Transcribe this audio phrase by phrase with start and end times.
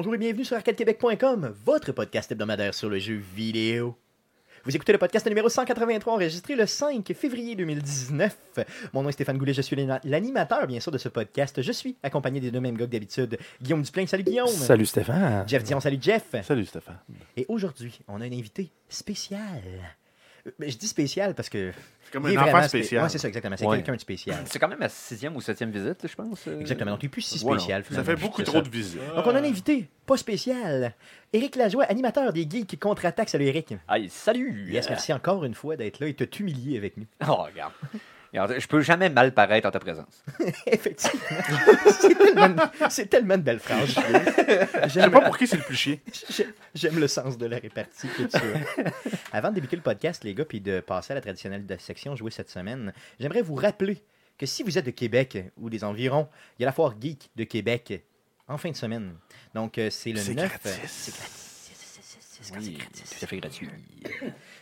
[0.00, 3.94] Bonjour et bienvenue sur arcadequebec.com, votre podcast hebdomadaire sur le jeu vidéo.
[4.64, 8.34] Vous écoutez le podcast numéro 183 enregistré le 5 février 2019.
[8.94, 11.60] Mon nom est Stéphane Goulet, je suis l'anima- l'animateur bien sûr de ce podcast.
[11.60, 13.38] Je suis accompagné des deux mêmes gars que d'habitude.
[13.60, 14.48] Guillaume Duplain, salut Guillaume.
[14.48, 15.46] Salut Stéphane.
[15.46, 16.34] Jeff Dion, salut Jeff.
[16.44, 16.96] Salut Stéphane.
[17.36, 19.60] Et aujourd'hui, on a un invité spécial.
[20.58, 21.72] Je dis spécial parce que...
[22.04, 23.02] C'est comme il est un enfant spécial.
[23.04, 23.56] Ouais, c'est ça, exactement.
[23.56, 23.76] C'est Ouais.
[23.76, 24.42] quelqu'un de spécial.
[24.46, 26.48] C'est quand même ma sixième ou septième visite, je pense.
[26.48, 26.58] euh.
[26.60, 26.90] Exactement.
[26.92, 27.60] Donc, il n'est plus si Voilà.
[27.60, 27.84] spécial.
[27.90, 28.60] Ça fait beaucoup trop ça.
[28.62, 29.00] de visites.
[29.14, 30.94] Donc, on a un invité, pas spécial.
[31.32, 33.28] Éric Lajoie, animateur des Geeks contre-attaque.
[33.28, 33.74] Salut, Éric.
[33.86, 34.68] Aïe, salut!
[34.72, 37.06] Yes, merci encore une fois d'être là et de t'humilier avec nous.
[37.28, 37.72] Oh, regarde.
[38.32, 40.22] Je peux jamais mal paraître en ta présence.
[40.66, 41.20] Effectivement.
[42.00, 43.88] c'est tellement, c'est tellement de belles phrases.
[44.84, 45.96] je sais pas pour qui c'est le plus chiant.
[46.30, 48.92] j'ai- j'aime le sens de la répartie que tu as.
[49.32, 52.30] Avant de débuter le podcast, les gars, puis de passer à la traditionnelle section jouée
[52.30, 54.02] cette semaine, j'aimerais vous rappeler
[54.38, 57.30] que si vous êtes de Québec ou des environs, il y a la foire geek
[57.36, 58.02] de Québec
[58.48, 59.14] en fin de semaine.
[59.54, 60.48] Donc, euh, c'est le C'est 9...
[60.48, 60.72] gratis.
[60.86, 61.36] C'est gratis.
[61.62, 63.10] C'est- c'est- c'est- c'est Oui, gratis.
[63.18, 63.68] tout à fait gratuit.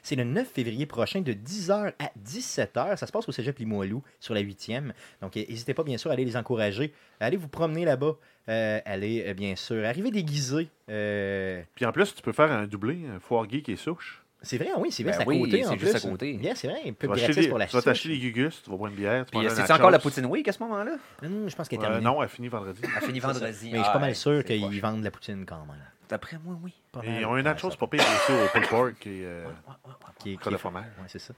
[0.03, 2.97] C'est le 9 février prochain de 10h à 17h.
[2.97, 4.93] Ça se passe au Cégep Limoilou sur la 8e.
[5.23, 6.93] Donc, euh, n'hésitez pas, bien sûr, à aller les encourager.
[7.21, 8.17] Allez vous promener là-bas.
[8.49, 10.69] Euh, allez, euh, bien sûr, arrivez déguisé.
[10.89, 14.23] Euh, Puis en plus, tu peux faire un doublé, un foire geek et souche.
[14.41, 16.07] c'est vrai, oui, c'est vrai, Ben c'est à oui, côté c'est juste plus.
[16.07, 16.33] à côté.
[16.35, 18.71] Bien, c'est vrai, un peu gratis des- pour la tu vas t'acheter des gugus, tu
[18.71, 19.27] vas boire une bière.
[19.27, 19.99] tu Puis, manges un c'est encore la.
[19.99, 20.93] Poutine Week à ce moment-là?
[21.23, 22.05] Hum, je pense qu'elle est Euh, terminée.
[22.05, 22.81] non, elle finit vendredi.
[22.85, 23.69] Elle finit vendredi.
[23.71, 25.77] Mais je suis pas Ah, mal sûr c'est qu'ils vendent de la poutine quand même.
[26.09, 26.73] D'après moi, oui.
[26.93, 27.21] Pas Et mal.
[27.21, 28.95] ils ont un Ouais, nachos ça- pas pire aussi au pulled pork et
[30.19, 30.85] qui est- est- fromage.
[30.99, 31.35] Ouais, c'est ça.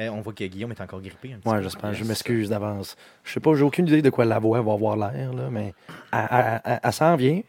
[0.00, 1.62] Euh, on voit que Guillaume est encore grippé un petit Ouais, peu.
[1.62, 1.92] j'espère.
[1.94, 2.96] Je m'excuse d'avance.
[3.22, 5.74] Je sais pas, j'ai aucune idée de quoi la voix va avoir l'air, là, mais
[6.10, 7.42] elle, s'en vient.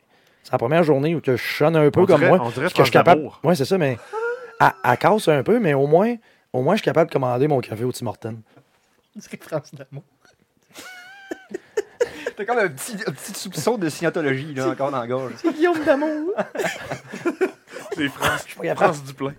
[0.44, 2.40] C'est la première journée où que je un peu On comme dirait- moi.
[2.41, 3.30] on dirait que je suis capable.
[3.44, 3.97] Ouais, c'est ça, mais
[4.59, 6.16] elle, elle casse un peu, mais au moins,
[6.53, 8.38] au moins, je suis capable de commander mon café au Tim Hortons.
[9.16, 10.03] On dirait France d'amour.
[12.38, 15.34] T'as comme un petit, un petit soupçon de scientologie, là, encore dans la gorge.
[15.38, 16.34] C'est Guillaume d'amour.
[17.96, 18.46] C'est France.
[18.75, 19.34] France Duplain.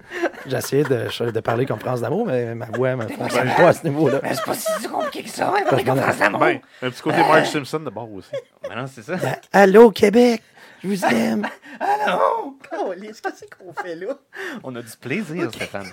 [0.47, 3.73] J'ai essayé de, de parler comme France d'amour, mais ma voix me fonctionne pas à
[3.75, 4.21] ce niveau-là.
[4.33, 7.51] C'est pas si compliqué que ça, Parce que je m'en- Ben, un petit côté Marge
[7.51, 8.31] Simpson de bord aussi.
[8.75, 9.17] non, c'est ça.
[9.17, 10.43] Ben, Allô, Québec!
[10.83, 11.47] Je vous aime!
[13.01, 14.19] Qu'est-ce que c'est qu'on fait là?
[14.63, 15.87] On a du plaisir, Stéphane.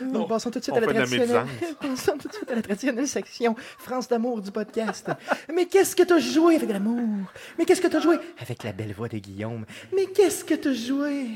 [0.00, 1.46] Nous passons tout de suite On à la traditionnelle.
[1.80, 5.10] Passons tout de suite à la traditionnelle section France d'amour du podcast.
[5.52, 7.30] Mais qu'est-ce que t'as joué avec l'amour?
[7.58, 9.64] Mais qu'est-ce que t'as joué avec la belle voix de Guillaume?
[9.94, 11.26] Mais qu'est-ce que t'as joué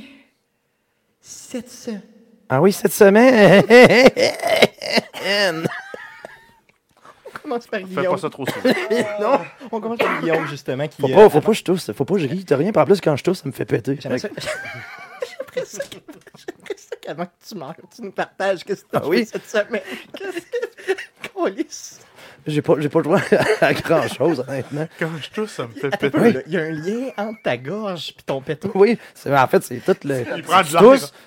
[1.20, 1.90] cette se...
[2.48, 3.64] Ah oui, cette semaine!
[7.52, 8.14] Commence par Fais Guillaume.
[8.14, 8.74] pas ça trop souvent.
[9.20, 9.40] Non,
[9.70, 11.00] on commence par Guillaume justement qui.
[11.02, 11.92] Faut euh, pas, faut pas que je tousse.
[11.92, 12.44] Faut pas que je ris.
[12.44, 12.72] T'as rien.
[12.72, 13.98] Puis en plus, quand je tousse, ça me fait péter.
[14.00, 14.28] J'aimerais ça.
[15.66, 15.96] Ça que-
[16.38, 19.28] j'aimerais ça qu'avant que tu meurs, tu nous partages qu'est-ce que t'as Ah joué oui?
[19.30, 19.82] cette semaine.
[20.16, 22.00] Qu'est-ce que- Câlisse.
[22.46, 23.20] J'ai pas, j'ai pas le droit
[23.60, 24.88] à grand chose, honnêtement.
[24.98, 26.10] Quand je tousse, ça me fait péter.
[26.10, 26.40] peu, là.
[26.46, 28.70] Il y a un lien entre ta gorge et ton pétou.
[28.74, 30.24] Oui, c'est- en fait, c'est tout le.
[30.36, 30.82] Il prend de tu l'air.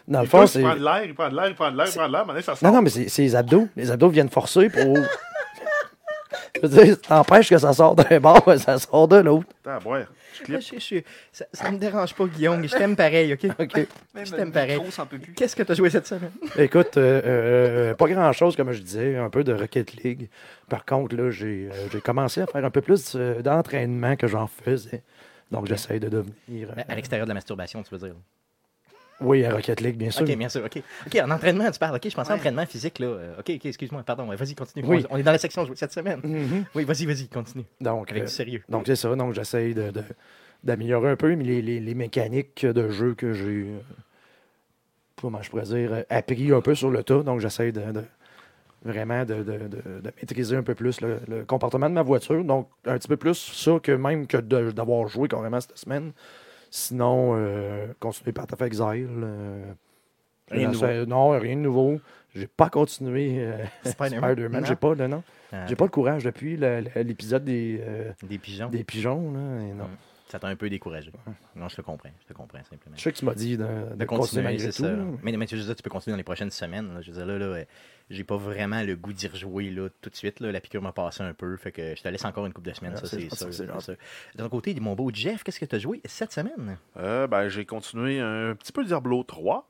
[0.08, 0.60] dans le Il fond, c'est.
[0.60, 2.12] il prend de l'air, il prend de l'air, il prend de l'air, il prend de
[2.12, 2.26] l'air.
[2.26, 2.68] Maintenant, ça sort.
[2.70, 3.68] Non, non, mais c'est c'est les abdos.
[3.76, 4.98] Les abdos viennent forcer pour.
[6.56, 9.48] Je veux dire, t'empêches que ça sort d'un bord, ça sort de l'autre.
[9.64, 10.06] Attends, à boire.
[10.48, 11.02] Je, je- je-
[11.32, 12.68] ça, ça me dérange pas, Guillaume.
[12.68, 13.46] Je t'aime pareil, OK?
[13.60, 13.76] OK.
[14.16, 14.72] Même Je t'aime pareil.
[14.74, 15.34] le micro s'en peut plus.
[15.34, 16.32] Qu'est-ce que t'as joué cette semaine?
[16.58, 20.30] Écoute, euh, euh, pas grand-chose, comme je disais, un peu de Rocket League.
[20.70, 24.28] Par contre, là, j'ai euh, j'ai commencé à faire un peu plus euh, d'entraînement que
[24.28, 25.04] j'en faisais.
[25.52, 26.70] Donc, j'essaie de devenir.
[26.78, 28.16] euh, À l'extérieur de la masturbation, tu veux dire.
[29.22, 30.24] Oui, à Rocket League, bien sûr.
[30.24, 30.82] OK, bien sûr, OK.
[31.08, 31.96] OK, en entraînement, tu parles.
[31.96, 33.08] OK, je pensais en entraînement physique, là.
[33.08, 34.28] Euh, OK, OK, excuse-moi, pardon.
[34.28, 34.86] Ouais, Vas-y, continue.
[34.86, 35.06] Oui.
[35.10, 36.20] On est dans la section cette semaine.
[36.24, 36.66] Mhm.
[36.76, 37.64] Oui, vas-y, vas-y, continue.
[37.82, 38.64] Donc, Avec euh, du sérieux.
[38.70, 39.16] Donc, c'est ça.
[39.16, 40.04] Donc, j'essaye de, de-
[40.64, 43.80] d'améliorer un peu mais les, les- les mécaniques de jeu que j'ai, euh,
[45.22, 47.24] comment je pourrais dire, appris un peu sur le tas.
[47.24, 48.04] Donc, j'essaye de, de-
[48.84, 52.44] vraiment de, de- de- de maîtriser un peu plus le, le comportement de ma voiture.
[52.44, 56.12] Donc, un petit peu plus ça que même que d'avoir joué carrément cette semaine.
[56.78, 59.08] Sinon, euh, continuer par Path of Exile.
[59.24, 59.64] euh,
[60.52, 62.02] Rien de j'essaie- Non, rien de nouveau.
[62.36, 64.32] J'ai pas continué euh, Spider-Man.
[64.34, 64.62] Spider-Man.
[64.62, 64.68] Non?
[64.68, 65.24] J'ai pas, de- non.
[65.54, 68.68] Ah, J'ai pas le courage depuis le- le- l'épisode des, euh, Des pigeons.
[68.70, 69.32] des pigeons.
[69.32, 69.88] Là, et non.
[70.28, 71.12] Ça t'a un peu découragé.
[71.56, 72.10] Non, je te comprends.
[72.22, 72.98] Je te comprends, simplement.
[72.98, 74.84] Je sais que tu m'as dit de, de de continuer continuer, malgré c'est tout.
[74.84, 74.96] ça.
[75.24, 76.94] Mais, mais tu, veux dire, tu peux continuer dans les prochaines semaines.
[76.94, 77.02] là.
[77.02, 77.64] Je veux dire, là, là,
[78.10, 80.40] j'ai pas vraiment le goût d'y rejouer là, tout de suite.
[80.40, 80.52] Là.
[80.52, 81.56] La piqûre m'a passé un peu.
[81.58, 83.96] Fait que je te laisse encore une couple de semaines, Ah, ça, c'est sûr.
[84.36, 86.78] De ton côté, mon beau Jeff, qu'est-ce que tu as joué cette semaine?
[86.98, 89.68] Euh, ben, j'ai continué un petit peu Diablo 3.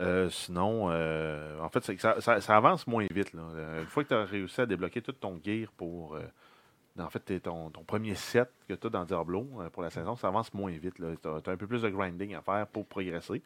[0.00, 3.32] Euh, sinon, euh, en fait, ça, ça- ça avance moins vite.
[3.32, 3.42] là.
[3.80, 6.14] Une fois que tu as réussi à débloquer tout ton gear pour.
[6.14, 6.20] euh,
[7.00, 10.16] en fait, ton, ton premier set que tu as dans Diablo euh, pour la saison,
[10.16, 10.94] ça avance moins vite.
[10.96, 13.40] Tu as, un peu plus de grinding à faire pour progresser.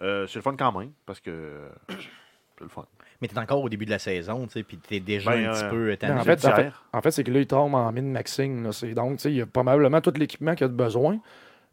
[0.00, 1.68] Euh, c'est le fun quand même, parce que euh,
[2.58, 2.86] c'est le fun.
[3.20, 5.52] Mais t'es encore au début de la saison, tu sais, puis t'es déjà Ben, un
[5.52, 6.20] petit euh, peu tanné.
[6.20, 6.84] en, fait, en, fait, tiers.
[6.92, 8.62] en fait, c'est que là, il tombe en mine maxing.
[8.64, 8.72] là.
[8.72, 11.18] C'est Donc, tu sais, il y a probablement tout l'équipement qu'il a de besoin.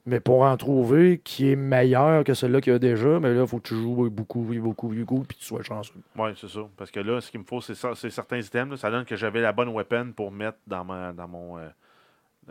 [0.07, 3.41] Mais pour en trouver qui est meilleur que celui-là qu'il y a déjà, mais là,
[3.41, 5.93] il faut que tu joues beaucoup, beaucoup, beaucoup, puis que tu sois chanceux.
[6.17, 6.61] Oui, c'est ça.
[6.75, 8.71] Parce que là, ce qu'il me faut, c'est ça- c'est certains items.
[8.71, 8.77] là.
[8.77, 11.59] Ça donne que j'avais la bonne weapon pour mettre dans, ma, dans mon.
[11.59, 11.67] euh,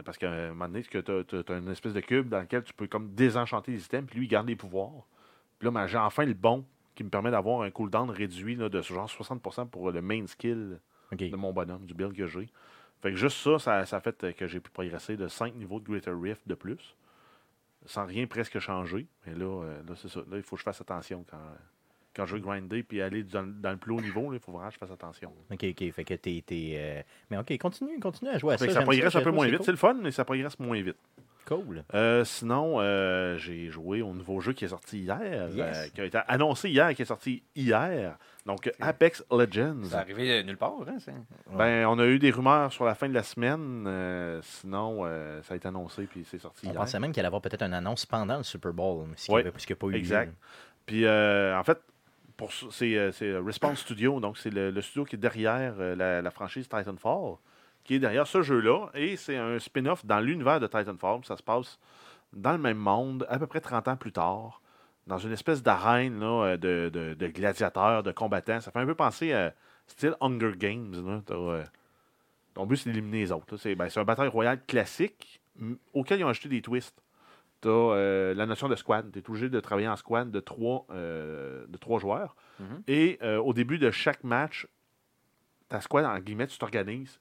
[0.04, 2.86] parce qu'à un moment donné, tu as, une espèce de cube dans lequel tu peux
[2.86, 5.04] comme désenchanter les items, puis lui, il garde les pouvoirs.
[5.58, 6.64] Puis là, ben, j'ai enfin le bon
[6.94, 10.26] qui me permet d'avoir un cooldown réduit là, de ce genre 60% pour le main
[10.26, 10.80] skill
[11.12, 12.48] de mon bonhomme, du build que j'ai.
[13.02, 16.14] Fait que juste ça, ça, fait que j'ai pu progresser de 5 niveaux de Greater
[16.20, 16.94] Rift de plus,
[17.86, 19.06] sans rien presque changer.
[19.26, 20.20] Mais là, euh, là c'est ça.
[20.30, 21.38] Là, il faut que je fasse attention quand,
[22.14, 24.34] quand je veux grinder puis aller dans, dans le plus haut niveau.
[24.34, 25.32] Il faut vraiment que je fasse attention.
[25.50, 25.90] OK, OK.
[25.92, 26.44] Fait que t'es.
[26.50, 28.66] euh, Mais OK, continue, continue à jouer à Fait ça.
[28.66, 29.62] que ça progresse un peu moins vite.
[29.62, 30.98] C'est le fun, mais ça progresse moins vite.
[31.50, 31.82] Cool.
[31.94, 35.76] Euh, sinon, euh, j'ai joué au nouveau jeu qui est sorti hier, Yes.
[35.76, 38.16] euh, qui a été annoncé hier, qui est sorti hier.
[38.46, 39.82] Donc, Apex Legends.
[39.82, 40.96] C'est arrivé nulle part, hein?
[41.58, 44.40] Ben, on a eu des rumeurs sur la fin de la semaine.
[44.42, 45.04] sinon,
[45.42, 46.80] ça a été annoncé puis c'est sorti On hier.
[46.80, 49.86] pensait même qu'il allait avoir peut-être une annonce pendant le Super Bowl, ce Ouais, pas
[49.88, 50.32] eu exact.
[50.86, 51.78] Puis, en fait,
[52.70, 57.34] c'est Respawn Studio, donc c'est le, le studio qui est derrière la, la franchise Titanfall,
[57.90, 58.86] qui est derrière ce jeu-là.
[58.94, 61.24] Et c'est un spin-off dans l'univers de Titanfall.
[61.24, 61.76] Ça se passe
[62.32, 64.62] dans le même monde, à peu près 30 ans plus tard,
[65.08, 68.60] dans une espèce d'arène là, euh, de, de- de gladiateurs, de combattants.
[68.60, 69.52] Ça fait un peu penser à
[69.88, 70.92] style Hunger Games.
[71.04, 71.20] là.
[71.34, 71.64] Euh,
[72.54, 73.56] ton but, c'est d'éliminer les autres.
[73.56, 75.40] C'est ben, c'est un bataille royale classique
[75.92, 77.02] auquel ils ont ajouté des twists.
[77.60, 79.10] Tu as la notion de squad.
[79.12, 82.36] Tu es obligé de travailler en squad de trois, euh, de trois joueurs.
[82.60, 82.82] Mhm.
[82.86, 84.68] Et euh, au début de chaque match,
[85.68, 87.18] ta squad, en guillemets, tu t'organises.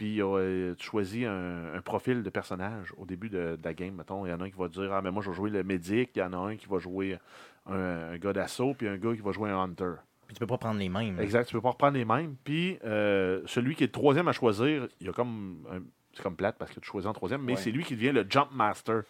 [0.00, 3.94] Puis euh, tu choisis un, un profil de personnage au début de, de la game.
[3.94, 5.50] Mettons, il y en a un qui va dire Ah, mais moi, je vais jouer
[5.50, 6.12] le médic.
[6.16, 7.18] Il y en a un qui va jouer
[7.66, 7.74] un,
[8.12, 8.72] un gars d'assaut.
[8.72, 9.92] Puis un gars qui va jouer un hunter.
[10.26, 11.20] Puis tu peux pas prendre les mêmes.
[11.20, 12.34] Exact, tu peux pas reprendre les mêmes.
[12.44, 15.66] Puis euh, celui qui est le troisième à choisir, il y a comme.
[15.70, 15.82] un-
[16.14, 17.58] C'est comme plate parce que tu choisis en troisième, mais Ouais.
[17.60, 19.02] c'est lui qui devient le Jump Master.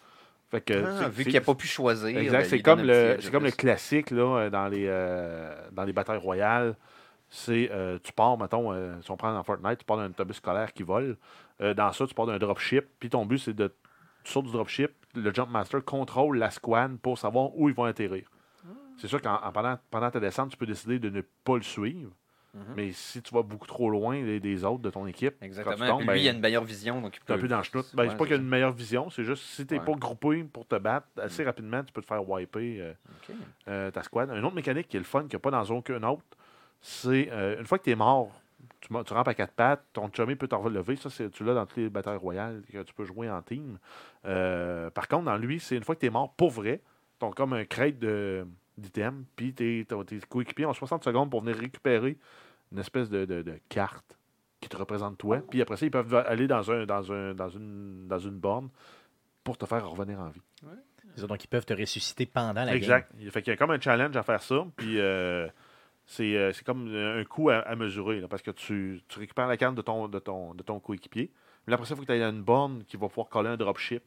[0.51, 2.15] Fait que, Ah, vu qu'il n'a pas pu choisir.
[2.17, 5.93] Exact, ben, c'est comme, le, c'est comme le classique là, dans, les, euh, dans les
[5.93, 6.75] batailles royales.
[7.33, 10.35] C'est, euh, tu pars, mettons, euh, si on prend dans Fortnite, tu pars d'un autobus
[10.35, 11.15] scolaire qui vole.
[11.61, 12.85] Euh, dans ça, tu pars d'un dropship.
[12.99, 13.73] Puis ton but, c'est de.
[14.23, 14.91] Tu sautes du dropship.
[15.15, 18.27] Le Jump Master contrôle la squad pour savoir où ils vont atterrir.
[18.97, 21.63] C'est sûr qu'en en- pendant, pendant ta descente, tu peux décider de ne pas le
[21.63, 22.11] suivre.
[22.53, 22.61] Mhm.
[22.75, 25.45] Mais si tu vas beaucoup trop loin des, des autres de ton équipe, quand tu
[25.45, 25.87] Exactement.
[25.87, 26.99] tombes, Puis ben, lui, il a une meilleure vision.
[27.01, 27.63] Donc il T'es un peut- peu dans le.
[27.93, 29.85] Ben, Ouais, c'est pas qu'il y a une meilleure vision, c'est juste si t'es Ouais.
[29.85, 32.93] pas groupé pour te battre assez rapidement, tu peux te faire wiper
[33.65, 34.29] ta squad.
[34.35, 36.23] Une autre mécanique qui est le fun, qu'il n'y a pas dans aucun autre,
[36.81, 38.31] c'est euh, une fois que tu es mort,
[38.79, 40.95] tu, tu rampes à quatre pattes, ton chummy peut t'en relever.
[40.95, 43.77] Ça, c'est- tu l'as dans toutes les batailles royales que tu peux jouer en team.
[44.25, 46.81] Euh, par contre, dans lui, c'est une fois que tu es mort pour vrai,
[47.19, 48.45] tu as comme un crate de-
[48.77, 52.17] d'items, puis tes, tes coéquipiers ont 60 secondes pour venir récupérer
[52.71, 54.17] une espèce de, de- de carte
[54.59, 55.39] qui te représente toi.
[55.49, 58.69] Puis après ça, ils peuvent aller dans, un, dans, un, dans, une, dans une borne
[59.43, 60.41] pour te faire revenir en vie.
[61.15, 63.11] Ça, Donc ils peuvent te ressusciter pendant la Exact.
[63.19, 64.65] Il fait qu'il y a comme un challenge à faire ça.
[64.77, 65.47] Puis euh,
[66.11, 68.19] c'est euh, c'est comme un coup à, à mesurer.
[68.19, 71.31] là, parce que tu, tu récupères la carte de ton, de ton, de ton coéquipier.
[71.67, 73.49] Mais après ça, il faut que tu ailles à une borne qui va pouvoir coller
[73.49, 74.03] un dropship.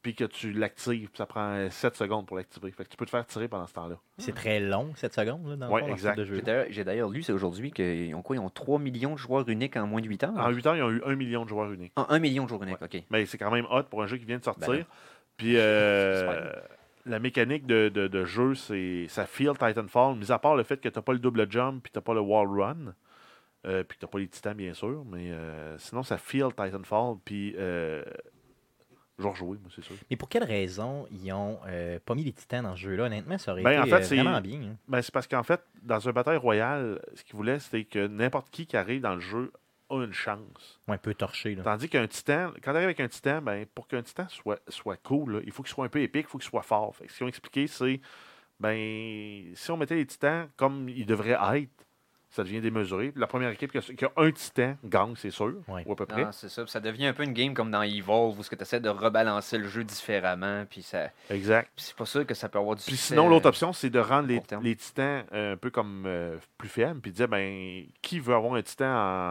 [0.00, 1.08] Puis que tu l'actives.
[1.08, 2.70] Puis Ça prend 7 secondes pour l'activer.
[2.70, 3.96] Fait que tu peux te faire tirer pendant ce temps-là.
[4.18, 6.10] C'est très long, cette seconde, là, dans le Ouais, fond, dans ce exact.
[6.14, 6.66] type de jeu.
[6.70, 9.76] J'ai d'ailleurs- lu, c'est aujourd'hui, qu'ils ont quoi Ils ont 3 millions de joueurs uniques
[9.76, 10.34] en moins de 8 ans.
[10.36, 11.92] En 8 ans, ils ont eu 1 million de joueurs uniques.
[11.96, 13.02] En 1 million de joueurs uniques, OK.
[13.10, 14.68] Mais c'est quand même hot pour un jeu qui vient de sortir.
[14.68, 14.84] Ben.
[15.36, 16.62] Puis euh, J'espère.
[17.08, 20.80] La mécanique de, de- de jeu, c'est ça feel Titanfall, mis à part le fait
[20.80, 22.94] que tu pas le double jump puis tu pas le wall run.
[23.66, 25.04] euh, puis tu pas les titans, bien sûr.
[25.06, 27.16] Mais euh, sinon, ça feel Titanfall.
[27.24, 28.02] Puis euh,
[29.18, 29.96] je vais rejouer, moi, c'est sûr.
[30.10, 33.04] Mais pour quelle raison ils ont euh, pas mis les titans dans ce jeu-là?
[33.06, 34.60] Honnêtement, ça aurait Ben, en été fait, euh, c'est- vraiment bien.
[34.62, 34.76] hein.
[34.86, 38.48] Ben, c'est parce qu'en fait, dans un bataille royale, ce qu'ils voulaient, c'était que n'importe
[38.50, 39.52] qui qui arrive dans le jeu
[39.90, 40.80] a une chance.
[40.88, 41.54] Ouais, un peu torché.
[41.54, 41.62] Là.
[41.62, 44.96] Tandis qu'un titan, quand tu arrives avec un titan, ben, pour qu'un titan soit, soit
[45.02, 46.94] cool, là, il faut qu'il soit un peu épique, il faut qu'il soit fort.
[46.96, 48.00] Fait que ce qu'ils ont expliqué, c'est
[48.60, 51.70] ben si on mettait les titans comme ils devraient être,
[52.30, 53.12] ça devient démesuré.
[53.16, 55.82] La première équipe qui a, qui a un titan gagne, c'est sûr, Ouais.
[55.86, 56.26] ou à peu près.
[56.32, 56.66] C'est ça.
[56.66, 59.66] Ça devient un peu une game comme dans Evolve où tu essaies de rebalancer le
[59.66, 60.66] jeu différemment.
[60.68, 61.08] Puis ça...
[61.30, 61.70] Exact.
[61.74, 63.88] puis c'est pas sûr que ça peut avoir du Puis succès, sinon, l'autre option, c'est
[63.88, 67.28] de rendre les, les titans euh, un peu comme euh, plus faibles, puis de dire
[67.28, 68.86] ben qui veut avoir un titan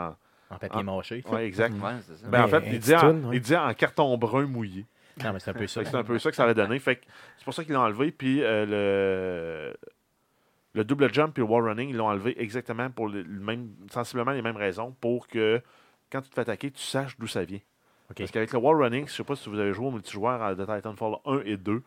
[0.10, 0.16] en.
[0.50, 0.84] En papier Ah.
[0.84, 1.24] mâché.
[1.30, 1.74] Ouais, exact.
[1.74, 2.28] Ouais, c'est ça.
[2.28, 3.36] Ben, en fait, il disait, en, titan, ouais.
[3.36, 4.86] il disait en carton brun mouillé.
[5.24, 5.84] Non, mais c'est un peu ça.
[5.84, 6.46] C'est un peu ça que ça.
[6.80, 7.06] Fait que
[7.38, 8.12] c'est pour ça qu'ils l'ont enlevé.
[8.12, 9.78] Puis euh, le,
[10.74, 13.70] le double jump et le wall running, ils l'ont enlevé exactement pour le, le même,
[13.92, 15.62] sensiblement les mêmes raisons pour que
[16.12, 17.60] quand tu te fais attaquer, tu saches d'où ça vient.
[18.16, 20.56] Parce qu'avec le wall running, je sais pas si vous avez joué au multijoueur à-
[20.56, 21.84] de Titanfall 1 et 2,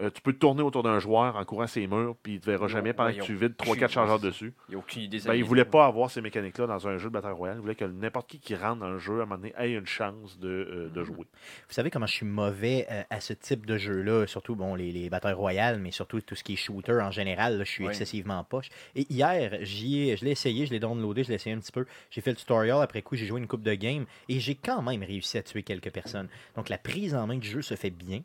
[0.00, 2.46] Euh, tu peux te tourner autour d'un joueur en courant ses murs, puis il te
[2.46, 4.52] verra jamais pendant ouais, que tu vides 3-4 aucune- chargeurs dessus.
[4.68, 5.20] Il aucune idée.
[5.24, 7.58] Ben, il voulait pas avoir ces mécaniques-là dans un jeu de Battle Royale.
[7.58, 9.72] Il voulait que n'importe qui qui rentre dans le jeu, à un moment donné, ait
[9.74, 11.26] une chance de, euh, de jouer.
[11.68, 14.90] Vous savez comment je suis mauvais euh, à ce type de jeu-là, surtout bon, les,
[14.90, 17.58] les batailles royales, mais surtout tout ce qui est shooter en général.
[17.58, 17.90] là, je suis Oui.
[17.90, 18.70] excessivement poche.
[18.96, 21.70] Et hier, j'y ai- je l'ai essayé, je l'ai downloadé, je l'ai essayé un petit
[21.72, 21.86] peu.
[22.10, 24.82] J'ai fait le tutorial, après coup, j'ai joué une coupe de game et j'ai quand
[24.82, 26.28] même réussi à tuer quelques personnes.
[26.56, 28.22] Donc la prise en main du jeu se fait bien.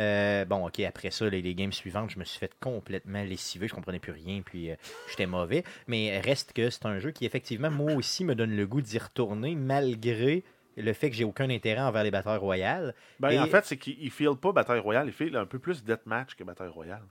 [0.00, 3.68] Euh, bon, ok, après ça, les, les games suivantes, je me suis fait complètement lessiver,
[3.68, 4.76] je comprenais plus rien, puis euh,
[5.08, 5.64] j'étais mauvais.
[5.86, 8.98] Mais reste que c'est un jeu qui, effectivement, moi aussi, me donne le goût d'y
[8.98, 10.42] retourner, malgré
[10.76, 12.94] le fait que j'ai aucun intérêt envers les batailles royales.
[13.20, 15.58] Ben, Et- En fait, c'est qu'il ne file pas Bataille Royale, il file un peu
[15.60, 17.02] plus Deathmatch que Bataille Royale.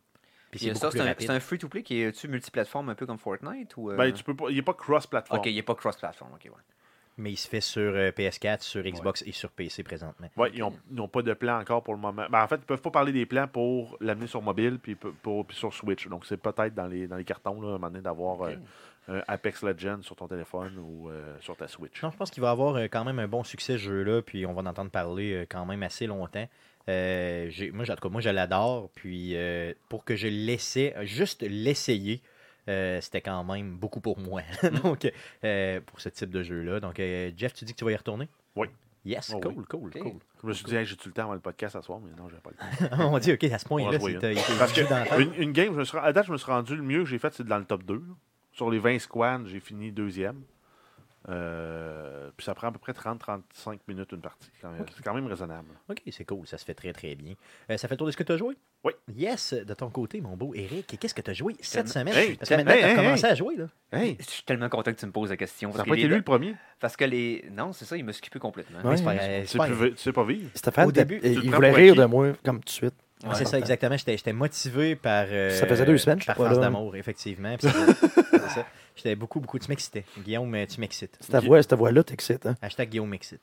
[0.55, 4.35] C'est un, free-to-play qui est-tu multiplateforme un peu comme Fortnite ou, euh, Ben, tu peux
[4.35, 5.39] pas, il n'est pas cross-platform.
[5.39, 6.31] Ok, il n'est pas cross-platform.
[6.33, 6.61] Ok, ouais.
[7.17, 10.27] Mais il se fait sur euh, PS4, sur Xbox et sur PC présentement.
[10.35, 12.25] Ouais, ils n'ont pas de plan encore pour le moment.
[12.31, 15.11] Ben, en fait, ils peuvent pas parler des plans pour l'amener sur mobile puis, pour,
[15.21, 16.07] pour- puis sur Switch.
[16.07, 18.55] Donc, c'est peut-être dans les, dans les cartons, là, à un moment donné, d'avoir euh,
[19.07, 22.01] un Apex Legends sur ton téléphone ou euh, sur ta Switch.
[22.01, 24.45] Non, je pense qu'il va avoir euh, quand même un bon succès ce jeu-là, puis
[24.47, 26.47] on va en entendre parler euh, quand même assez longtemps.
[26.89, 31.43] Euh, moi, en tout cas, moi, je l'adore, puis euh, pour que je l'essaie, juste
[31.47, 32.21] l'essayer,
[32.69, 34.41] euh, c'était quand même beaucoup pour moi.
[34.83, 35.11] Donc,
[35.43, 36.79] euh, pour ce type de jeu-là.
[36.79, 38.27] Donc, euh, Jeff, tu dis que tu vas y retourner?
[38.55, 38.67] Oui.
[39.05, 39.63] Yes, Oh, cool, oui.
[39.69, 40.13] cool, cool.
[40.43, 42.29] Je me suis dit, Hey, j'ai-tu le temps avant le podcast à soir, mais non,
[42.29, 42.97] j'ai pas le temps.
[43.13, 45.73] on dit, OK, à ce point-là, c'est euh, il Parce que dans une, une game,
[45.73, 47.45] je me suis, à date, je me suis rendu, le mieux que j'ai fait, c'est
[47.45, 47.95] dans le top 2.
[47.95, 47.99] là.
[48.53, 50.41] Sur les 20 squads, j'ai fini deuxième.
[51.29, 54.49] Euh, puis ça prend à peu près 30-35 minutes une partie.
[54.61, 55.69] C'est quand même raisonnable.
[55.89, 57.33] OK, c'est cool, ça se fait très très bien.
[57.69, 58.55] Euh, ça fait le tour de ce que tu as joué?
[58.83, 58.91] Oui.
[59.15, 62.13] Yes, de ton côté, mon beau Eric, qu'est-ce que tu as joué cette semaine?
[62.15, 63.31] Hey, Parce que maintenant, hey, tu as hey, commencé hey.
[63.31, 63.65] à jouer, là.
[63.93, 65.71] Hey, Je suis tellement content que tu me poses la question.
[65.71, 66.55] ça n'a pas été lui le premier.
[66.79, 67.45] parce que les.
[67.51, 68.79] Non, c'est ça, il m'a skippé complètement.
[68.83, 68.97] Ouais.
[68.97, 70.49] c'est pas, euh, Tu c'est sais pas- plus tu sais pas vivre.
[70.55, 72.93] Stéphane, Au début, il voulait rire de moi comme tout de suite.
[73.25, 73.95] Ouais, c'est ça, exactement.
[73.95, 75.25] J'étais motivé par.
[75.29, 76.57] euh, Ça faisait deux semaines, je Par là.
[76.57, 77.55] d'amour, effectivement.
[77.59, 77.69] C'est-
[78.95, 79.09] c'est ça.
[79.09, 79.59] J'étais beaucoup, beaucoup.
[79.59, 80.05] Tu m'excitais.
[80.19, 81.17] Guillaume, euh, tu m'excites.
[81.19, 82.45] C'est ta voix, cette voix-là t'excite.
[82.45, 82.55] Hein?
[82.61, 83.41] Hashtag Guillaume m'excite.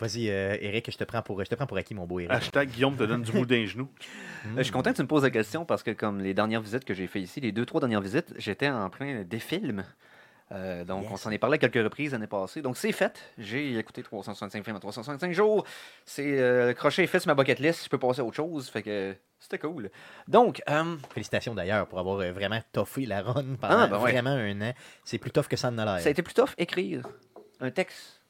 [0.00, 2.30] Vas-y, euh, Eric, je te prends pour, je te prends pour acquis, mon beau Eric.
[2.32, 3.88] Hashtag Guillaume te donne du mou d'un genou.
[4.46, 6.60] Euh, Je suis content que tu me poses la question parce que, comme les dernières
[6.60, 9.84] visites que j'ai fait ici, les deux, trois dernières visites, j'étais en plein des films.
[10.52, 11.12] Euh, donc, Yes.
[11.12, 12.62] on s'en est parlé à quelques reprises l'année passée.
[12.62, 13.20] Donc, c'est fait.
[13.36, 15.64] J'ai écouté 365 films en 365 jours.
[16.06, 17.84] C'est euh, crochet fait sur ma bucket list.
[17.84, 18.68] Je peux passer à autre chose.
[18.70, 19.90] Fait que c'était cool.
[20.26, 24.10] Donc, euh, Félicitations d'ailleurs pour avoir euh, vraiment toffé la run pendant Ah, ben ouais.
[24.12, 24.72] vraiment un an.
[25.04, 26.00] C'est plus tough que ça a l'air.
[26.00, 27.02] ça a été plus tough écrire
[27.60, 28.22] un texte.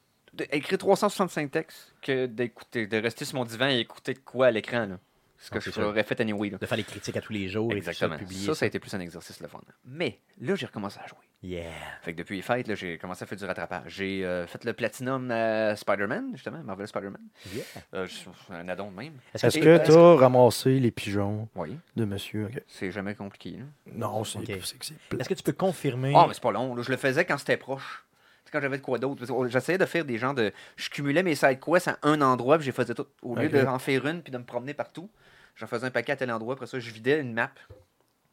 [0.51, 4.51] Écrire 365 textes que d'écouter, de rester sur mon divan et écouter de quoi à
[4.51, 4.97] l'écran.
[5.41, 5.87] Ce que Ah, c'est je sûr.
[5.87, 6.49] aurais fait anyway.
[6.49, 6.57] là.
[6.57, 8.15] De faire les critiques à tous les jours Exactement.
[8.15, 9.61] et tout ça, publier ça, ça a été plus un exercice le fun.
[9.85, 11.17] Mais là, j'ai recommencé à jouer.
[11.41, 11.63] Yeah.
[12.01, 13.83] Fait que depuis les fêtes, là, j'ai commencé à faire du rattrapage.
[13.95, 17.21] J'ai euh, fait le platinum à Spider-Man, justement, Marvel Spider-Man.
[17.53, 17.63] Yeah.
[17.93, 18.07] Euh,
[18.49, 19.13] un addon de même.
[19.33, 22.49] Est-ce que que tu as ramassé les pigeons Oui, de monsieur?
[22.67, 23.51] C'est jamais compliqué.
[23.51, 23.63] là.
[23.95, 24.45] Non, c'est Ok.
[24.65, 25.19] c'est que c'est plat.
[25.21, 26.75] est-ce que tu peux confirmer Ah, mais c'est pas long.
[26.75, 26.81] là.
[26.83, 28.03] Je le faisais quand c'était proche.
[28.43, 29.25] C'est quand j'avais de quoi d'autre.
[29.25, 30.51] Que J'essayais de faire des gens de.
[30.75, 33.05] Je cumulais mes side quests à un endroit, puis je les faisais tout.
[33.21, 35.09] Au lieu d'en faire une, puis de me promener partout,
[35.59, 36.53] j'en faisais un paquet à tel endroit.
[36.53, 37.51] Après ça, je vidais une map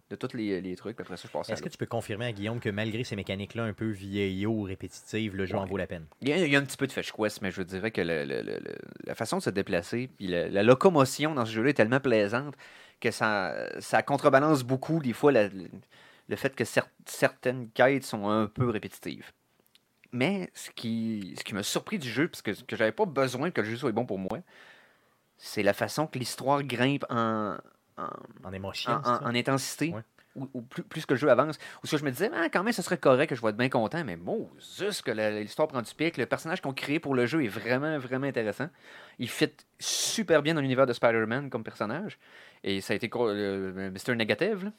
[0.08, 0.94] de tous les, les trucs.
[0.96, 3.16] Puis après ça, je passais Est-ce que tu peux confirmer à Guillaume que malgré ces
[3.16, 6.06] mécaniques-là un peu vieillots, répétitives, le jeu en vaut la peine?
[6.20, 7.90] Il y, a, il y a un petit peu de fetch quest, mais je dirais
[7.90, 11.44] que le- le- le- le- la façon de se déplacer, puis la, la locomotion dans
[11.44, 12.54] ce jeu-là est tellement plaisante
[13.00, 15.66] que ça, ça contrebalance beaucoup, des fois, la- le,
[16.28, 19.32] le fait que cer- certaines quêtes sont un peu répétitives.
[20.12, 23.50] Mais ce qui, ce qui m'a surpris du jeu, parce que, que j'avais pas besoin
[23.50, 24.38] que le jeu soit bon pour moi,
[25.36, 27.56] c'est la façon que l'histoire grimpe en,
[27.96, 28.06] en,
[28.44, 29.20] En émotion, en, ça?
[29.26, 29.90] intensité.
[29.92, 30.02] Ouais.
[30.34, 31.56] Ou, ou plus, plus que le jeu avance.
[31.82, 33.48] Ou ce que je me disais, ah, quand même, ce serait correct que je vais
[33.48, 36.18] être bien content, mais bon, juste que l'histoire prend du pic.
[36.18, 38.68] Le personnage qu'on crée pour le jeu est vraiment, vraiment intéressant.
[39.18, 42.18] Il fit super bien dans l'univers de Spider-Man comme personnage.
[42.64, 44.14] Et ça a été le Mr.
[44.14, 44.64] Negative.
[44.64, 44.72] là.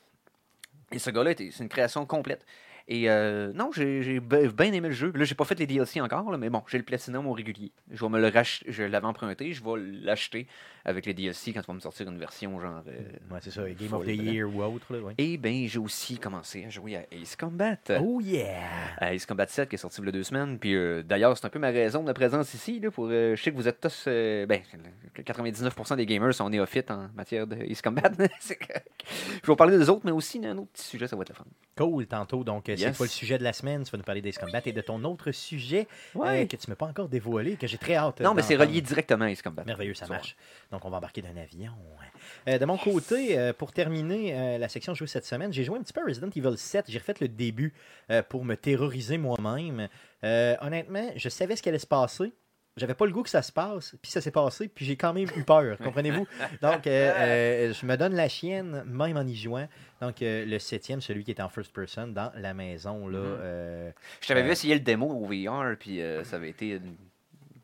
[0.92, 2.46] Et ce gars-là, c'est une création complète.
[2.90, 5.12] Et euh, non, j'ai bien aimé le jeu.
[5.14, 7.72] Là, j'ai pas fait les DLC encore, là, mais bon, j'ai le Platinum au régulier.
[7.92, 8.66] Je vais me le racheter.
[8.72, 9.72] Je l'avais emprunté, je vais
[10.04, 10.48] l'acheter
[10.86, 12.82] avec les DLC quand tu vas me sortir une version genre.
[12.88, 14.10] euh, Ouais, c'est ça, Game of the.
[14.10, 14.94] Year ou autre.
[14.94, 15.14] Là, ouais.
[15.18, 17.76] Et ben, j'ai aussi commencé à jouer à Ace Combat.
[18.02, 18.56] Oh yeah!
[18.98, 20.58] À Ace Combat 7 qui est sorti il y a deux semaines.
[20.58, 22.80] Puis euh, d'ailleurs, c'est un peu ma raison de ma présence ici.
[22.80, 24.06] Là, pour, euh, je sais que vous êtes tous.
[24.08, 24.62] euh, ben,
[25.18, 28.10] le 99% des gamers sont néophytes en matière de Ace Combat.
[28.20, 31.30] Je vais vous parler des autres, mais aussi d'un autre petit sujet, ça va être
[31.30, 31.46] le fun.
[31.78, 32.44] Cool, tantôt.
[32.44, 33.84] Donc, c'est pas le sujet de la semaine.
[33.84, 36.44] Tu vas nous parler d'Ace Combat et de ton autre sujet Ouais.
[36.44, 38.22] euh, que tu m'as pas encore dévoilé, que j'ai très hâte.
[38.22, 39.64] non, mais c'est relié directement à Ace Combat.
[39.66, 40.36] Merveilleux, ça marche.
[40.72, 41.72] Donc, on va embarquer d'un avion.
[42.48, 45.82] Euh, de mon côté, euh, pour terminer la section jouée cette semaine, j'ai joué un
[45.84, 46.86] petit peu à Resident Evil 7.
[46.88, 47.74] J'ai refait le début
[48.30, 49.88] pour me terroriser moi-même.
[50.24, 52.32] Honnêtement, je savais ce qui allait se passer.
[52.78, 55.14] J'avais pas le goût que ça se passe, puis ça s'est passé, puis j'ai quand
[55.14, 56.28] même eu peur, comprenez-vous?
[56.62, 59.68] Donc, euh, euh, je me donne la chienne, même en y jouant.
[60.02, 63.20] Donc, euh, le septième, celui qui est en first person, dans la maison, là.
[63.20, 63.26] Mhm.
[63.42, 63.92] euh,
[64.22, 66.96] Je t'avais vu essayer le démo au VR, puis ça avait été une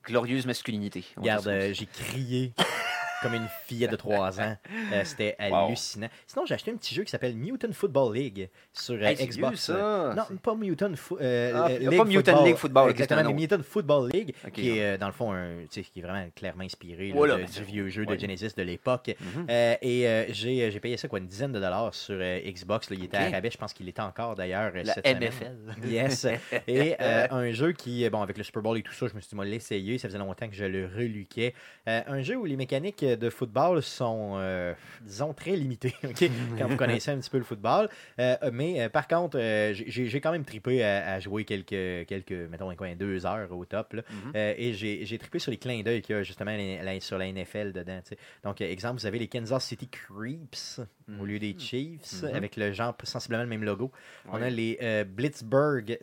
[0.03, 1.05] glorieuse masculinité.
[1.15, 2.53] Regarde, j'ai crié
[3.23, 4.57] comme une fillette de 3 ans.
[4.91, 5.67] Euh, C'était Wow.
[5.67, 6.09] hallucinant.
[6.27, 9.59] Sinon, j'ai acheté un petit jeu qui s'appelle Mutant Football League sur euh, Hey, Xbox.
[9.61, 10.13] ça.
[10.15, 12.45] Non, pas Mutant, euh, Ah, euh, pas League Mutant Football.
[12.47, 15.79] League Football, Exactement, mais Mutant Football League, qui est euh, dans le fond un, qui
[15.79, 18.17] est vraiment clairement inspiré là, Voilà, de- du vieux jeu de.
[18.17, 19.15] Genesis de l'époque.
[19.19, 19.47] Mhm.
[19.49, 22.89] Euh, et euh, j'ai j'ai payé ça quoi, une dizaine de dollars sur euh, Xbox.
[22.89, 22.95] là.
[22.97, 23.23] il était Ok.
[23.23, 25.23] à rabais, je pense qu'il était encore d'ailleurs euh, cette semaine.
[25.23, 25.87] NFL.
[25.87, 26.27] Yes.
[26.67, 29.19] Et euh, un jeu qui, bon, avec le Super Bowl et tout ça, je me
[29.19, 29.97] suis dit, moi, l'essayer.
[29.97, 31.53] Ça faisait longtemps que je le reluquais.
[31.87, 36.29] Euh, un jeu où les mécaniques de football sont, euh, disons, très limitées, OK?
[36.57, 37.89] quand vous connaissez un petit peu le football.
[38.19, 39.37] Euh, mais euh, par contre,
[39.73, 43.93] j'ai quand même trippé à, à jouer quelques, quelques, mettons, quoi, deux heures au top.
[43.93, 44.01] là.
[44.09, 44.31] Mhm.
[44.35, 47.27] Et j'ai trippé sur les clins d'œil qu'il y a justement la- la- sur la
[47.31, 47.99] NFL dedans.
[48.43, 50.79] Donc, exemple, vous avez les Kansas City Creeps
[51.19, 52.35] au lieu des Chiefs, Mhm.
[52.35, 53.91] avec le genre sensiblement le même logo.
[54.31, 55.97] On a les euh, Blitzburg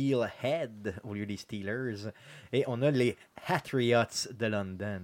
[0.00, 2.10] Steelhead au lieu des Steelers.
[2.52, 3.16] Et on a les
[3.48, 5.00] Hatriots de London.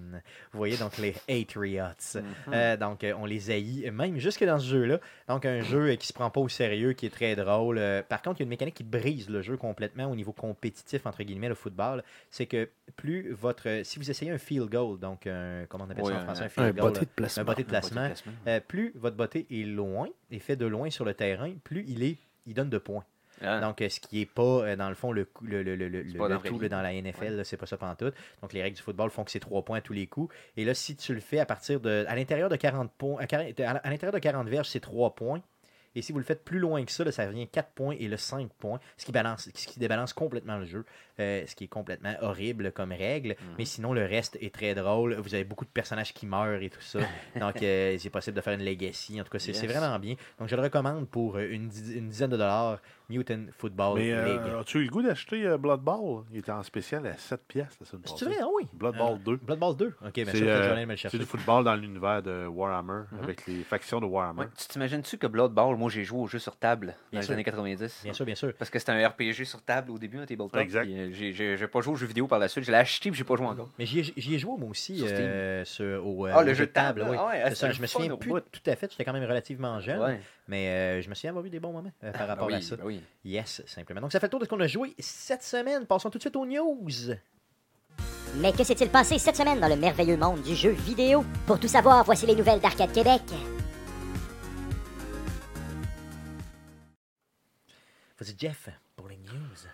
[0.53, 1.83] Vous voyez donc les Hatriots.
[2.17, 2.23] Mhm.
[2.53, 4.99] Euh, donc euh, on les haït, même jusque dans ce jeu-là.
[5.29, 7.81] Donc un jeu euh, qui se prend pas au sérieux, qui est très drôle.
[8.09, 11.05] Par contre, il y a une mécanique qui brise le jeu complètement au niveau compétitif,
[11.07, 12.03] entre guillemets, le football.
[12.31, 13.81] C'est que plus votre...
[13.85, 16.43] Si vous essayez un field goal, donc un- comment on appelle Ouais, ça en français,
[16.43, 17.45] un Un field goal, botté de un placement.
[17.45, 18.33] botté de Un botté de placement, placement.
[18.49, 22.03] euh, plus votre botté est loin, est fait de loin sur le terrain, plus il
[22.03, 23.05] est, il donne de points.
[23.45, 23.61] Ah.
[23.61, 25.63] Donc, euh, ce qui n'est pas, euh, dans le fond, le, le,
[26.29, 28.15] dans tout dans la NFL, là, c'est pas ça pantoute.
[28.41, 30.33] Donc, les règles du football font que c'est trois points à tous les coups.
[30.57, 32.05] Et là, si tu le fais à partir de.
[32.07, 33.21] À l'intérieur de 40 points.
[33.21, 35.43] À, quar- à à l'intérieur de 40 verges, c'est trois points.
[35.95, 38.09] Et si vous le faites plus loin que ça, là, ça devient 4 points et
[38.09, 40.85] le 5 points, ce qui, balance, ce qui débalance complètement le jeu,
[41.21, 43.37] euh, ce qui est complètement horrible comme règle.
[43.59, 45.15] Mais sinon, le reste est très drôle.
[45.17, 47.01] Vous avez beaucoup de personnages qui meurent et tout ça.
[47.41, 49.21] Donc, euh, c'est possible de faire une legacy.
[49.21, 49.65] En tout cas, c'est Yes.
[49.65, 50.15] vraiment bien.
[50.39, 52.81] Donc, je le recommande pour une dizaine de dollars.
[53.19, 54.41] Mutant Football Mais League.
[54.47, 56.25] euh, as-tu eu le goût d'acheter euh, Blood Bowl?
[56.31, 58.25] Il était en spécial à 7 pièces la semaine C'est passée.
[58.27, 58.67] vrai, ah oui.
[58.73, 59.37] Blood Euh, Bowl 2.
[59.37, 59.87] Blood Bowl 2.
[59.87, 61.19] Ok, mais C'est euh, que je vais aller me le c'est chercher.
[61.19, 63.19] du football dans l'univers de Warhammer, Mhm.
[63.23, 64.41] avec les factions de Warhammer.
[64.41, 67.21] Ouais, tu t'imagines-tu que Blood Bowl, moi j'ai joué au jeu sur table dans Bien
[67.21, 67.35] les sûr.
[67.35, 68.53] années 90 Bien sûr, bien sûr.
[68.59, 70.57] Parce que c'était un RPG sur table au début, un tabletop.
[70.57, 70.85] Exact.
[70.85, 72.65] puis, euh, j'ai- J'ai j'ai pas joué aux jeux vidéo par la suite.
[72.65, 73.69] Je l'ai acheté puis j'ai pas joué encore.
[73.79, 75.19] Mais j'y ai, j'y ai joué moi aussi Sur Steam.
[75.21, 77.17] euh, sur- au, euh, Ah, au le jeu de table, oui.
[77.19, 78.41] ah ouais, C'est c'est ça, le je me fun souviens plus bout.
[78.41, 80.21] tout à fait, j'étais quand même relativement jeune, Ouais.
[80.53, 82.61] Mais euh, je me souviens avoir eu des bons moments euh, par rapport Ben à
[82.61, 82.77] ça.
[82.77, 83.01] ben oui.
[83.25, 84.03] Yes, simplement.
[84.03, 85.87] Donc ça fait le tour de ce qu'on a joué cette semaine.
[85.87, 87.17] Passons tout de suite aux news.
[88.37, 91.25] Mais que s'est-il passé cette semaine dans le merveilleux monde du jeu vidéo?
[91.47, 93.23] Pour tout savoir, voici les nouvelles d'Arcade Québec.
[98.19, 99.67] Vas-y, Jeff, pour les news.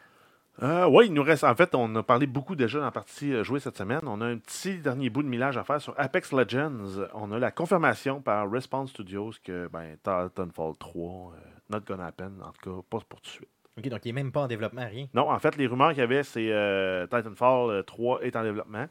[0.62, 1.44] Euh, oui, il nous reste.
[1.44, 4.00] En fait, on a parlé beaucoup déjà dans la partie euh, jouée cette semaine.
[4.04, 7.06] On a un petit dernier bout de millage à faire sur Apex Legends.
[7.14, 11.38] On a la confirmation par Respawn Studios que ben, Titanfall 3, euh,
[11.70, 13.48] not gonna happen, en tout cas, pas pour tout de suite.
[13.78, 15.06] Ok, donc il n'est même pas en développement, rien.
[15.14, 18.42] Non, en fait, les rumeurs qu'il y avait, c'est euh, Titanfall euh, 3 est en
[18.42, 18.86] développement.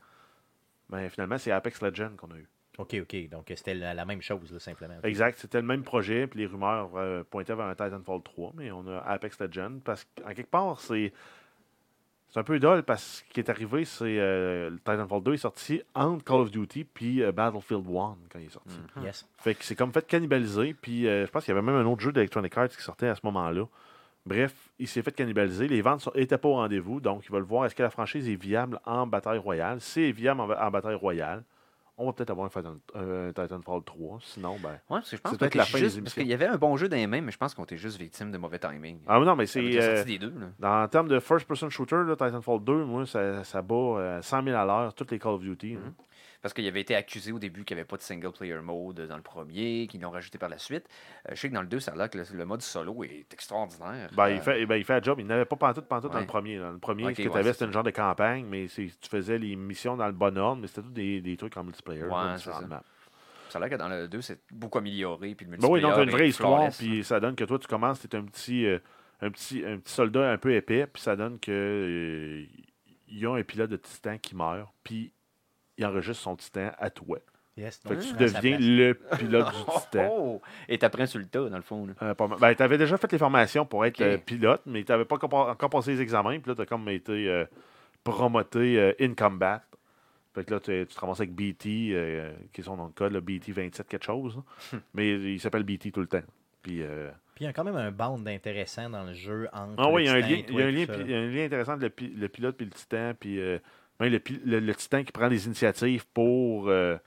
[0.90, 2.48] Mais finalement, c'est Apex Legends qu'on a eu.
[2.78, 4.94] Ok, ok, donc c'était la, la même chose, là, simplement.
[5.04, 6.92] Exact, c'était le même projet, puis les rumeurs
[7.26, 11.12] pointaient vers un Titanfall 3, mais on a Apex Legends, parce qu'en quelque part, c'est
[12.30, 15.38] c'est un peu idole, parce que ce qui est arrivé, c'est euh, Titanfall 2 est
[15.38, 18.76] sorti entre Call of Duty puis euh, Battlefield 1 quand il est sorti.
[19.02, 19.26] Yes.
[19.38, 21.86] Fait que c'est comme fait cannibaliser, puis euh, je pense qu'il y avait même un
[21.86, 23.63] autre jeu d'Electronic Arts qui sortait à ce moment-là.
[24.26, 25.70] Bref, il s'est fait cannibaliser.
[25.70, 28.36] Les ventes n'étaient pas au rendez-vous, donc ils veulent voir est-ce que la franchise est
[28.36, 29.80] viable en bataille royale.
[29.80, 31.44] Si elle est viable en, en bataille royale,
[31.98, 34.20] on va peut-être avoir un, Titan- un Titanfall 3.
[34.22, 34.70] Sinon, ben.
[34.70, 36.88] Ouais, parce que je pense la fin des Parce qu'il y avait un bon jeu
[36.88, 39.00] dans les mains, mais je pense qu'on était juste victime de mauvais timing.
[39.08, 39.60] Ah non, mais c'est.
[39.82, 40.34] euh, des deux.
[40.60, 40.84] là.
[40.84, 44.56] en termes de first-person shooter, là, Titanfall 2, moi, ça, ça bat euh, 100 000
[44.58, 45.78] à l'heure, toutes les Call of Duty.
[46.41, 49.02] Parce qu'il avait été accusé au début qu'il n'y avait pas de single player mode
[49.08, 50.88] dans le premier, qu'ils l'ont rajouté par la suite.
[51.28, 53.04] Euh, je sais que dans le 2, ça a l'air que le, le mode solo
[53.04, 54.10] est extraordinaire.
[54.13, 55.19] Ben, Euh, il, fait, ben, il fait un job.
[55.19, 56.21] Il n'avait pas pantoute, pantoute dans Ouais.
[56.21, 56.58] le premier.
[56.58, 56.71] là.
[56.71, 57.69] Le premier, ce que tu avais, c'était ça.
[57.69, 60.82] un genre de campagne, mais tu faisais les missions dans le bon ordre, mais c'était
[60.84, 62.04] tout des, des trucs en multiplayer.
[62.04, 62.62] Ouais, ça.
[63.50, 65.34] Ça a l'air que dans le 2, c'est beaucoup amélioré.
[65.34, 67.58] Puis le Ben oui, donc tu as une vraie histoire, puis ça donne que toi,
[67.58, 68.78] tu commences, tu es un petit, euh,
[69.21, 72.45] un, petit, un petit soldat un peu épais, puis ça donne que euh,
[73.08, 75.13] il y a un pilote de titan qui meurt, puis
[75.78, 77.18] il enregistre son titan à toi.
[77.58, 77.82] Yes.
[77.88, 80.08] Fait que tu deviens le pilote du Oh, titan.
[80.16, 80.42] oh!
[80.70, 81.88] Et t'apprends sur le tas, dans le fond.
[81.88, 81.94] là.
[82.04, 85.06] Euh, ben, tu avais déjà fait les formations pour être euh, pilote, mais tu n'avais
[85.06, 86.38] pas encore passé les examens.
[86.40, 87.46] Puis là, tu as comme été euh,
[88.04, 89.63] promoté euh, in combat.
[90.36, 93.12] Fait que là, tu te ramasses avec BT, euh, qui est son nom de code,
[93.13, 94.36] là, BT 27 quelque chose.
[94.72, 94.80] là.
[94.94, 96.22] mais il s'appelle BT tout le temps.
[96.62, 99.74] Puis, euh, Puis il y a quand même un band intéressant dans le jeu entre.
[99.78, 100.70] ah oui, il y a un le
[101.32, 103.13] lien, intéressant entre le, pi- le pilote et le titan.
[103.20, 103.58] Puis, euh,
[104.00, 106.98] Même le, pi- le- le titan qui prend des initiatives pour euh,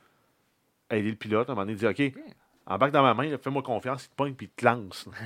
[0.91, 2.23] aider le pilote, à un moment donné, il dit OK,
[2.67, 5.09] embarque dans ma main, fais-moi confiance, il te pogne puis il te lance.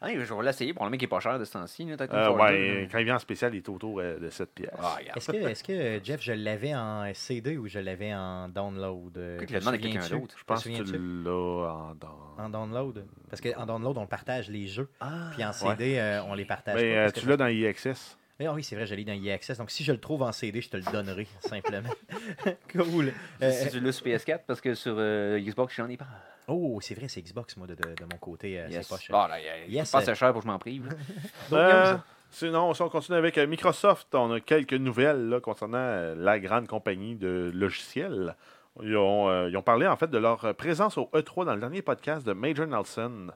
[0.00, 1.88] Ah, je vais l'essayer pour le mec qui est pas cher de ce temps-ci.
[1.88, 4.70] Euh, 2, ouais, quand il vient en spécial, il est autour euh, de 7 pièces.
[4.76, 4.96] Ah.
[5.14, 9.16] Est-ce que, est-ce que, Jeff, je l'avais en CD ou je l'avais en download?
[9.16, 10.20] euh, Écoute, te le demande à quelqu'un souviens-tu?
[10.22, 10.34] d'autre.
[10.38, 11.30] Je pense que tu l'as
[11.72, 12.34] en dans.
[12.44, 13.06] En download?
[13.30, 14.90] Parce qu'en download, on partage les jeux.
[14.98, 16.96] Ah, Puis en CD, euh, on les partage Mais pas.
[16.96, 18.18] euh, tu l'as dans IXS.
[18.40, 19.58] Eh, Ah oui, c'est vrai, je l'ai dans EAccess.
[19.58, 21.88] Donc si je le trouve en CD, je te le donnerai, simplement.
[22.72, 23.12] cool.
[23.42, 26.06] Euh, si tu l'as sur PS4, parce que sur euh, Xbox, j'en ai pas.
[26.48, 28.58] oh, c'est vrai, c'est Xbox, moi, de, de- de mon côté.
[28.58, 28.86] euh, Yes.
[28.86, 29.16] C'est pas cher.
[29.16, 30.88] Ah, là, il y a- Yes, pas euh, assez cher pour que je m'en prive.
[31.50, 31.96] Donc, Euh,
[32.30, 36.66] sinon, si on continue avec euh, Microsoft, on a quelques nouvelles là, concernant la grande
[36.66, 38.34] compagnie de logiciels.
[38.82, 41.60] Ils ont, euh, ils ont parlé en fait de leur présence au E3 dans le
[41.60, 43.28] dernier podcast de Major Nelson,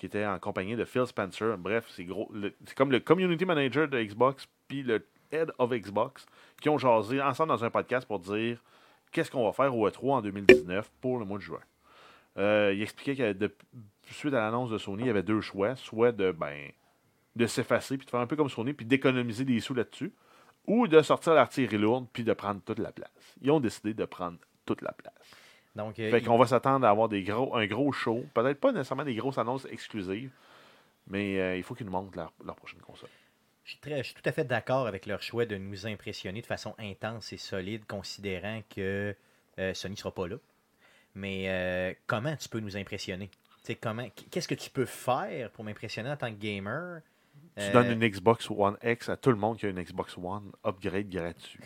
[0.00, 1.58] qui était en compagnie de Phil Spencer.
[1.58, 2.32] Bref, c'est gros.
[2.64, 6.26] C'est comme le community manager de Xbox puis le head of Xbox
[6.60, 8.60] qui ont jasé ensemble dans un podcast pour dire
[9.12, 11.60] qu'est-ce qu'on va faire au E3 en 2019 pour le mois de juin.
[12.38, 13.52] Euh, il expliquait que
[14.10, 16.70] suite à l'annonce de Sony, il y avait deux choix, soit de ben
[17.36, 20.12] de s'effacer puis de faire un peu comme Sony puis d'économiser des sous là-dessus,
[20.66, 23.36] ou de sortir l'artillerie lourde puis de prendre toute la place.
[23.42, 25.14] Ils ont décidé de prendre toute la place.
[25.76, 28.58] Donc, euh, Fait il- qu'on va s'attendre à avoir des gros, un gros show, peut-être
[28.60, 30.30] pas nécessairement des grosses annonces exclusives,
[31.06, 33.08] mais euh, il faut qu'ils nous montrent leur, leur prochaine console.
[33.64, 36.40] je, suis très- je suis tout à fait d'accord avec leur choix de nous impressionner
[36.42, 39.14] de façon intense et solide, considérant que
[39.58, 40.36] euh, Sony ne sera pas là.
[41.14, 43.30] Mais euh, comment tu peux nous impressionner?
[43.80, 47.02] Comment, qu'est-ce que tu peux faire pour m'impressionner en tant que gamer?
[47.56, 50.16] Tu Euh, donnes une Xbox One X à tout le monde qui a une Xbox
[50.18, 51.60] One, upgrade gratuit.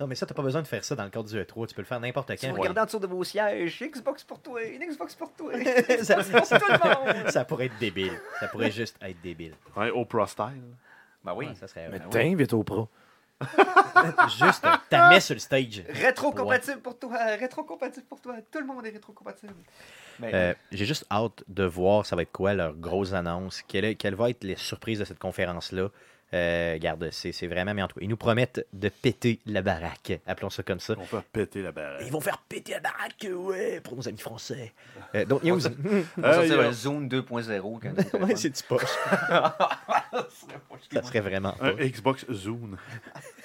[0.00, 1.66] Non, mais ça, t'as pas besoin de faire ça dans le cadre du E3.
[1.68, 2.52] Tu peux le faire n'importe Si quand.
[2.54, 5.52] vous regardez en dessous de vos sièges, Xbox pour toi, une Xbox pour toi.
[6.02, 7.30] ça, Xbox pour tout le monde.
[7.30, 8.12] ça pourrait être débile.
[8.40, 9.54] Ça pourrait juste être débile.
[9.76, 10.62] Ouais, Oprah style.
[11.24, 11.46] Ben oui.
[11.46, 12.10] Ouais, ça serait Mais ouais.
[12.10, 12.88] t'invites au pro.
[14.38, 15.82] juste ta mets sur le stage.
[15.88, 18.36] Rétro-compatible pour toi, rétro-compatible pour toi.
[18.50, 19.54] Tout le monde est rétro-compatible.
[20.18, 23.62] Ben, Euh, J'ai juste hâte de voir ça va être quoi leur grosse annonce.
[23.62, 25.88] Quelle, est- quelle va être les surprises de cette conférence-là?
[26.34, 27.74] Euh, regarde, c'est c'est vraiment.
[27.74, 30.12] Mais en tout cas, ils nous promettent de péter la baraque.
[30.26, 30.94] Appelons ça comme ça.
[30.98, 32.02] On va péter la baraque.
[32.06, 34.72] Ils vont faire péter la baraque, ouais, pour nos amis français.
[35.14, 35.66] Euh, donc, news.
[35.66, 37.80] on va Euh, sortir il y a- un Zone 2.0.
[37.82, 38.82] quand- ouais, c'est du poche.
[40.92, 41.72] Ça serait vraiment Un.
[41.74, 42.76] Xbox Zune.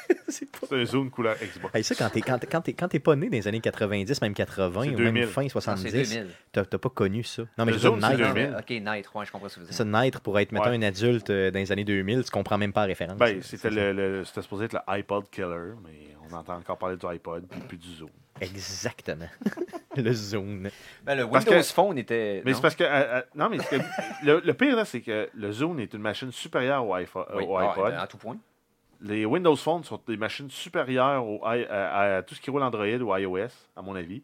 [0.29, 1.73] C'est pas- C'est un Zune couleur Xbox.
[1.75, 3.59] Hey, ça, quand t'es quand, t'es- quand t'es- quand t'es pas né dans les années
[3.61, 5.13] 90, même 80, C'est ou 2000.
[5.13, 6.27] même fin Non, c'est 70, 2000.
[6.51, 7.43] t'as pas connu ça.
[7.57, 8.55] Non, mais Le je veux Zone, dire, c'est naître, 2000.
[8.59, 9.93] Ok, Night, ouais, je comprends ce que vous ça, dites.
[9.93, 10.75] naître pour être, mettons, Ouais.
[10.77, 13.17] un adulte euh, dans les années 2000, tu comprends même pas la référence.
[13.17, 13.75] Ben, c'était ça.
[13.75, 17.45] le, le- c'était supposé être le iPod Killer, mais on entend encore parler du iPod
[17.49, 18.09] puis plus du Zoom.
[18.39, 19.25] Exactement.
[19.95, 20.69] le Zone.
[21.03, 22.41] Ben, le Parce Windows que- Phone était.
[22.45, 22.83] Mais c'est parce que.
[22.83, 23.75] euh, euh, non, mais que
[24.23, 27.45] le, le pire, là, c'est que le Zune est une machine supérieure au, iPhone, Oui,
[27.47, 27.91] au ah, iPod.
[27.91, 28.37] ben, à tout point.
[29.01, 32.85] Les Windows Phone sont des machines supérieures au à, à tout ce qui roule Android
[32.85, 34.23] ou iOS, à mon avis.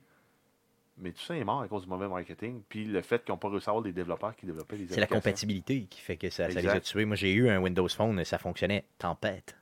[0.97, 2.61] Mais tout ça est mort à cause du mauvais marketing.
[2.69, 4.99] Puis le fait qu'ils n'ont pas réussi à avoir des développeurs qui développaient des C'est
[4.99, 7.05] la compatibilité qui fait que ça, ça les a tués.
[7.05, 9.55] Moi, j'ai eu un Windows Phone, ça fonctionnait tempête.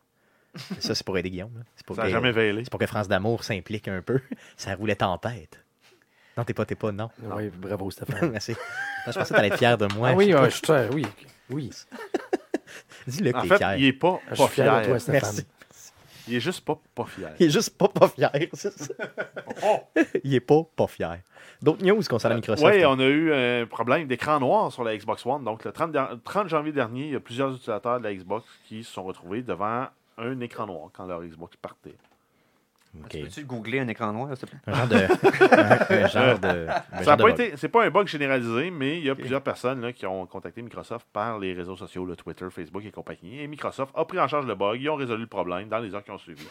[0.80, 1.63] ça, c'est pour aider Guillaume.
[1.76, 2.63] C'est pour, Ça n'a que- jamais veillé.
[2.65, 4.19] c'est pour que France d'Amour s'implique un peu.
[4.58, 5.63] Ça roulait tempête.
[6.38, 7.10] Non, t'es pas, t'es pas, non.
[7.24, 8.30] Oui, bravo Stéphane.
[8.32, 8.52] Merci.
[8.52, 10.10] Non, je pensais que t'allais être fier de moi.
[10.10, 11.06] ah oui, Je- ouais, je suis fier, oui.
[11.50, 11.69] Oui.
[13.07, 13.75] Dis-le En fait, fier.
[13.77, 14.97] il est pas, Je pas suis fier toi.
[15.10, 15.45] Merci.
[16.27, 17.31] Il est juste pas, pas fier.
[17.39, 18.93] Il est juste pas pas fier, c'est ça.
[20.23, 21.19] il est pas pas fier.
[21.62, 22.73] D'autres news concernant Microsoft?
[22.73, 25.43] Oui, on a eu un problème d'écran noir sur la Xbox One.
[25.43, 28.45] Donc, le 30, der- 30 janvier dernier, il y a plusieurs utilisateurs de la Xbox
[28.67, 31.95] qui se sont retrouvés devant un écran noir quand leur Xbox partait.
[32.99, 33.10] Ok.
[33.10, 34.60] Tu Peux-tu googler un écran noir, s'il te plaît?
[34.67, 34.95] Un genre de.
[34.95, 36.67] un, un genre de.
[36.91, 37.17] un Ça
[37.56, 40.62] c'est pas un bug généralisé, mais il y a plusieurs personnes là, qui ont contacté
[40.62, 43.41] Microsoft par les réseaux sociaux, le Twitter, Facebook et compagnie.
[43.41, 45.95] Et Microsoft a pris en charge le bug, ils ont résolu le problème dans les
[45.95, 46.45] heures qui ont suivi.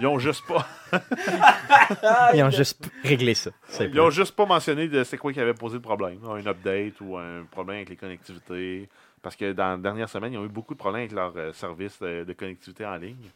[0.00, 0.66] Ils ont juste pas,
[2.34, 3.50] Ils ont juste réglé ça.
[3.80, 7.00] Ils ont juste pas mentionné de c'est quoi qui avait posé le problème, un update
[7.02, 8.88] ou un problème avec les connectivités.
[9.20, 11.52] Parce que dans la dernière semaine, ils ont eu beaucoup de problèmes avec leur euh,
[11.52, 13.30] service de, de connectivité en ligne.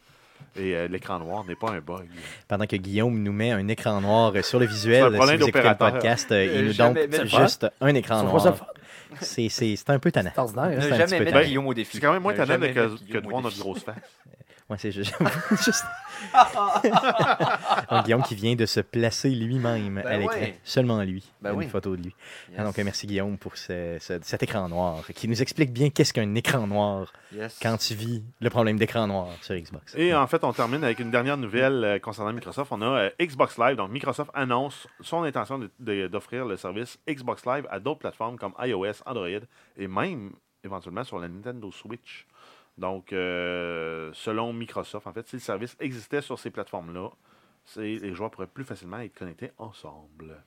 [0.59, 2.07] Et euh, l'écran noir n'est pas un bug.
[2.47, 5.61] Pendant que Guillaume nous met un écran noir euh, sur le visuel, si vous écoutez
[5.69, 8.55] le podcast, euh, il nous donne juste un écran noir.
[9.21, 10.31] C'est c'est- c'est un peu tannant.
[10.35, 10.47] C'est hein.
[10.81, 11.45] c'est un jamais petit peu mettre tannant.
[11.45, 11.91] Guillaume au défi.
[11.97, 13.95] C'est quand même moins tannant que, que de voir notre grosse face.
[14.69, 15.15] Ouais, c'est juste.
[15.63, 15.85] juste-
[17.89, 20.35] Donc, Guillaume qui vient de se placer lui-même Ben à l'écran.
[20.39, 20.59] ouais.
[20.63, 21.23] Seulement lui.
[21.41, 21.67] Ben une oui.
[21.67, 22.15] photo de lui.
[22.51, 22.61] Yes.
[22.63, 26.13] Donc, euh, merci Guillaume pour ce- ce- cet écran noir qui nous explique bien qu'est-ce
[26.13, 27.57] qu'un écran noir Yes.
[27.61, 29.95] quand tu vis le problème d'écran noir sur Xbox.
[29.95, 32.71] Et en fait, on termine avec une dernière nouvelle euh, concernant Microsoft.
[32.71, 33.75] On a euh, Xbox Live.
[33.77, 39.01] Donc, Microsoft annonce son intention d'offrir le service Xbox Live à d'autres plateformes comme iOS,
[39.05, 39.27] Android
[39.77, 40.31] et même
[40.63, 42.25] éventuellement sur la Nintendo Switch.
[42.77, 47.09] Donc, euh, selon Microsoft, en fait, si le service existait sur ces plateformes-là,
[47.77, 50.37] les joueurs pourraient plus facilement être connectés ensemble.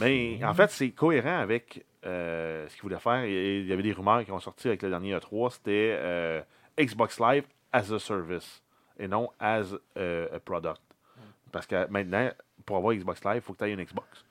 [0.00, 3.24] Mais en fait, c'est cohérent avec euh, ce qu'ils voulaient faire.
[3.24, 6.42] Il y avait des rumeurs qui ont sorti avec le dernier E3, c'était euh,
[6.78, 8.62] Xbox Live as a service
[8.98, 10.80] et non as euh, a product.
[11.50, 12.30] Parce que maintenant,
[12.66, 14.24] pour avoir Xbox Live, il faut que tu aies une Xbox.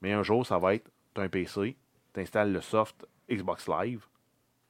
[0.00, 1.76] Mais un jour, ça va être, tu as un PC,
[2.14, 4.06] tu installes le soft Xbox Live,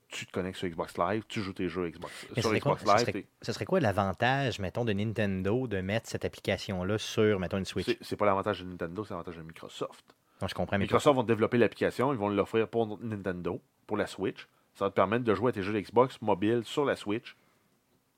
[0.08, 2.82] tu te connectes sur Xbox Live, tu joues tes jeux Xbox, Mais sur quoi- Xbox
[2.82, 3.06] ce Live.
[3.06, 7.64] serait- Ce serait quoi l'avantage, mettons, de Nintendo de mettre cette application-là sur, mettons, une
[7.64, 7.96] Switch?
[8.00, 10.04] C'est pas l'avantage de Nintendo, c'est l'avantage de Microsoft.
[10.40, 14.46] Non, je comprends, Microsoft vont développer l'application, ils vont l'offrir pour Nintendo, pour la Switch.
[14.74, 17.34] Ça va te permettre de jouer à tes jeux Xbox mobile sur la Switch.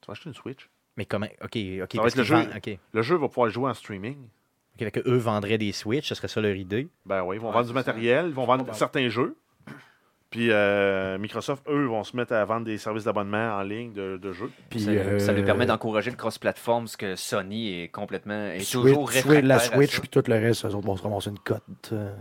[0.03, 0.69] Tu vas acheter une Switch.
[0.97, 1.27] Mais comment?
[1.43, 1.97] Ok, ok.
[1.97, 2.37] Parce le jeu.
[2.57, 2.79] ok.
[2.93, 4.19] Le jeu va pouvoir jouer en streaming.
[4.75, 6.89] Ok, fait que eux vendraient des Switch, ce serait ça leur idée.
[7.07, 9.37] Ben oui, ils vont Ouais, vendre du matériel, ils vont vendre certains jeux.
[10.31, 14.17] Puis euh, Microsoft, eux, vont se mettre à vendre des services d'abonnement en ligne de,
[14.17, 14.51] de jeux.
[14.69, 18.47] Puis, ça, ça lui euh, permet d'encourager le cross-platform, ce que Sony est complètement.
[18.47, 21.31] est Switch- toujours réfractaire la Switch, puis tout le reste, eux autres vont se ramasser
[21.31, 21.63] une cote.
[21.93, 22.15] euh.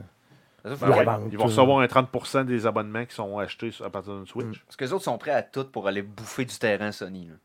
[0.65, 1.47] Ben ouais, ils vont euh.
[1.47, 4.59] recevoir un 30% des abonnements qui sont achetés sur- à partir d'une Switch.
[4.65, 7.27] Parce que les autres sont prêts à tout pour aller bouffer du terrain Sony.
[7.27, 7.35] là.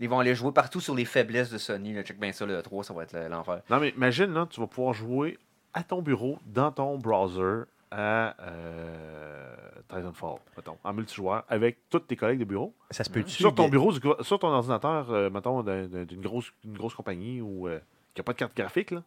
[0.00, 1.92] Ils vont aller jouer partout sur les faiblesses de Sony.
[1.92, 2.02] Là.
[2.02, 3.60] Check bien ça, le 3, ça va être le- l'enfer.
[3.68, 5.38] Non, mais imagine, là, tu vas pouvoir jouer
[5.74, 7.64] à ton bureau, dans ton browser,
[7.96, 9.54] à euh,
[9.88, 12.74] Titanfall, mettons, en multijoueur, avec tous tes collègues de bureau.
[12.90, 13.30] Ça se peut-tu.
[13.30, 16.94] Sur ton bureau, du sur ton ordinateur, euh, mettons, d'un- d'un- d'une grosse, d'une grosse
[16.94, 17.78] compagnie ou euh,
[18.14, 19.02] qui n'a pas de carte graphique, là?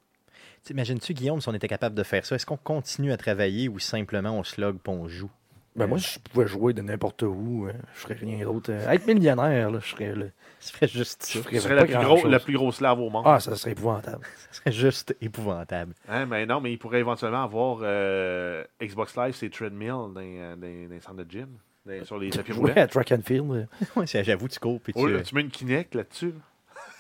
[0.63, 3.80] T'imagines-tu, Guillaume, si on était capable de faire ça, est-ce qu'on continue à travailler ou
[3.80, 5.32] simplement on se log et on joue?
[5.78, 8.72] Ben moi, si je pouvais jouer de n'importe où, euh, je ferais rien d'autre.
[8.72, 10.26] Euh, être millionnaire, là, je serais là.
[10.60, 11.40] Ce serait juste ça.
[11.52, 13.24] Je ferais la plus, gros- la plus grosse lave au monde.
[13.26, 14.26] Ah, ça serait épouvantable.
[14.52, 15.94] Ce serait juste épouvantable.
[16.10, 20.56] Hein, mais non, mais il pourrait éventuellement avoir euh, Xbox Live, c'est treadmill dans, euh,
[20.56, 21.48] dans, dans les centres de gym,
[21.86, 22.74] dans- sur les tapis roulants.
[22.74, 23.52] Jouer à track and field.
[23.52, 23.66] euh.
[23.96, 25.00] Ouais, c'est- J'avoue, tu cours puis tu...
[25.00, 26.34] Oh, là, tu mets une Kinect là-dessus.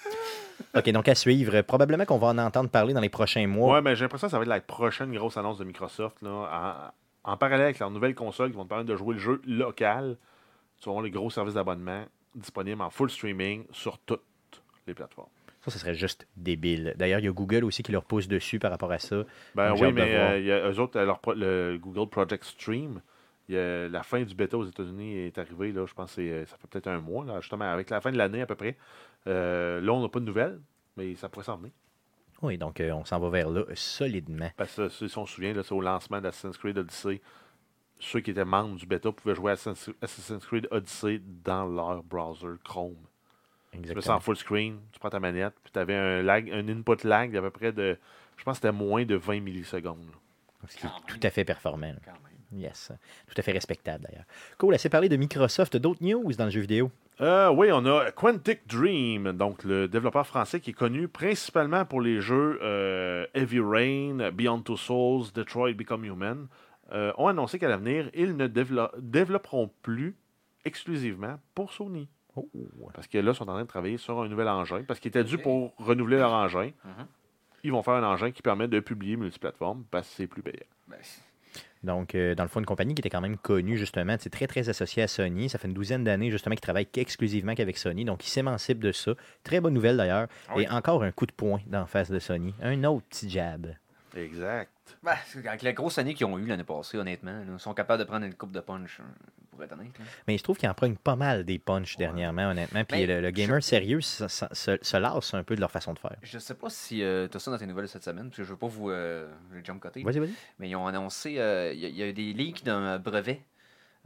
[0.75, 1.61] OK, donc à suivre.
[1.61, 3.75] Probablement qu'on va en entendre parler dans les prochains mois.
[3.75, 6.17] Ouais, mais j'ai l'impression que ça va être la prochaine grosse annonce de Microsoft.
[6.21, 6.73] Là, en,
[7.27, 10.17] en parallèle avec leur nouvelle console qui vont te permettre de jouer le jeu local.
[10.79, 14.21] Tu vas avoir les gros services d'abonnement disponibles en full streaming sur toutes
[14.87, 15.29] les plateformes.
[15.61, 16.93] Ça, ça serait juste débile.
[16.97, 19.23] D'ailleurs, il y a Google aussi qui leur pousse dessus par rapport à ça.
[19.53, 23.01] Ben oui, mais euh, il y a, eux autres, leur le Google Project Stream,
[23.49, 26.45] il y a- la fin du bêta aux États-Unis est arrivée, là, je pense que
[26.45, 28.77] ça fait peut-être un mois, là, justement, avec la fin de l'année à peu près.
[29.27, 30.59] Euh, là, on n'a pas de nouvelles,
[30.95, 31.71] mais ça pourrait s'en venir.
[32.41, 34.49] Oui, donc euh, on s'en va vers là solidement.
[34.57, 37.21] Parce que si on se souvient, là, c'est au lancement d'Assassin's Creed Odyssey.
[37.99, 42.57] Ceux qui étaient membres du bêta pouvaient jouer à Assassin's Creed Odyssey dans leur browser
[42.63, 42.95] Chrome.
[43.71, 44.19] Tu mets ça en Exactement.
[44.19, 47.41] full screen, tu prends ta manette, puis tu avais un, lag, un input lag d'à
[47.41, 47.97] peu près de,
[48.37, 50.05] je pense que c'était moins de 20 millisecondes.
[50.07, 50.67] là.
[50.69, 51.87] Ce qui est tout à fait performant.
[51.87, 51.99] là.
[52.05, 52.61] Quand même.
[52.61, 52.91] Yes.
[53.27, 54.25] Tout à fait respectable, d'ailleurs.
[54.57, 55.75] Cool, assez parlé de Microsoft.
[55.77, 56.91] D'autres news dans le jeu vidéo?
[57.19, 61.99] Euh, oui, on a Quantic Dream, donc le développeur français qui est connu principalement pour
[61.99, 66.47] les jeux euh, Heavy Rain, Beyond Two Souls, Detroit Become Human,
[66.91, 70.15] euh, ont annoncé qu'à l'avenir, ils ne dévelop- développeront plus
[70.63, 72.07] exclusivement pour Sony.
[72.35, 72.47] Oh.
[72.93, 75.09] Parce que là, ils sont en train de travailler sur un nouvel engin, parce qu'ils
[75.09, 76.69] étaient dû pour renouveler leur engin.
[76.85, 77.07] Mhm.
[77.63, 80.67] Ils vont faire un engin qui permet de publier multiplateforme, parce que c'est plus payant.
[80.87, 80.99] Ben,
[81.83, 84.47] Donc, euh, dans le fond, une compagnie qui était quand même connue, justement, c'est très,
[84.47, 85.49] très associée à Sony.
[85.49, 88.05] Ça fait une douzaine d'années, justement, qu'ils travaillent exclusivement qu'avec Sony.
[88.05, 89.11] Donc, ils s'émancipent de ça.
[89.43, 90.27] Très bonne nouvelle, d'ailleurs.
[90.49, 90.63] Ah oui.
[90.63, 92.53] Et encore un coup de poing d'en face de Sony.
[92.61, 93.67] Un autre petit jab.
[94.17, 94.69] Exact.
[95.03, 97.99] ben, avec la grosse année qu'ils ont eue l'année passée, honnêtement, là, ils sont capables
[98.03, 99.05] de prendre une coupe de punch, hein,
[99.51, 99.97] pour être honnête.
[99.99, 100.05] là.
[100.27, 102.83] Mais je trouve qu'il en prend pas mal des punchs dernièrement, honnêtement.
[102.85, 105.93] Puis le, le gamer sérieux se, se- se- se lasse un peu de leur façon
[105.93, 106.15] de faire.
[106.21, 108.49] Je sais pas si tu as ça dans tes nouvelles cette semaine, parce que je
[108.49, 110.33] veux pas vous euh, le jump cutter, Vas-y, vas-y.
[110.59, 112.97] mais ils ont annoncé, euh, il y, a- il y a eu des leaks d'un
[112.99, 113.56] brevet euh,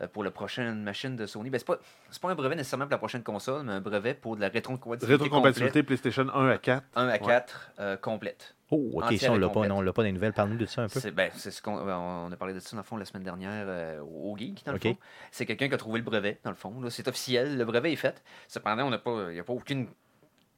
[0.08, 1.50] pour la prochaine machine de Sony.
[1.50, 1.78] Ben, c'est pas,
[2.10, 4.50] c'est pas un brevet nécessairement pour la prochaine console, mais un brevet pour de la
[4.50, 6.84] rétrocompatibilité Rétrocompatibilité PlayStation 1 à 4.
[6.92, 7.20] complète, 1 à Ouais.
[7.20, 8.56] 4 euh, complète.
[8.74, 9.68] Oh, ok, ça, on l'a pas.
[9.68, 10.32] Non, on l'a pas les nouvelles.
[10.32, 11.02] Parle-nous de ça un peu.
[11.02, 13.24] C'est ben, c'est ce qu'on on a parlé de ça dans le fond la semaine
[13.24, 14.96] dernière euh, au Geek dans le fond.
[15.30, 16.80] C'est quelqu'un qui a trouvé le brevet dans le fond.
[16.80, 16.90] là.
[16.90, 18.24] C'est officiel, le brevet est fait.
[18.48, 19.88] Cependant, on n'a pas, il n'y a pas aucune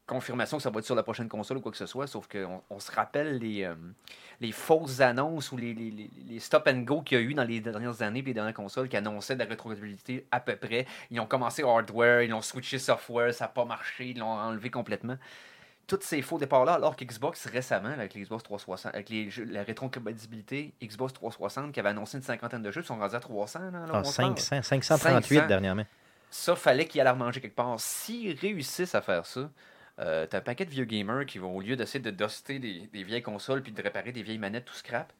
[0.06, 2.08] confirmation que ça va être sur la prochaine console ou quoi que ce soit.
[2.08, 3.76] Sauf qu'on on se rappelle les, euh,
[4.42, 7.62] les fausses annonces ou les, les, stop and go qu'il y a eu dans les
[7.62, 10.86] dernières années et les dernières consoles qui annonçaient de la rétrocompatibilité à peu près.
[11.12, 14.70] Ils ont commencé hardware, ils ont switché software, ça n'a pas marché, ils l'ont enlevé
[14.70, 15.18] complètement
[15.86, 19.64] tous ces faux départs-là, alors que Xbox récemment, avec l'Xbox 360, avec les jeux- la
[19.64, 23.60] rétrocompatibilité Xbox 360 qui avait annoncé une cinquantaine de jeux, ils sont rendus à 300.
[23.60, 24.38] Là, là, Ah, on se parle.
[24.40, 25.48] 500, 538 500.
[25.48, 25.86] dernièrement.
[26.30, 27.76] Ça, fallait qu'il allait remanger quelque part.
[27.80, 29.50] S'ils réussissent à faire ça,
[30.00, 32.90] euh, t'as un paquet de vieux gamers qui vont, au lieu d'essayer de duster des,
[32.92, 35.14] des vieilles consoles puis de réparer des vieilles manettes tout scrap,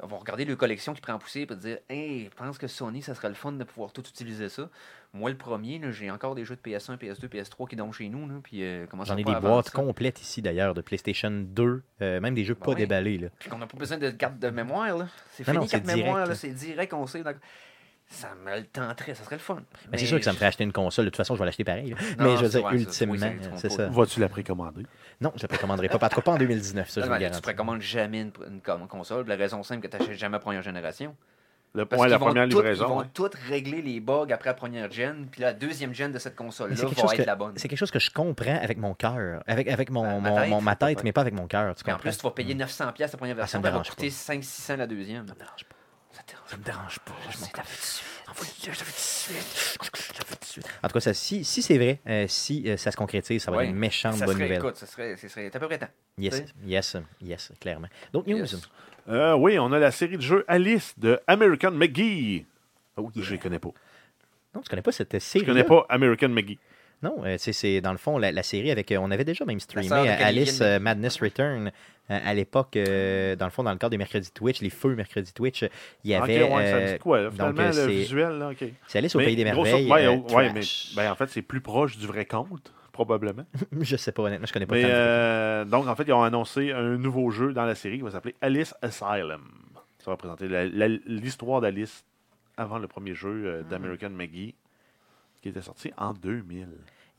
[0.00, 3.02] vont regarder le collection qui prend en poussée et dire Hey, je pense que Sony,
[3.02, 4.68] ça serait le fun de pouvoir tout utiliser ça.
[5.12, 8.28] Moi, le premier, j'ai encore des jeux de PS1, PS2, PS3 qui donnent chez nous.
[8.28, 9.72] Là, puis, euh, J'en ai des boîtes ça?
[9.72, 13.18] complètes ici d'ailleurs de PlayStation 2, euh, même des jeux Ben pas déballés.
[13.18, 13.28] Là.
[13.38, 15.06] Puis qu'on n'a pas besoin de carte de mémoire.
[15.30, 16.24] C'est fini, non, carte mémoire.
[16.24, 16.40] direct.
[16.40, 17.22] C'est direct, on sait.
[18.14, 19.62] Ça me le tenterait, ça serait le fun.
[19.90, 21.04] Mais c'est sûr que ça me ferait acheter une console.
[21.06, 21.90] De toute façon, je vais l'acheter pareil.
[21.90, 21.96] là.
[22.18, 22.82] Non, Mais je veux dire, vrai, ça.
[22.84, 23.86] ultimement, ça, c'est ça.
[23.88, 24.84] Vas-tu la précommander?
[25.20, 25.96] Non, je ne la précommanderai pas.
[25.96, 28.20] En tout cas, pas en 2019, ça, je vous Non, le mais tu précommandes jamais
[28.20, 29.26] une, console.
[29.26, 31.14] La raison simple que tu n'achètes jamais la première génération.
[31.76, 32.84] Le Parce point, la première tout- livraison.
[32.84, 33.04] Ils vont ouais.
[33.12, 36.76] tout régler les bugs après la première gen, puis la deuxième gen de cette console-là
[36.76, 37.52] C'est va quelque, chose être que, la bonne.
[37.56, 40.36] c'est quelque chose que je comprends avec mon cœur, avec, avec mon, Ben, ma mon-
[40.36, 41.74] tête, mon- ma tête, mais pas avec mon cœur.
[41.88, 44.08] En plus, tu vas payer 900$ pièces la première Ah, ça version, elle va coûter
[44.10, 45.26] 500-600$ la deuxième.
[45.26, 45.74] Ça me dérange pas.
[46.46, 47.12] Ça me dérange pas.
[47.30, 47.56] Je suite.
[48.64, 49.78] Je le fais tout de suite.
[50.14, 50.66] Je le fais tout de suite.
[50.82, 53.50] En tout cas, ça, si, si c'est vrai, euh, si euh, ça se concrétise, ça
[53.50, 53.64] va Ouais.
[53.64, 54.58] être une méchante Ça bonne serait, nouvelle.
[54.58, 55.88] écoute, ça serait, ça serait à peu près temps.
[56.18, 57.88] Yes, tu yes, yes, clairement.
[58.12, 58.38] D'autres news?
[58.38, 58.56] Yes.
[59.08, 62.46] Euh, oui, on a la série de jeux Alice de American McGee.
[62.96, 63.24] Oh, yeah.
[63.24, 63.70] Je les connais pas.
[64.54, 65.44] Non, tu connais pas cette Je série?
[65.44, 66.58] connais pas American McGee.
[67.02, 68.90] Non, euh, c'est- dans le fond la, la série avec.
[68.92, 71.70] euh, on avait déjà même streamé euh, Alice Madness Return
[72.08, 75.32] à l'époque, euh, dans le fond, dans le cadre des mercredis Twitch, les feux mercredis
[75.32, 75.64] Twitch.
[76.04, 76.42] Il y avait.
[76.42, 78.64] ok, ouais, ça me dit quoi, là, donc, finalement, euh, le c'est- visuel, là, ok.
[78.88, 79.90] c'est Alice au Mais Pays des Merveilles.
[79.90, 80.60] ouais, euh, oh, ouais, mais
[80.96, 83.44] ben, en fait, c'est plus proche du vrai conte, probablement.
[83.80, 86.22] Je sais pas, honnêtement, je connais pas Mais le- euh, donc, en fait, ils ont
[86.22, 89.42] annoncé un nouveau jeu dans la série qui va s'appeler Alice Asylum.
[89.98, 90.46] Ça va présenter
[91.06, 92.04] l'histoire d'Alice
[92.58, 93.68] avant le premier jeu Hmm.
[93.70, 94.54] d'American McGee,
[95.44, 96.66] qui était sorti en 2000.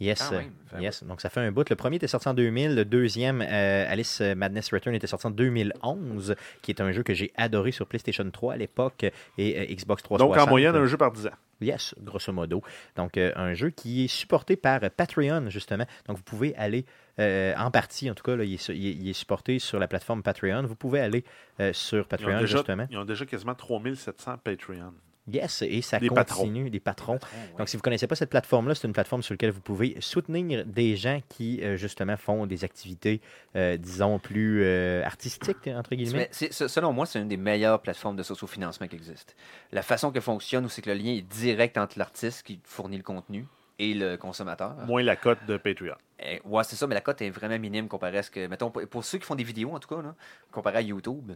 [0.01, 1.03] Yes, Quand même, ça yes.
[1.05, 1.69] Donc ça fait un bout.
[1.69, 5.31] Le premier était sorti en 2000, le deuxième, euh, Alice Madness Return, était sorti en
[5.31, 9.05] 2011, qui est un jeu que j'ai adoré sur PlayStation 3 à l'époque
[9.37, 10.19] et euh, Xbox 360.
[10.37, 11.31] Donc, en moyenne, un jeu par 10 ans.
[11.61, 12.61] Yes, grosso modo.
[12.97, 15.85] Donc, euh, un jeu qui est supporté par Patreon, justement.
[16.07, 16.85] Donc, vous pouvez aller,
[17.19, 19.59] euh, en partie en tout cas, là, il, est, su- il est- il est supporté
[19.59, 20.63] sur la plateforme Patreon.
[20.63, 21.23] Vous pouvez aller
[21.61, 22.87] euh, sur Ils Patreon, déjà, justement.
[22.91, 24.93] ils ont déjà quasiment 3700 Patreon.
[25.31, 27.17] Yes, et ça Des continue, des patrons.
[27.57, 29.97] Donc, si vous ne connaissez pas cette plateforme-là, c'est une plateforme sur laquelle vous pouvez
[29.99, 33.21] soutenir des gens qui, euh, justement, font des activités,
[33.55, 36.17] euh, disons, plus euh, artistiques, entre guillemets.
[36.19, 39.35] Mais c'est- c'est- selon moi, c'est une des meilleures plateformes de sociofinancement qui existe.
[39.71, 43.03] La façon qu'elle fonctionne, c'est que le lien est direct entre l'artiste qui fournit le
[43.03, 43.47] contenu
[43.79, 44.75] et le consommateur.
[44.85, 45.95] Moins la cote de Patreon.
[46.19, 48.47] Eh, ouais, c'est ça, mais la cote est vraiment minime comparée à ce que.
[48.47, 50.15] Mettons, pour pour ceux qui font des vidéos, en tout cas, là,
[50.51, 51.33] comparé à YouTube,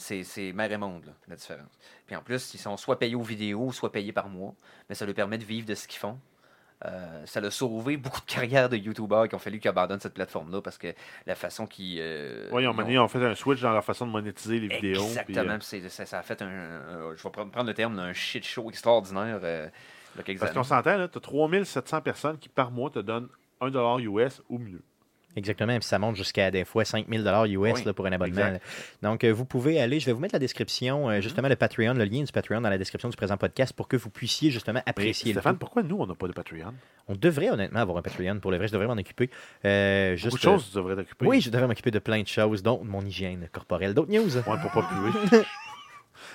[0.00, 1.78] c'est mer et monde, là, la différence.
[2.06, 4.54] Puis en plus, ils sont soit payés aux vidéos, soit payés par mois,
[4.88, 6.18] mais ça leur permet de vivre de ce qu'ils font.
[6.86, 10.14] Euh, ça a sauvé beaucoup de carrières de YouTubeurs qui ont fallu qu'ils abandonnent cette
[10.14, 10.94] plateforme-là parce que
[11.26, 11.98] la façon qu'ils.
[12.00, 15.02] euh, Oui, ils ont, ils fait un switch dans leur façon de monétiser les vidéos.
[15.02, 15.52] Exactement.
[15.52, 16.46] euh, puis ça, ça a fait un.
[16.48, 19.40] un- je vais prendre le terme d'un shit show extraordinaire.
[19.42, 19.68] euh,
[20.38, 23.28] parce qu'on s'entend, tu as 3700 personnes qui, par mois, te donnent
[23.60, 24.82] 1$ US ou mieux.
[25.36, 28.46] Exactement, puis ça monte jusqu'à des fois 5000 dollars US Oui, là, pour un abonnement.
[28.46, 28.62] exact.
[29.00, 31.94] Donc, euh, vous pouvez aller, je vais vous mettre la description, euh, justement, le Patreon,
[31.94, 34.80] le lien du Patreon dans la description du présent podcast pour que vous puissiez justement
[34.84, 36.74] Mais apprécier le Stéphane, pourquoi nous, on n'a pas de Patreon?
[37.06, 39.30] On devrait honnêtement avoir un Patreon, pour le vrai, je devrais m'en occuper.
[39.64, 41.24] Euh, juste, de choses, tu devrais t'occuper.
[41.24, 43.94] euh, oui, je devrais m'occuper de plein de choses, dont mon hygiène corporelle.
[43.94, 44.36] D'autres news?
[44.36, 45.38] Ouais, pour pas puer.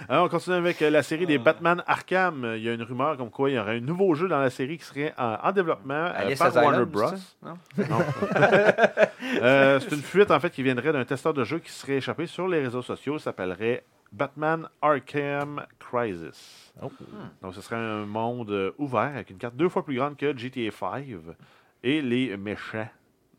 [0.09, 2.43] Alors, on continue avec euh, la série des Batman Arkham.
[2.43, 4.39] Euh, Il y a une rumeur comme quoi il y aurait un nouveau jeu dans
[4.39, 7.07] la série qui serait en, en développement euh, par Warner Bros.
[7.07, 7.15] ça?
[7.43, 7.53] Non?
[7.77, 7.99] Non.
[9.41, 12.27] Euh, c'est une fuite en fait qui viendrait d'un testeur de jeu qui serait échappé
[12.27, 13.17] sur les réseaux sociaux.
[13.17, 16.71] Ça s'appellerait Batman Arkham Crisis.
[16.81, 16.91] Oh.
[17.41, 20.69] Donc, ce serait un monde ouvert avec une carte deux fois plus grande que GTA
[20.69, 21.17] V.
[21.83, 22.87] Et les méchants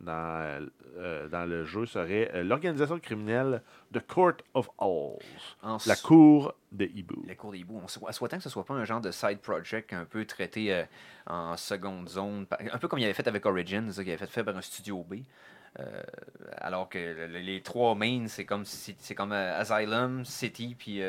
[0.01, 0.67] dans,
[0.99, 5.19] euh, dans le jeu seraient euh, l'organisation criminelle The Court of Owls.
[5.63, 7.25] En La cour de Hibou.
[7.27, 7.81] La cour des hiboux.
[7.83, 10.73] On sou- souhaitant que ce soit pas un genre de side project un peu traité
[10.75, 10.85] euh,
[11.27, 14.31] en seconde zone, un peu comme il avait fait avec Origins, ça, qu'il avait fait
[14.31, 15.17] faire par un studio B.
[15.79, 16.03] Euh,
[16.59, 21.01] alors que le- le- les trois mains, c'est comme, si- c'est comme Asylum, City, puis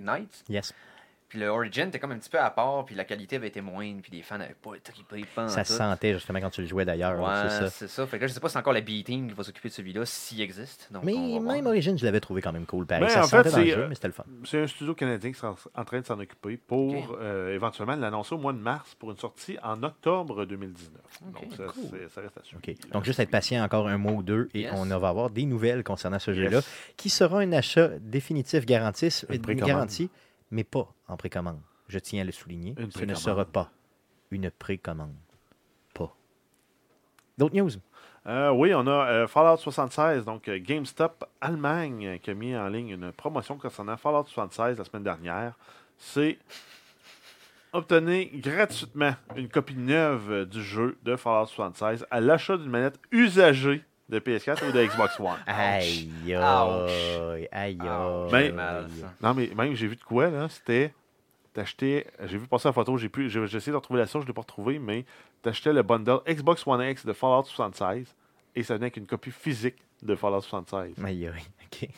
[0.00, 0.44] Knights.
[0.48, 0.74] Yes.
[1.32, 3.62] Puis le Origin était comme un petit peu à part, puis la qualité avait été
[3.62, 5.24] moindre, puis les fans n'avaient pas trippé.
[5.48, 7.18] Ça se sentait justement quand tu le jouais d'ailleurs.
[7.18, 7.70] Ouais, c'est ça.
[7.70, 8.06] c'est ça.
[8.06, 9.72] Fait que là, je sais pas si c'est encore la B-Team qui va s'occuper de
[9.72, 10.88] celui-là, s'il existe.
[10.92, 11.66] Donc, Mais même voir.
[11.68, 12.84] Origin, je l'avais trouvé quand même cool.
[12.84, 13.04] Pareil.
[13.04, 14.24] Ben, ça en se fait, sentait dans le c'est, jeu, euh, mais c'était le fun.
[14.44, 18.34] C'est un studio canadien qui est en- train de s'en occuper pour euh, éventuellement l'annoncer
[18.34, 21.00] au mois de mars pour une sortie en octobre 2019.
[21.34, 21.98] Ok, Donc, ça, cool.
[22.14, 22.60] ça reste à suivre.
[22.62, 22.90] OK.
[22.92, 24.72] Donc, juste être patient encore un mois ou deux et Yes.
[24.76, 26.40] on va avoir des nouvelles concernant ce Yes.
[26.40, 26.60] jeu-là
[26.98, 29.68] qui sera un achat définitif garanti, Une précommande.
[29.68, 30.10] garanti,
[30.52, 31.60] mais pas en précommande.
[31.88, 32.74] Je tiens à le souligner.
[32.90, 33.70] Ce ne sera pas
[34.30, 35.16] une précommande.
[35.94, 36.14] Pas.
[37.36, 37.70] D'autres news?
[38.26, 42.56] Euh, oui, on a euh, Fallout 76, donc euh, GameStop Allemagne euh, qui a mis
[42.56, 45.58] en ligne une promotion concernant Fallout 76 la semaine dernière.
[45.98, 46.38] C'est
[47.72, 53.82] obtenir gratuitement une copie neuve du jeu de Fallout 76 à l'achat d'une manette usagée
[54.12, 55.38] de PS4 ou de Xbox One?
[55.46, 56.10] Aïe,
[57.50, 58.54] aïe, aïe.
[59.22, 60.92] Non, mais même, j'ai vu de quoi, là, c'était
[61.52, 64.24] t'achetais, j'ai vu passer la photo, j'ai pu, j'ai j'ai essayé de retrouver la source,
[64.24, 65.04] je l'ai pas retrouvé, mais
[65.42, 68.14] t'achetais le bundle Xbox One X de Fallout 76
[68.54, 70.94] et ça venait avec une copie physique de Fallout 76.
[71.04, 71.88] Aïe, aïe, ok.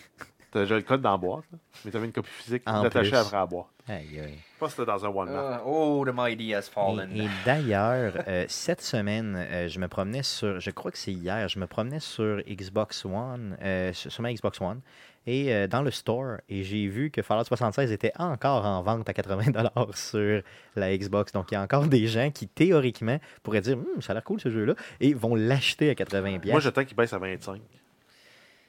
[0.55, 3.19] Déjà le code dans la boîte, là, mais t'avais une copie physique En attachée plus.
[3.19, 3.67] après la boîte.
[3.89, 4.39] Aïe, aïe.
[4.55, 5.53] Je pense que c'était dans un Walmart.
[5.61, 7.11] Ah, oh, the mighty has fallen.
[7.15, 11.13] Et, et d'ailleurs, euh, cette semaine, euh, je me promenais sur, je crois que c'est
[11.13, 14.81] hier, je me promenais sur Xbox One, euh, sur ma Xbox One,
[15.27, 19.09] et euh, dans le store, et j'ai vu que Fallout 76 était encore en vente
[19.09, 20.43] à 80$ sur
[20.77, 21.33] la Xbox.
[21.33, 24.25] Donc, il y a encore des gens qui, théoriquement, pourraient dire, Hum, ça a l'air
[24.25, 26.51] cool ce jeu-là, et vont l'acheter à 80$.
[26.51, 27.61] Moi, j'attends qu'il baisse à 25.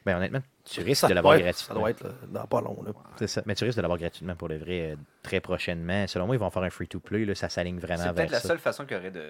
[0.06, 1.80] Ben, honnêtement, tu risques Ça de l'avoir être- Ça gratuitement.
[1.80, 2.10] doit être là,
[2.41, 2.78] dans pas long.
[2.86, 2.91] Là.
[3.18, 3.41] C'est ça.
[3.45, 6.06] Mais tu risques de l'avoir gratuitement pour le vrai euh, très prochainement.
[6.08, 7.26] Selon moi, ils vont faire un free-to-play.
[7.26, 8.47] là, Ça s'aligne vraiment C'est vers peut-être la ça.
[8.49, 9.24] seule façon qu'il y aurait de.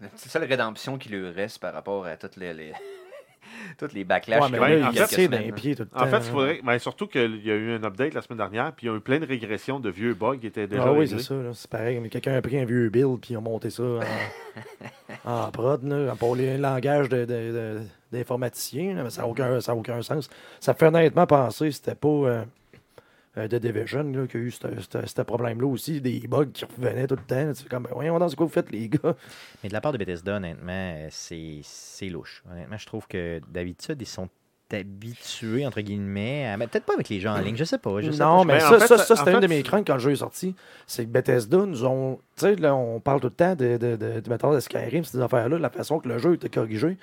[0.00, 2.54] la seule rédemption qui lui reste par rapport à toutes les.
[2.54, 2.72] les-
[3.78, 5.54] toutes les backlash Ouais, qu'il mais ben, eu en fait, tire dans semaines, les là.
[5.54, 6.00] pieds tout le temps.
[6.02, 6.60] En fait, il faudrait.
[6.64, 8.96] Ben, surtout qu'il y a eu un update la semaine dernière, puis il y a
[8.96, 11.34] eu plein de régressions de vieux bugs qui étaient déjà Ah oui, c'est ça.
[11.34, 11.98] là, C'est pareil.
[12.00, 14.00] Mais quelqu'un a pris un vieux build puis ils ont monté ça en,
[15.46, 15.82] en prod.
[15.84, 17.80] Là, pour les langages de- de- de-
[18.14, 19.02] d'informaticiens.
[19.02, 20.28] mais ça n'a aucun, ça a aucun sens.
[20.60, 22.44] Ça me fait honnêtement penser que c'était pas euh,
[23.36, 26.00] euh, The Division là, qui a eu ce problème-là aussi.
[26.00, 27.52] Des bugs qui revenaient tout le temps.
[27.54, 29.16] C'est comme, voyons, dans ce que vous faites, les gars?
[29.62, 32.44] Mais de la part de Bethesda, honnêtement, euh, c'est c'est louche.
[32.50, 34.28] Honnêtement, je trouve que d'habitude, ils sont
[34.72, 36.56] habitués, entre guillemets, à...
[36.56, 38.00] mais peut-être pas avec les gens en ligne, je sais pas.
[38.00, 39.62] Je sais non, pas, mais Mais ça, ça, ça, en c'était fait, une de mes
[39.62, 40.54] craintes quand le jeu est sorti.
[40.86, 42.16] C'est que Bethesda nous ont.
[42.36, 45.04] Tu sais, là, on parle tout le temps de, de, de, de, mettons, de Skyrim,
[45.04, 46.96] ces affaires-là, la façon que le jeu était corrigé.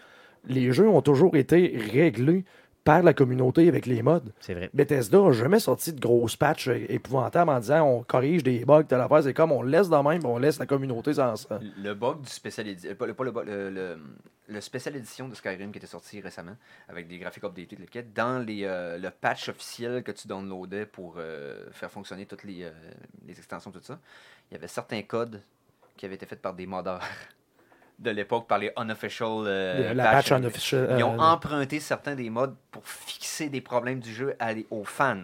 [0.46, 2.44] Les jeux ont toujours été réglés
[2.84, 4.22] par la communauté avec les mods.
[4.40, 4.70] C'est vrai.
[4.74, 8.82] Bethesda n'a jamais sorti de grosses patchs euh, épouvantables en disant on corrige des bugs,
[8.84, 9.22] telle affaire.
[9.22, 11.60] C'est comme on laisse dans même, on laisse la communauté sans ça.
[11.78, 14.00] Le bug du spécial édition, pas, le, pas le, bug, le, le-
[14.48, 16.58] le spécial édition de Skyrim qui était sorti récemment
[16.90, 20.86] avec des graphiques updated, le kit, dans les, euh, le patch officiel que tu downloadais
[20.88, 22.72] pour euh, faire fonctionner toutes les, euh,
[23.28, 24.00] les extensions, tout ça,
[24.50, 25.42] il y avait certains codes
[25.96, 27.00] qui avaient été faits par des modeurs
[28.02, 30.96] de l'époque, par les unofficial euh, la patch officiel.
[30.98, 34.66] Ils ont euh, emprunté certains des modes pour fixer des problèmes du jeu à les-
[34.72, 35.24] aux fans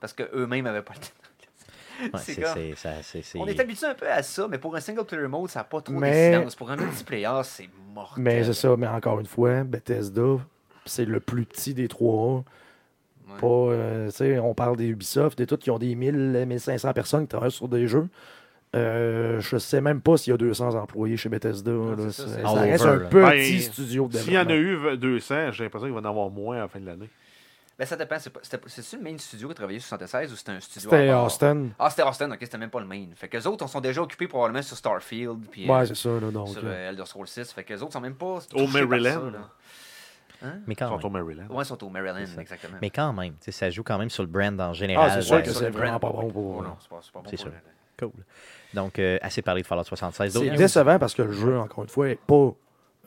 [0.00, 2.12] parce qu'eux-mêmes n'avaient pas le temps.
[2.12, 2.90] Ouais, ça-
[3.36, 5.64] On est habitué un peu à ça, mais pour un single player mode, ça n'a
[5.64, 6.54] pas trop Mais- d'incidence.
[6.56, 8.22] Pour un multiplayer, c'est mortel.
[8.22, 10.36] Mais c'est ça, mais encore une fois, Bethesda,
[10.84, 12.44] c'est le plus petit des trois.
[13.28, 13.40] Ouais.
[13.40, 16.92] Pas, euh, tu sais, on parle des Ubisoft, des tout qui ont des 1000, 1500
[16.92, 18.08] personnes qui travaillent sur des jeux.
[18.76, 21.70] Euh, je sais même pas s'il y a 200 employés chez Bethesda.
[21.72, 22.10] là.
[22.10, 25.52] ça, ça reste over, un petit Ben, studio de S'il y en a eu 200,
[25.52, 27.08] j'ai l'impression qu'il va en avoir moins à la fin de l'année.
[27.78, 28.16] Ben, ça dépend.
[28.18, 31.12] C'est-tu le main studio qui a travaillé sur 76 ou c'était un studio C'était?
[31.12, 31.66] Austin.
[31.78, 33.04] Ah, c'était Austin, ok, c'était même pas le main.
[33.14, 35.40] Fait que les autres, on sont déjà occupés probablement sur Starfield.
[35.50, 36.08] Puis, Ouais, euh, c'est ça.
[36.08, 37.52] Là, donc, sur euh, Elder Scrolls 6.
[37.52, 38.38] Fait que les autres sont même pas.
[38.54, 39.04] Au Maryland.
[39.04, 39.50] ça, là.
[40.42, 40.52] Hein?
[40.66, 41.04] Mais Ils sont même.
[41.04, 41.46] au Maryland.
[41.50, 42.76] Ouais, ils sont au Maryland, exactement.
[42.80, 45.08] Mais quand même, ça joue quand même sur le brand en général.
[45.10, 46.56] Ah, c'est sûr Ouais, que c'est vraiment pas bon pour.
[46.58, 47.52] Oh non, c'est pas, c'est pas bon C'est pour sûr.
[47.98, 48.24] Cool.
[48.76, 50.32] Donc, euh, assez parlé de Fallout 76.
[50.38, 52.52] C'est décevant parce que le jeu, encore une fois, n'est pas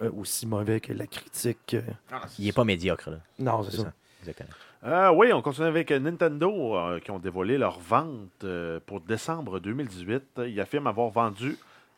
[0.01, 1.76] euh, aussi mauvais que la critique.
[1.76, 3.17] euh, Ah, Il n'est pas médiocre, là.
[3.39, 3.84] Non, c'est ça.
[3.84, 3.93] ça.
[4.22, 4.49] Exactement.
[4.86, 9.59] Euh, oui, on continue avec Nintendo euh, qui ont dévoilé leur vente euh, pour décembre
[9.59, 10.41] 2018.
[10.47, 11.57] Ils affirment avoir vendu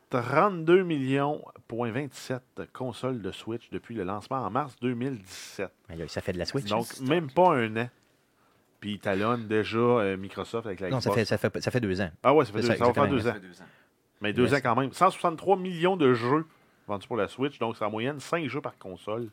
[0.09, 2.41] 32 millions point 27
[2.73, 5.69] consoles de Switch depuis le lancement en mars 2017.
[5.89, 6.65] Aïe, aïe, Ça fait de la Switch.
[6.65, 7.89] Donc, même pas un an.
[8.81, 11.79] Puis ils talonnent déjà euh, Microsoft avec la non, ça fait, ça, fait, ça fait
[11.79, 12.09] deux ans.
[12.23, 13.33] Ah ouais, ça fait deux, ça, ça va faire deux Ça ans.
[13.33, 13.65] fait deux ans.
[14.21, 14.91] Mais deux ans quand même.
[14.91, 16.45] 163 millions de jeux
[16.87, 17.57] vendus pour la Switch.
[17.59, 19.29] Donc, c'est en moyenne 5 jeux par console.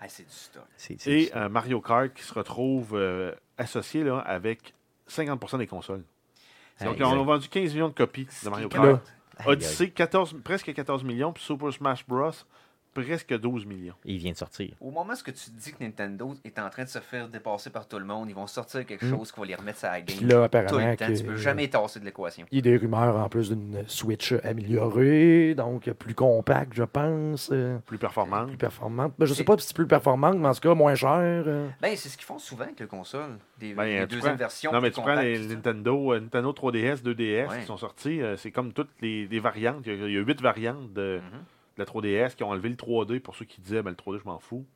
[0.00, 0.64] Ah, c'est du stock.
[1.06, 4.74] Et euh, Mario Kart qui se retrouve euh, associé là, avec
[5.08, 6.02] 50% des consoles.
[6.80, 8.84] Donc, on a vendu 15 millions de copies de Mario Kart.
[8.84, 9.00] Là.
[9.46, 11.32] Odyssey, 14, presque 14 millions.
[11.32, 12.30] Puis Super Smash Bros,
[12.94, 13.94] presque 12 millions.
[14.04, 14.74] Il vient de sortir.
[14.80, 17.86] Au moment où tu dis que Nintendo est en train de se faire dépasser par
[17.88, 19.10] tout le monde, ils vont sortir quelque Mm.
[19.10, 20.16] chose qui va les remettre à la game.
[20.18, 21.06] Puis là, tout apparemment, le temps.
[21.06, 22.46] que- Tu peux jamais tasser de l'équation.
[22.50, 27.50] il y a des rumeurs en plus d'une Switch améliorée, donc plus compacte, je pense,
[27.52, 28.48] euh, Plus performante.
[28.48, 29.14] plus performante.
[29.18, 31.10] Ben, je sais pas si c'est plus performante, mais en tout cas, moins cher.
[31.46, 31.68] euh.
[31.80, 33.38] Ben, c'est ce qu'ils font souvent avec les consoles.
[33.58, 34.72] Des, Ben, des tu deuxième prends- versions.
[34.72, 35.54] Non, mais tu prends les tout.
[35.54, 37.60] Nintendo, euh, Nintendo 3DS, 2DS Ouais.
[37.60, 38.20] qui sont sortis.
[38.22, 39.82] euh, c'est comme toutes les, les variantes.
[39.86, 41.40] Il y a- il y a 8 variantes de, Mhm.
[41.76, 44.18] De la 3DS qui ont enlevé le 3D pour ceux qui disaient ben, le 3D,
[44.20, 44.66] je m'en fous.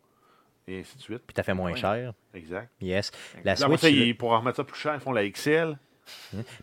[0.68, 1.22] Et ainsi de suite.
[1.26, 1.76] Puis t'as fait moins Ouais.
[1.78, 2.12] cher.
[2.34, 2.70] Exact.
[2.80, 3.12] Yes.
[3.44, 5.78] La Là, ça, ils- pour en remettre ça plus cher, ils font la XL.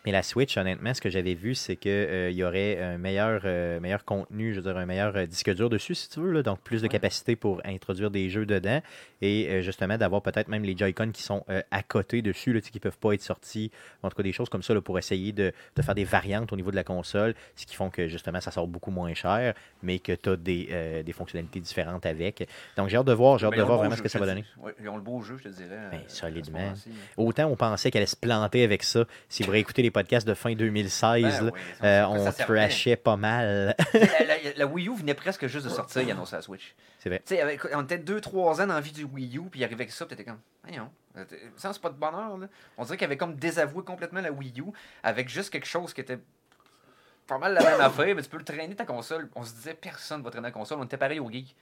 [0.04, 3.80] Mais la Switch, honnêtement, ce que j'avais vu, c'est qu'il y aurait un meilleur, euh,
[3.80, 6.42] meilleur contenu, je veux dire, un meilleur euh, disque dur dessus, si tu veux, là,
[6.42, 6.88] donc plus de Ouais.
[6.90, 8.80] capacité pour introduire des jeux dedans
[9.22, 12.60] et euh, justement d'avoir peut-être même les Joy-Con qui sont euh, à côté dessus, là,
[12.60, 13.70] tu sais, qui ne peuvent pas être sortis,
[14.02, 16.52] en tout cas des choses comme ça là, pour essayer de, de faire des variantes
[16.52, 19.54] au niveau de la console, ce qui font que justement ça sort beaucoup moins cher,
[19.82, 22.48] mais que tu as des, euh, des fonctionnalités différentes avec.
[22.76, 24.26] Donc j'ai hâte de voir, j'ai hâte Mais de voir vraiment ce que ça va
[24.26, 24.44] donner.
[24.58, 25.88] Ouais, ils ont le beau jeu, je te dirais.
[25.90, 26.74] Ben, euh, solidement.
[27.16, 29.04] Autant on pensait qu'elle allait se planter avec ça.
[29.34, 32.96] Si vous réécoutez les podcasts de fin 2016, Ben là, oui, ça- euh, on trashait
[32.96, 33.74] pas mal.
[33.94, 36.74] la, la- la Wii U venait presque juste de sortir, il annonçait la Switch.
[37.00, 37.22] C'est vrai.
[37.42, 39.90] Avec- on était 2-3 ans dans la vie du Wii U, puis il arrivait avec
[39.92, 40.88] ça, puis t'étais comme, voyons,
[41.56, 42.46] ça c'est pas de bonheur, là.
[42.78, 44.64] On dirait qu'il avait comme désavoué complètement la Wii U,
[45.02, 46.18] avec juste quelque chose qui était
[47.26, 49.28] pas mal la même affaire, mais tu peux le traîner ta console.
[49.34, 51.56] On se disait, personne va traîner la console, on était pareil au geek.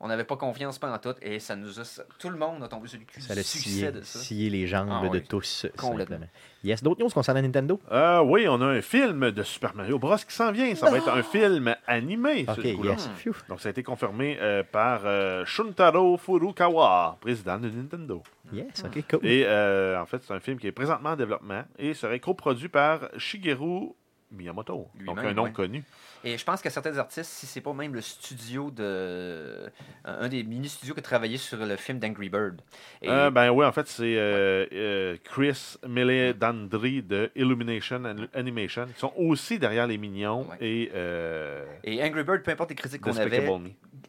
[0.00, 1.82] On n'avait pas confiance pas en tout, et ça nous a.
[2.20, 4.18] Tout le monde a tombé sur le cul Ça du a succès scié, de ça.
[4.20, 5.66] scié les jambes Ah de tous.
[5.76, 6.18] Complètement.
[6.62, 7.80] Yes, d'autres news concernant Nintendo?
[7.90, 10.16] Euh, oui, on a un film de Super Mario Bros.
[10.16, 10.72] qui s'en vient.
[10.76, 12.46] Ça va être un film animé.
[12.54, 13.08] ce yes.
[13.48, 18.22] Donc, ça a été confirmé euh, par euh, Shuntaro Furukawa, président de Nintendo.
[18.52, 19.26] Yes, ok, cool.
[19.26, 22.68] Et euh, en fait, c'est un film qui est présentement en développement et serait coproduit
[22.68, 23.90] par Shigeru
[24.30, 24.88] Miyamoto.
[25.06, 25.52] Donc, un nom ouais.
[25.52, 25.84] connu.
[26.24, 29.70] Et je pense qu'à certains artistes, si c'est pas même le studio de.
[30.04, 32.60] Un un des mini-studios qui a travaillé sur le film d'Angry Bird.
[33.02, 38.86] Et Euh, ben oui, en fait, c'est euh, euh, Chris Meledandri de Illumination An- Animation
[38.86, 40.56] qui sont aussi derrière les Mignons Ouais.
[40.60, 43.46] et euh, Et Angry Bird, peu importe les critiques qu'on avait,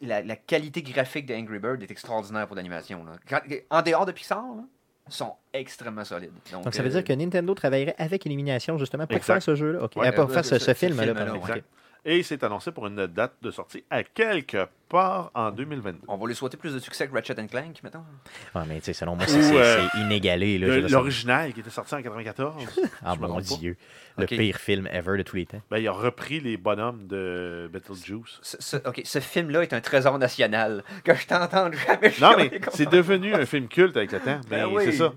[0.01, 3.05] la, la qualité graphique de Angry Bird est extraordinaire pour l'animation.
[3.69, 4.63] En dehors de Pixar, là,
[5.09, 6.31] sont extrêmement solides.
[6.51, 9.33] Donc, Donc ça veut euh, dire que Nintendo travaillerait avec Élimination justement pour Exact.
[9.35, 9.83] faire ce jeu-là.
[9.83, 9.95] Ok.
[9.95, 11.03] Ouais, Euh, pour euh, faire ce, ce- film-là.
[11.03, 11.33] film-là,
[12.05, 12.11] ouais.
[12.17, 15.99] Et c'est annoncé pour une date de sortie à quelque part en 2022.
[16.07, 18.03] On va lui souhaiter plus de succès que Ratchet Clank, mettons.
[18.55, 20.57] Ah, mais tu sais, selon moi, c'est euh, c'est inégalé.
[20.57, 22.55] L'original qui était sorti en 94,
[23.03, 23.39] Ah mon.
[23.39, 23.77] Dieu.
[24.17, 25.61] Le pire film ever de tous les temps.
[25.69, 28.39] ben, il a repris les bonhommes de Beetlejuice.
[28.41, 32.13] Ce, ce- ok, ce film-là est un trésor national que je t'entends jamais.
[32.19, 34.41] Non, mais c'est devenu un film culte avec le temps.
[34.49, 34.83] Mais Ben oui.
[34.85, 35.13] c'est ça.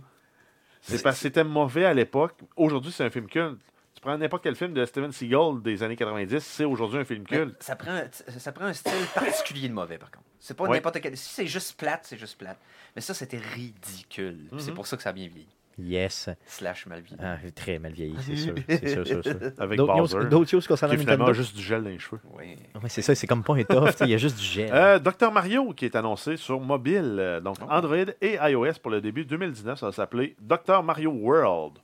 [0.83, 2.35] C'est parce que c'était mauvais à l'époque.
[2.57, 3.61] Aujourd'hui, c'est un film culte.
[4.03, 7.55] Prends n'importe quel film de Steven Seagal des années 90, c'est aujourd'hui un film culte.
[7.63, 10.25] ça, prend, un- ça prend un style particulier de mauvais, par contre.
[10.41, 10.77] C'est pas Ouais.
[10.79, 11.17] n'importe quel.
[11.17, 12.59] Si c'est juste plate, c'est juste plate.
[12.97, 14.49] Mais ça, c'était ridicule.
[14.59, 14.75] C'est Mhm.
[14.75, 15.47] pour ça que ça a bien vieilli.
[15.79, 16.29] Yes.
[16.47, 17.23] Slash mal vieilli.
[17.25, 18.55] Ah, très mal vieilli, c'est sûr.
[18.69, 19.37] C'est sûr, sûr, sûr.
[19.59, 22.21] Avec D'autres Bowser, d'autres choses concernant finalement juste du gel dans les cheveux.
[22.37, 22.57] Oui.
[22.75, 24.69] Ouais, c'est ça, c'est comme pas un tough, il y a juste du gel.
[24.73, 27.67] Euh, Dr Mario qui est annoncé sur mobile, euh, donc Oh.
[27.71, 29.79] Android et iOS pour le début 2019.
[29.79, 31.79] Ça va s'appeler Dr Mario World.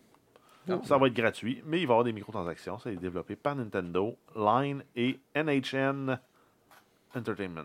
[0.70, 0.80] Oh.
[0.84, 2.78] Ça va être gratuit, mais il va y avoir des microtransactions.
[2.78, 6.18] Ça va être développé par Nintendo, Line et NHN
[7.14, 7.64] Entertainment.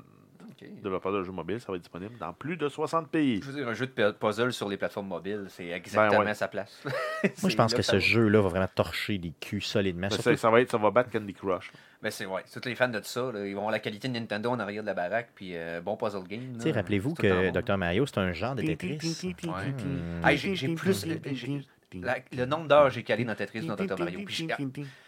[0.82, 3.42] Développeur de jeux mobiles, ça va être disponible dans plus de 60 pays.
[3.42, 6.28] Je veux dire, un jeu de pu- puzzle sur les plateformes mobiles, c'est exactement Ben
[6.28, 6.34] ouais.
[6.36, 6.82] sa place.
[6.86, 6.92] Moi,
[7.50, 10.08] je pense que ce jeu-là va vraiment torcher les culs solidement.
[10.08, 11.70] Ben, Surtout- ça, va être, ça va battre Candy Crush.
[12.02, 14.14] Mais c'est ouais, tous les fans de ça, là, ils vont avoir la qualité de
[14.14, 16.54] Nintendo en arrière de la baraque, puis euh, bon puzzle game.
[16.56, 17.50] Tu sais, là, rappelez-vous que.
[17.52, 19.34] Dr Mario, c'est un genre de Tetris.
[19.44, 20.32] Ouais.
[20.32, 21.06] Hey, j'ai- plus-
[22.02, 23.98] La- le nombre d'heures j'ai calé dans Tetris dans Dr.
[24.00, 24.20] Mario.
[24.26, 24.48] Puis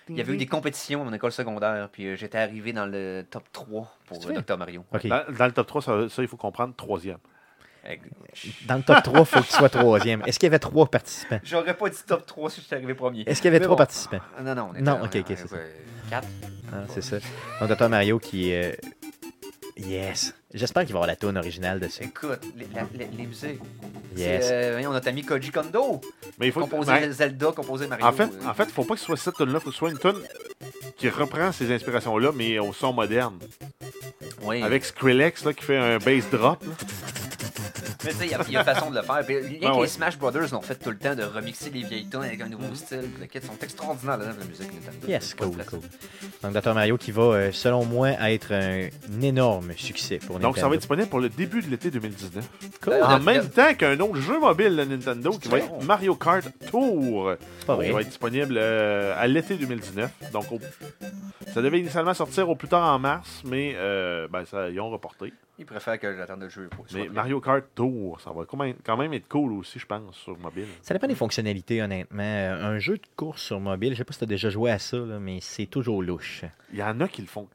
[0.10, 2.86] il y avait eu des compétitions à mon école secondaire, puis euh, j'étais arrivé dans
[2.86, 4.34] le top 3 pour euh?
[4.42, 4.58] Dr.
[4.58, 4.86] Mario.
[4.94, 5.08] OK.
[5.08, 7.18] Dans, dans le top 3, ça, ça, il faut comprendre troisième.
[8.68, 10.24] Dans le top 3, il faut que tu sois troisième.
[10.26, 11.40] Est-ce qu'il y avait trois participants?
[11.44, 13.24] J'aurais pas dit top 3 si j'étais arrivé premier.
[13.28, 13.80] Est-ce qu'il y avait trois bon.
[13.80, 14.20] participants?
[14.42, 15.56] Non, non, on était Non, on- ok, ok, c'est ça.
[15.56, 15.72] euh,
[16.10, 16.28] Quatre.
[16.74, 17.18] Ah, c'est ça.
[17.60, 17.90] Donc, Dr.
[17.90, 18.54] Mario qui.
[18.54, 18.72] euh,
[19.78, 20.34] Yes.
[20.54, 22.04] J'espère qu'il va y avoir la tune originale dessus.
[22.04, 23.60] Écoute, les, la- les- les musiques.
[24.16, 24.46] Yes.
[24.46, 26.00] C'est, euh, voyons, notre ami Koji Kondo.
[26.40, 28.06] Mais il faut Composé ben, Zelda, composé Mario.
[28.06, 29.74] En fait, euh, en fait, faut pas que ce soit cette tune là faut que
[29.74, 30.16] ce soit une tune
[30.98, 33.38] qui reprend ces inspirations-là, mais au son moderne.
[34.44, 34.62] oui.
[34.64, 36.64] Avec Skrillex là, qui fait un bass drop.
[36.64, 36.72] là.
[38.06, 39.22] Mais tu sais, il y, y a façon de le faire.
[39.26, 39.82] Puis, rien Ben que ouais.
[39.84, 42.48] les Smash Brothers l'ont fait tout le temps de remixer les vieilles tunes avec un
[42.48, 43.10] nouveau style.
[43.20, 45.08] Les sont extraordinaires là, dans la musique Nintendo.
[45.08, 45.80] Yes, cool, cool.
[46.44, 46.74] Donc, Dr.
[46.74, 48.88] Mario qui va, euh, selon moi, être un,
[49.22, 50.48] énorme succès pour Nintendo.
[50.48, 52.46] Donc, ça va être disponible pour le début de l'été 2019.
[52.84, 52.94] cool.
[52.94, 55.84] Euh, En de- même temps qu'un autre jeu mobile de Nintendo qui va être.
[55.84, 57.34] Mario Kart Tour.
[57.60, 58.02] C'est pas Il va vrai.
[58.02, 60.12] être disponible euh, à l'été 2019.
[60.32, 60.60] Donc, au-
[61.54, 64.90] ça devait initialement sortir au plus tard en mars, mais euh, ben, ça, ils ont
[64.90, 65.34] reporté.
[65.58, 66.70] Ils préfèrent que j'attende le jeu.
[66.88, 67.10] soit Mais.
[67.10, 70.68] Mario Kart Tour, ça va quand même, être cool aussi, je pense, sur mobile.
[70.82, 72.24] Ça dépend des fonctionnalités, honnêtement.
[72.24, 74.72] Euh, Un jeu de course sur mobile, je sais pas si tu as déjà joué
[74.72, 76.44] à ça, là, mais c'est toujours louche.
[76.74, 77.48] Il y en a qui le font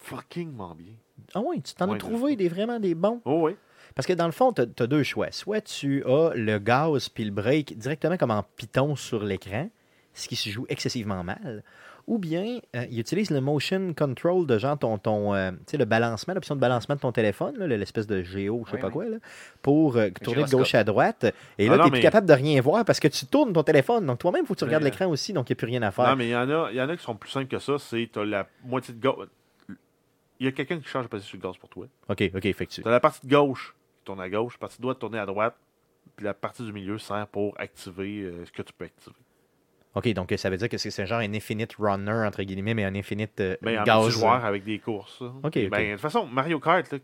[0.00, 0.94] fuckingment bien.
[1.34, 3.20] Ah oui, tu t'en Ouais, as trouvé des, vraiment des bons?
[3.24, 3.56] Oh oui.
[3.94, 5.30] Parce que dans le fond, tu as, deux choix.
[5.30, 9.68] Soit tu as le gaz puis le break directement comme en piton sur l'écran,
[10.14, 11.62] ce qui se joue excessivement mal,
[12.06, 15.76] ou bien euh, il utilise le motion control de genre ton, ton euh, tu sais,
[15.76, 18.86] le balancement, l'option de balancement de ton téléphone, l'espèce de géo, je sais Oui, pas
[18.88, 18.92] oui.
[18.92, 19.16] quoi, là,
[19.62, 21.26] pour euh, tourner de gauche à droite.
[21.58, 23.62] Et là, tu n'es plus mais- capable de rien voir parce que tu tournes ton
[23.62, 24.04] téléphone.
[24.06, 25.82] Donc toi-même, il faut que tu regardes l'écran aussi, donc il n'y a plus rien
[25.82, 26.08] à faire.
[26.08, 27.78] Non, mais il y, en a, y en a qui sont plus simples que ça.
[27.78, 29.28] C'est tu as la moitié de gauche.
[30.40, 31.86] Il y a quelqu'un qui change de position le gaz pour toi.
[32.08, 34.78] OK, OK, que tu- as la partie de gauche qui tourne à gauche, la partie
[34.78, 35.54] de droite tourner à droite,
[36.16, 39.14] puis la partie du milieu sert pour activer euh, ce que tu peux activer.
[39.94, 42.94] OK, donc ça veut dire que c'est genre un infinite runner, entre guillemets, mais un
[42.94, 44.08] infinite euh, Mais en gaz.
[44.08, 45.18] joueur avec des courses.
[45.18, 45.26] ça.
[45.42, 46.98] Ok, Ben, de toute façon, Mario Kart, là,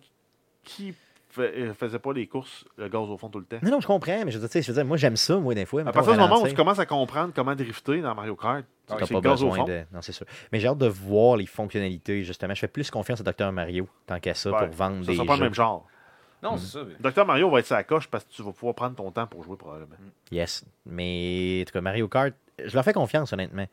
[0.65, 0.95] qui
[1.39, 3.59] euh, faisait pas les courses, le gaz au fond tout le temps?
[3.63, 5.37] Non, non, je comprends, mais je veux dire, tu je veux dire, moi, j'aime ça,
[5.37, 5.83] moi, des fois.
[5.83, 8.95] À partir du moment où tu commences à comprendre comment drifter dans Mario Kart, T'as
[9.01, 9.65] c'est pas le gaz au besoin fond.
[9.65, 9.85] de.
[9.93, 10.25] Non, c'est sûr.
[10.51, 12.55] Mais j'ai hâte de voir les fonctionnalités, justement.
[12.55, 13.53] Je fais plus confiance à Dr.
[13.53, 15.87] Mario, tant qu'à ça, Ouais, pour vendre Ça des sera pas le même genre.
[16.43, 16.85] Non, c'est ça.
[16.87, 19.27] mais- Docteur Mario va être sa coche parce que tu vas pouvoir prendre ton temps
[19.27, 19.97] pour jouer probablement.
[20.33, 20.65] Yes.
[20.87, 22.33] Mais, en tout cas, Mario Kart,
[22.65, 23.67] je leur fais confiance, honnêtement.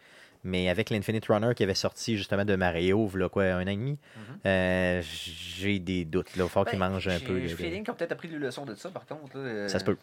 [0.43, 3.75] Mais avec l'Infinite Runner qui avait sorti, justement, de Mario, là, quoi, un an et
[3.75, 3.97] demi,
[4.45, 6.43] euh, j'ai des doutes, là.
[6.45, 7.39] Il falloir qu'ils Ben, mangent un peu.
[7.39, 9.37] J'ai de- feeling qu'ils ont peut-être appris les leçons de ça, par contre.
[9.37, 9.97] là, euh, Ça se peut.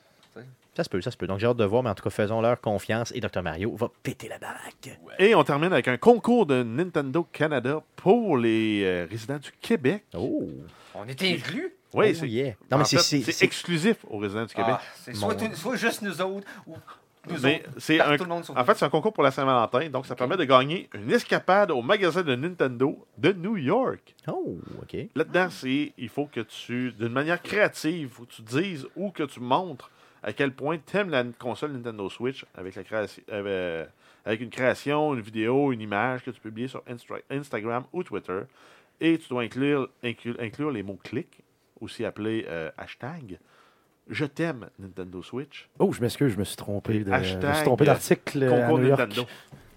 [0.74, 1.26] Ça se peut, ça se peut.
[1.26, 3.12] Donc, j'ai hâte de voir, mais en tout cas, faisons leur confiance.
[3.14, 3.42] Et Dr.
[3.42, 4.98] Mario va péter la baraque.
[5.18, 10.04] Et on termine avec un concours de Nintendo Canada pour les euh, résidents du Québec.
[10.14, 10.48] Oh!
[10.94, 11.74] On était inclus?
[11.94, 12.54] Oui, Oh, c'est yeah.
[12.70, 14.76] Non, en mais c'est- fait, c'est- c'est c'est- exclusif aux résidents du Québec.
[14.78, 16.74] Ah, c'est soit, Mon- tout- soit juste nous autres ou
[17.42, 20.06] Mais c'est un, le monde sauf en fait, c'est un concours pour la Saint-Valentin, donc
[20.06, 24.14] ça permet de gagner une escapade au magasin de Nintendo de New York.
[24.28, 24.96] Oh, OK.
[25.14, 29.22] Là-dedans, c'est il faut que tu, d'une manière créative, faut que tu dises ou que
[29.22, 29.90] tu montres
[30.24, 33.84] à quel point tu aimes la console Nintendo Switch avec, la création, euh,
[34.24, 38.40] avec une création, une vidéo, une image que tu publies sur Instra- Instagram ou Twitter.
[39.00, 41.40] Et tu dois inclure, inclure, inclure les mots clics,
[41.80, 43.38] aussi appelés euh, hashtag.
[44.08, 45.68] Je t'aime Nintendo Switch.
[45.78, 46.98] Oh, je m'excuse, je me suis trompé.
[47.00, 49.00] De, je me Hashtag, suis trompé d'article à Concours New York.
[49.00, 49.26] Nintendo.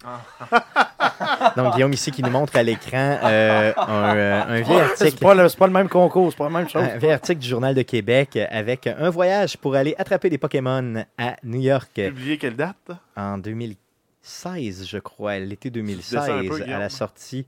[1.58, 5.24] Donc, Guillaume, ici, qui nous montre à l'écran euh, un, euh, un vieil C'est article.
[5.24, 6.84] pas, le, c'est pas le même concours, c'est pas la même chose.
[6.84, 11.04] Un vieil article du Journal de Québec avec un voyage pour aller attraper des Pokémon
[11.18, 12.92] à New York Publié quelle date?
[13.16, 17.46] en 2016, je crois, l'été descends un peu, 2016, à la sortie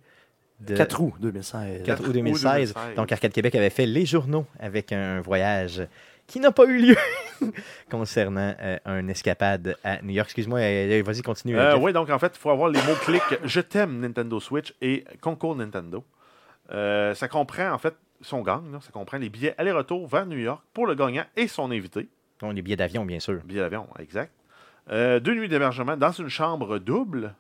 [0.60, 1.84] de 4 août 2016.
[1.84, 2.74] 4 août août 2016.
[2.74, 2.96] 2016.
[2.96, 5.86] Donc, Arcade Québec avait fait les journaux avec un voyage
[6.28, 6.98] qui n'a pas eu lieu
[7.90, 10.28] concernant euh, un escapade à New York.
[10.28, 11.58] Excuse-moi, euh, vas-y, continue.
[11.58, 15.06] Euh, oui, donc en fait, il faut avoir les mots-clics Je t'aime Nintendo Switch et
[15.22, 16.04] Concours Nintendo.
[16.72, 20.38] Euh, ça comprend, en fait, son gang, là, ça comprend les billets aller-retour vers New
[20.38, 22.10] York pour le gagnant et son invité.
[22.42, 23.42] Donc, les billets d'avion, bien sûr.
[23.46, 24.32] Billet d'avion, exact.
[24.90, 27.34] Euh, deux nuits d'hébergement dans une chambre double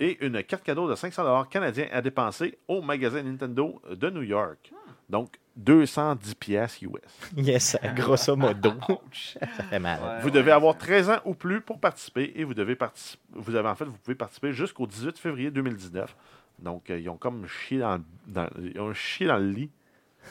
[0.00, 4.70] et une carte cadeau de 500 canadiens à dépenser au magasin Nintendo de New York.
[5.12, 6.90] Donc, 210 pièces US.
[7.36, 8.72] Yes, grosso modo.
[9.12, 10.00] ça fait mal.
[10.00, 10.30] Ouais, Vous ouais.
[10.32, 13.22] devez avoir 13 ans ou plus pour participer et vous devez participer.
[13.34, 16.16] Vous avez en fait, vous pouvez participer jusqu'au 18 février 2019.
[16.60, 19.70] Donc, euh, ils ont comme chié dans, dans- ils ont chié dans le lit.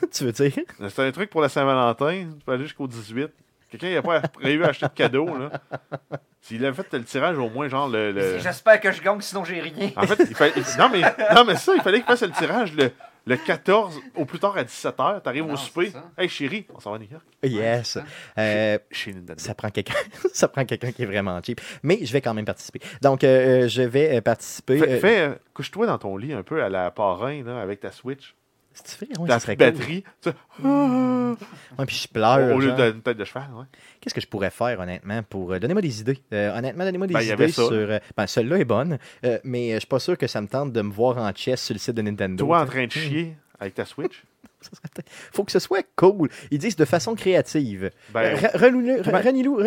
[0.11, 0.53] tu veux dire?
[0.89, 2.29] C'est un truc pour la Saint-Valentin.
[2.39, 3.29] Tu peux aller jusqu'au 18.
[3.69, 5.61] Quelqu'un n'a pas prévu acheter de cadeau, là.
[6.41, 8.11] S'il avait fait le tirage, au moins, genre, le.
[8.11, 9.91] le- J'espère que je gagne, sinon j'ai rien.
[9.95, 10.53] En fait, il fallait.
[10.55, 11.01] il- Non, mais,
[11.35, 12.91] non, mais ça, il fallait qu'il fasse le tirage le,
[13.31, 15.21] le 14, au plus tard à 17h.
[15.21, 15.91] T'arrives au souper.
[16.17, 17.25] Hey, chérie, on s'en va à New York.
[17.43, 17.97] Yes.
[18.37, 19.93] Euh, Chez ça prend quelqu'un
[20.33, 21.61] ça prend quelqu'un qui est vraiment cheap.
[21.81, 22.81] Mais je vais quand même participer.
[23.01, 24.77] Donc, euh, je vais euh, participer.
[24.77, 27.79] Fais, euh, fais, euh, couche-toi dans ton lit un peu à la parrain, là, avec
[27.79, 28.35] ta Switch.
[29.19, 29.71] Ouais, ça serait cool.
[29.71, 30.03] batterie.
[30.21, 30.29] tu
[31.79, 32.55] Ouais, puis je pleure.
[32.55, 33.49] au lieu d'une tête de cheval.
[33.53, 33.65] Ouais.
[33.99, 35.51] Qu'est-ce que je pourrais faire, honnêtement, pour.
[35.53, 36.19] euh, Donnez-moi des idées.
[36.33, 37.71] Euh, honnêtement, donnez-moi des Ben, idées sur.
[37.71, 38.97] euh, ben, celle-là est bonne,
[39.43, 41.73] mais je suis pas sûr que ça me tente de me voir en chess sur
[41.73, 42.45] le site de Nintendo.
[42.45, 44.23] Toi en train de chier avec ta Switch?
[45.33, 46.29] Faut que ce soit cool.
[46.51, 47.91] Ils disent de façon créative.
[48.13, 49.01] Ben, Euh,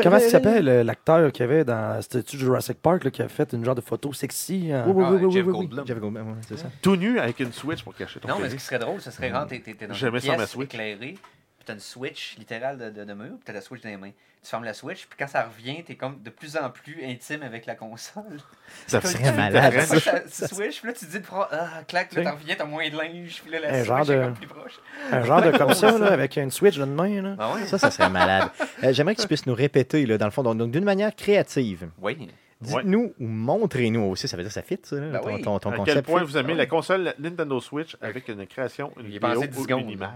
[0.03, 3.28] Comment- ça s'appelle euh, l'acteur qu'il y avait dans c'était-tu Jurassic Park là, qui a
[3.28, 4.84] fait une genre de photo sexy hein?
[4.86, 5.59] Oui, oui, Ah, oui, oui, Jeff oui, oui.
[5.59, 5.86] Goldblum.
[5.86, 6.66] Jeff Goldblum, ouais, c'est ça.
[6.82, 9.11] tout nu avec une Switch pour cacher ton Non, mais ce qui serait drôle, ce
[9.11, 10.64] serait rare, t'es t'es- dans Jamais une pièce Switch.
[10.74, 11.16] éclairée,
[11.64, 13.96] puis t'as une Switch littérale de, de, de mur, puis t'as la Switch dans les
[13.96, 14.10] mains.
[14.42, 17.42] Tu fermes la Switch, puis quand ça revient, t'es comme de plus en plus intime
[17.42, 18.38] avec la console.
[18.86, 19.80] Ça serait malade.
[19.80, 20.20] ça.
[20.20, 22.64] Tu switch, puis là, tu te dis de prendre, ah, clac, là, t'en reviens, t'as
[22.66, 24.80] moins de linge, puis là, la Un Switch genre est de- comme plus proche.
[25.10, 27.22] Un genre de comme ça, là, avec une Switch d'une main.
[27.22, 27.54] Là.
[27.54, 27.66] Ouais?
[27.66, 28.50] Ça, ça serait malade.
[28.82, 31.88] Euh, J'aimerais que tu puisses nous répéter, là, dans le fond, donc, d'une manière créative.
[31.98, 32.28] Oui.
[32.61, 35.42] Dites-nous ou montrez-nous aussi, ça veut dire que ça fit, ça, là, Ben ton, oui.
[35.42, 35.94] ton, ton à concept.
[35.94, 36.26] quel point fit?
[36.26, 39.59] vous aimez Ah la console Nintendo Switch avec une création, une Il vidéo passé 10
[39.59, 40.11] ou une image?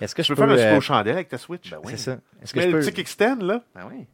[0.00, 0.48] Est-ce que Tu je peux peux.
[0.48, 1.70] faire un euh, super aux chandelles avec ta Switch?
[1.70, 1.92] Ben oui.
[1.92, 2.12] C'est ça.
[2.42, 2.80] Est-ce Tu que je le peux.
[2.86, 4.06] petit kickstand, là, Ah oui.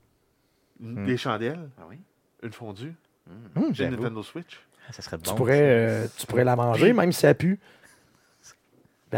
[0.82, 1.98] une- des chandelles, Ah oui.
[2.42, 2.94] une fondue,
[3.28, 3.96] Hum, une j'avoue.
[3.96, 4.60] Nintendo Switch?
[4.88, 5.36] Ah, Ça serait Tu, bon.
[5.36, 7.58] pourrais, euh, tu pourrais la manger, même si elle pue.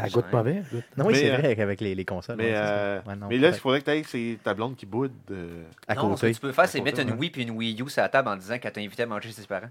[0.01, 0.63] Ben, elle goûte mauvais.
[0.73, 0.85] goûte.
[0.97, 2.37] Non, oui, Mais, c'est euh, vrai qu'avec les, les consoles.
[2.37, 4.77] Mais, ouais, euh, Ouais, non, mais là, il faudrait que tu ailles c'est ta blonde
[4.77, 5.13] qui boude.
[5.31, 7.13] euh, à non, ce que tu peux faire, c'est mettre une.
[7.13, 9.29] Wii puis une Wii U sur la table en disant qu'elle t'a invité à manger
[9.29, 9.71] chez ses parents.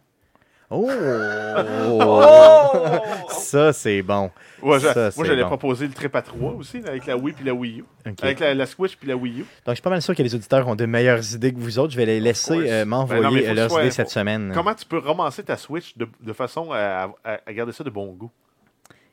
[0.70, 0.92] Oh!
[1.90, 2.22] Oh!
[3.30, 4.30] Ça, c'est bon.
[4.62, 5.48] Ouais, j'a- Ça, moi, j'allais bon.
[5.48, 7.86] proposer le trip à 3 aussi, avec la Wii puis la Wii U.
[8.22, 9.38] Avec la, la Switch puis la Wii U.
[9.40, 11.80] Donc, je suis pas mal sûr que les auditeurs ont de meilleures idées que vous
[11.80, 11.94] autres.
[11.94, 14.52] Je vais les laisser euh, Ben m'envoyer que leurs idées cette faut- semaine.
[14.54, 17.90] Comment tu peux romancer ta Switch de, de façon à, à- à garder ça de
[17.90, 18.32] bon goût?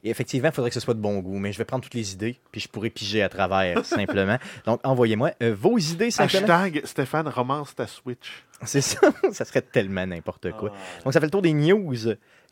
[0.05, 1.95] Et effectivement, il faudrait que ce soit de bon goût, mais je vais prendre toutes
[1.95, 4.39] les idées, puis je pourrais piger à travers, simplement.
[4.67, 6.47] Donc, envoyez-moi euh, vos idées, simplement.
[6.47, 8.45] Hashtag Stéphane romance ta Switch.
[8.65, 9.01] C'est ça.
[9.33, 10.71] ça serait tellement n'importe quoi.
[11.05, 11.97] Donc, ça fait le tour des news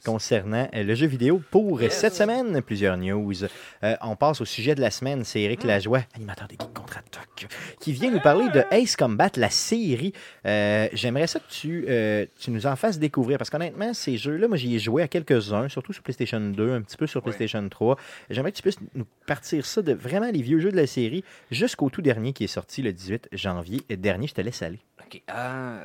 [0.05, 1.95] concernant euh, le jeu vidéo pour Yes.
[1.99, 2.61] cette semaine.
[2.63, 3.45] Plusieurs news.
[3.45, 5.25] Euh, on passe au sujet de la semaine.
[5.25, 7.47] C'est Eric Lajoie, animateur des Geeks Contre-Attaque,
[7.81, 10.13] qui vient nous parler de Ace Combat, la série.
[10.47, 14.49] Euh, J'aimerais ça que tu, euh, tu nous en fasses découvrir, parce qu'honnêtement, ces jeux-là,
[14.49, 17.23] moi, j'y ai joué à quelques-uns, surtout sur PlayStation 2, un petit peu sur.
[17.23, 17.97] PlayStation 3.
[18.31, 21.23] J'aimerais que tu puisses nous partir ça de vraiment les vieux jeux de la série
[21.51, 24.27] jusqu'au tout dernier qui est sorti le 18 janvier dernier.
[24.27, 24.81] Je te laisse aller.
[25.01, 25.23] OK.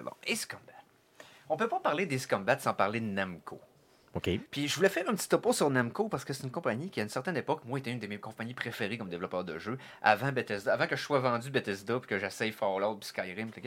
[0.03, 0.61] bon, Ace Combat.
[1.49, 3.59] On peut pas parler d'Ace Combat sans parler de Namco.
[4.13, 4.29] OK.
[4.51, 6.99] Puis je voulais faire un petit topo sur Namco parce que c'est une compagnie qui,
[6.99, 9.77] à une certaine époque, moi, était une de mes compagnies préférées comme développeur de jeux
[10.01, 13.51] avant Bethesda, avant que je sois vendu Bethesda puis que j'essaye Fallout puis Skyrim.
[13.51, 13.61] tout.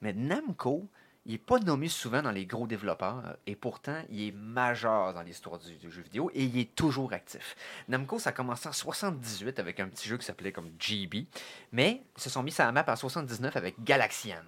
[0.00, 0.88] Mais Namco,
[1.24, 5.22] il n'est pas nommé souvent dans les gros développeurs et pourtant, il est majeur dans
[5.22, 7.54] l'histoire du, du jeu vidéo et il est toujours actif.
[7.88, 11.26] Namco, ça a commencé en 78 avec un petit jeu qui s'appelait comme GB,
[11.70, 14.42] mais ils se sont mis sur la map en 79 avec Galaxian.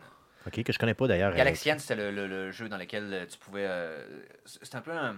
[0.47, 1.33] OK, que je connais pas d'ailleurs.
[1.33, 3.65] euh, Galaxian, c'était le, le- le jeu dans lequel euh, tu pouvais.
[3.67, 4.05] euh,
[4.45, 5.17] c'est un peu un.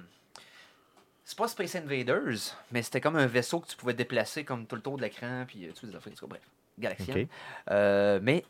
[1.28, 4.76] C'est pas Space Invaders, mais c'était comme un vaisseau que tu pouvais déplacer comme tout
[4.76, 6.12] le tour de l'écran, puis euh, tu des affaires.
[6.28, 6.40] Bref,
[6.78, 7.14] Galaxian.
[7.72, 8.44] Euh, mais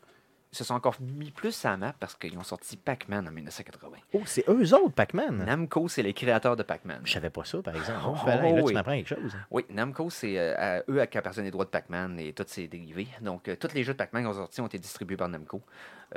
[0.53, 3.31] ils se sont encore mis plus à la map parce qu'ils ont sorti Pac-Man en
[3.31, 3.97] 1980.
[4.13, 5.43] Oh, c'est eux autres, Pac-Man?
[5.43, 7.01] Namco, c'est les créateurs de Pac-Man.
[7.03, 7.99] Je savais pas ça, par exemple.
[8.05, 8.65] Oh, Oh, ben là, oui.
[8.67, 9.35] tu m'apprends quelque chose.
[9.49, 12.67] Oui, Namco, c'est euh, eux à qui appartiennent les droits de Pac-Man et tous ses
[12.67, 13.07] dérivés.
[13.21, 15.63] Donc, euh, tous les jeux de Pac-Man qui ont sorti ont été distribués par Namco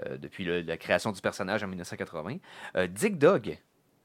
[0.06, 2.36] euh, depuis le- la création du personnage en 1980.
[2.76, 3.58] Euh, Dig Dog,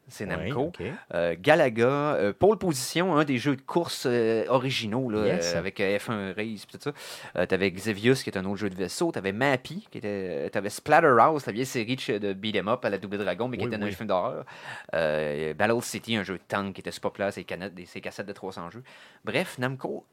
[0.07, 0.71] c'est Namco.
[0.79, 0.91] Oui.
[1.13, 5.55] Euh, Galaga, euh, Pole Position, un des jeux de course euh, originaux là, Yes.
[5.55, 7.45] avec euh, F1 Race tout ça.
[7.47, 9.11] T'avais Xevious qui est un autre jeu de vaisseau.
[9.11, 10.49] T'avais Mappy qui était.
[10.51, 13.73] T'avais Splatterhouse, la vieille série de, beat'em up à la Double Dragon, mais qui Oui,
[13.73, 13.93] était un oui.
[13.93, 14.45] film d'horreur.
[14.93, 18.27] Battle City, un jeu de tank qui était super populaire, ses, canettes, des- ses cassettes
[18.27, 18.83] de 300 jeux.
[19.23, 20.05] Bref, Namco,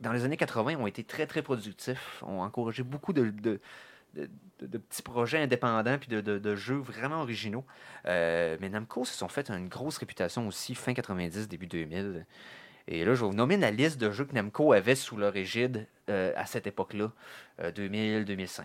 [0.00, 3.60] dans les années 80, ont été très très productifs, ont encouragé beaucoup de, de-
[4.14, 4.30] de-
[4.60, 7.64] de- de petits projets indépendants puis de, de- de jeux vraiment originaux.
[8.06, 12.24] Euh, mais Namco se sont fait une grosse réputation aussi fin 90, début 2000.
[12.88, 15.36] Et là, je vais vous nommer la liste de jeux que Namco avait sous leur
[15.36, 17.10] égide euh, à cette époque-là,
[17.62, 18.62] 2000-2005.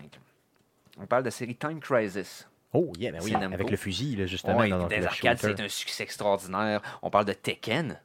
[0.98, 2.48] On parle de la série Time Crisis.
[2.72, 3.54] Oh, yeah, ben oui, Namco.
[3.54, 4.56] avec le fusil, là, justement.
[4.58, 6.80] Ouais, dans des arcades, c'est un succès extraordinaire.
[7.02, 8.00] On parle de Tekken.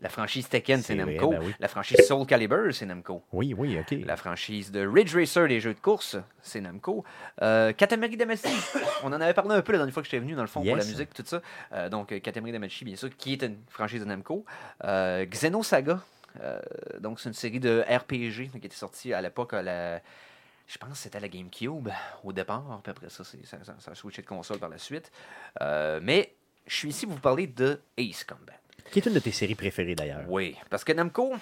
[0.00, 1.30] La franchise Tekken, c'est vrai, Namco.
[1.30, 1.54] ben oui.
[1.58, 3.22] La franchise Soul Calibur, c'est Namco.
[3.32, 3.96] Oui, oui, OK.
[4.04, 7.02] La franchise de Ridge Racer, les jeux de course, c'est Namco.
[7.40, 8.46] Euh, Katamari Damacy,
[9.04, 10.60] on en avait parlé un peu la dernière fois que j'étais venu, dans le fond,
[10.60, 11.40] pour la musique, tout ça.
[11.72, 14.44] Euh, donc, euh, Katamari Damacy, bien sûr, qui est une franchise de Namco.
[14.84, 16.00] Euh, Xenosaga,
[17.00, 20.00] donc c'est une série de RPG qui était sortie à l'époque à la...
[20.68, 21.88] Je pense que c'était la GameCube
[22.24, 24.76] au départ, puis après ça, c'est- ça, ça, ça a switché de console par la
[24.78, 25.10] suite.
[25.62, 26.34] Euh, mais
[26.66, 28.52] je suis ici pour vous parler de Ace Combat.
[28.90, 30.24] Qui est une de tes séries préférées, d'ailleurs?
[30.28, 31.34] Oui, parce que Namco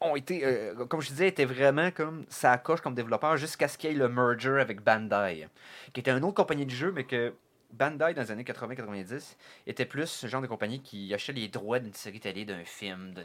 [0.00, 3.76] ont été, euh, comme je disais, étaient vraiment comme ça coche comme développeur jusqu'à ce
[3.76, 5.48] qu'il y ait le merger avec Bandai,
[5.92, 7.34] qui était une autre compagnie de jeu, mais que
[7.72, 9.36] Bandai, dans les années 80-90,
[9.66, 13.12] était plus ce genre de compagnie qui achetait les droits d'une série télé, d'un film,
[13.14, 13.24] d'une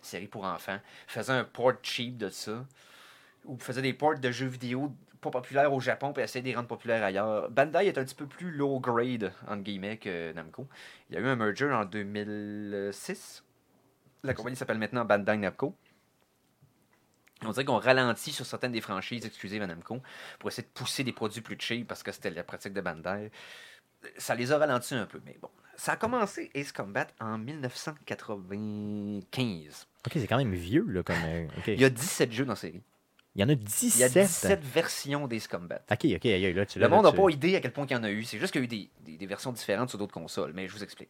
[0.00, 2.64] série pour enfants, faisait un port cheap de ça,
[3.44, 6.54] ou faisait des ports de jeux vidéo pas populaires au Japon puis essayait de les
[6.54, 7.48] rendre populaires ailleurs.
[7.50, 10.68] Bandai est un petit peu plus low grade, entre guillemets, que Namco.
[11.08, 13.44] Il y a eu un merger en 2006.
[14.24, 15.76] La compagnie s'appelle maintenant Bandai Namco.
[17.44, 20.00] On dirait qu'on ralentit sur certaines des franchises exclusives à Namco
[20.38, 23.30] pour essayer de pousser des produits plus cheap parce que c'était la pratique de Bandai.
[24.18, 25.50] Ça les a ralentis un peu, mais bon.
[25.76, 29.86] Ça a commencé Ace Combat en 1995.
[30.06, 31.16] OK, c'est quand même vieux, là, comme...
[31.24, 31.46] euh.
[31.66, 32.82] Il y a 17 jeux dans la série.
[33.34, 33.58] Il y en a Il
[33.98, 34.12] y a 17.
[34.12, 35.80] 17 versions d'Ace Combat.
[35.90, 37.92] OK, OK, aïe, là, tu Le monde n'a tu- pas idée à quel point il
[37.92, 38.24] y en a eu.
[38.24, 40.68] C'est juste qu'il y a eu des, des- des versions différentes sur d'autres consoles, mais
[40.68, 41.08] je vous explique.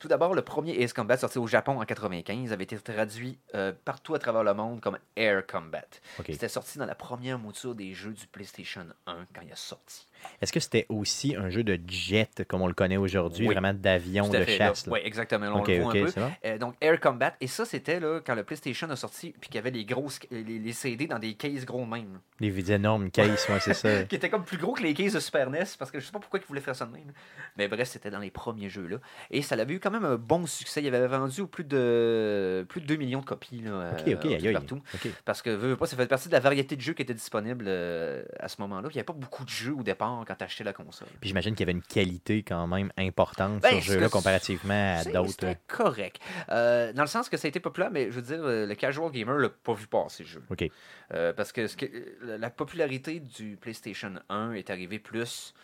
[0.00, 3.72] Tout d'abord, le premier Ace Combat sorti au Japon en 95 avait été traduit euh,
[3.84, 5.84] partout à travers le monde comme Air Combat.
[6.26, 10.06] C'était sorti dans la première mouture des jeux du PlayStation 1 quand il a sorti.
[10.40, 13.54] Est-ce que c'était aussi un jeu de jet, comme on le connaît aujourd'hui, Oui.
[13.54, 14.86] vraiment d'avion, de fait, chasse?
[14.86, 14.92] là?
[14.92, 14.98] là?
[14.98, 15.46] Oui, exactement.
[15.46, 16.08] Là, on OK, le voit OK, un peu.
[16.10, 16.32] c'est bon.
[16.44, 17.34] Euh, donc Air Combat.
[17.40, 20.42] Et ça, c'était quand le PlayStation a sorti, puis qu'il y avait les grosses les,
[20.42, 22.20] les CD dans des cases gros même.
[22.40, 24.02] Les énormes cases, ouais, c'est ça.
[24.08, 26.12] qui était comme plus gros que les cases de Super NES, parce que je sais
[26.12, 27.12] pas pourquoi ils voulaient faire ça de même.
[27.56, 28.96] Mais bref, c'était dans les premiers jeux là.
[29.30, 30.82] Et ça avait eu quand même un bon succès.
[30.82, 34.12] Il avait vendu plus de plus de 2 millions de copies là, OK, euh, OK,
[34.12, 34.52] un peu aïe, aïe.
[34.52, 34.80] partout.
[35.24, 37.14] Parce que veux, veux pas, ça fait partie de la variété de jeux qui étaient
[37.14, 38.88] disponibles euh, à ce moment-là.
[38.90, 41.08] Il n'y avait pas beaucoup de jeux au départ dollars quand tu achetais la console.
[41.20, 44.96] Puis j'imagine qu'il y avait une qualité quand même importante Ben, sur ce jeu-là comparativement
[44.98, 45.30] à d'autres.
[45.30, 46.20] C'était correct.
[46.50, 48.74] Euh, dans le sens que ça a été populaire, mais je veux dire, euh, le
[48.74, 50.42] casual gamer l'a pas vu passer le jeu.
[50.50, 50.64] OK.
[51.12, 51.86] Euh, parce que, ce que
[52.22, 55.54] la popularité du PlayStation 1 est arrivée plus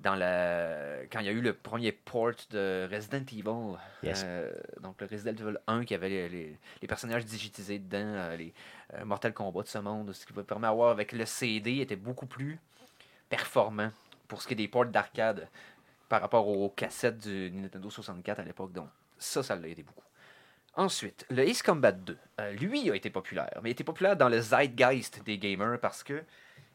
[0.00, 3.76] dans la quand il y a eu le premier port de Resident Evil.
[4.02, 4.22] Yes.
[4.24, 4.50] Euh,
[4.82, 8.54] donc le Resident Evil 1 qui avait les, les- les personnages digitisés dedans, euh, les
[8.94, 11.96] euh, Mortal Kombat de ce monde, ce qui va permettre d'avoir avec le CD était
[11.96, 12.58] beaucoup plus
[13.30, 13.90] performant
[14.28, 15.48] pour ce qui est des ports d'arcade
[16.10, 18.72] par rapport aux cassettes du Nintendo 64 à l'époque.
[18.72, 20.04] Donc ça, ça l'a aidé beaucoup.
[20.74, 24.28] Ensuite, le Ace Combat 2, euh, lui a été populaire, mais il était populaire dans
[24.28, 26.22] le zeitgeist des gamers parce que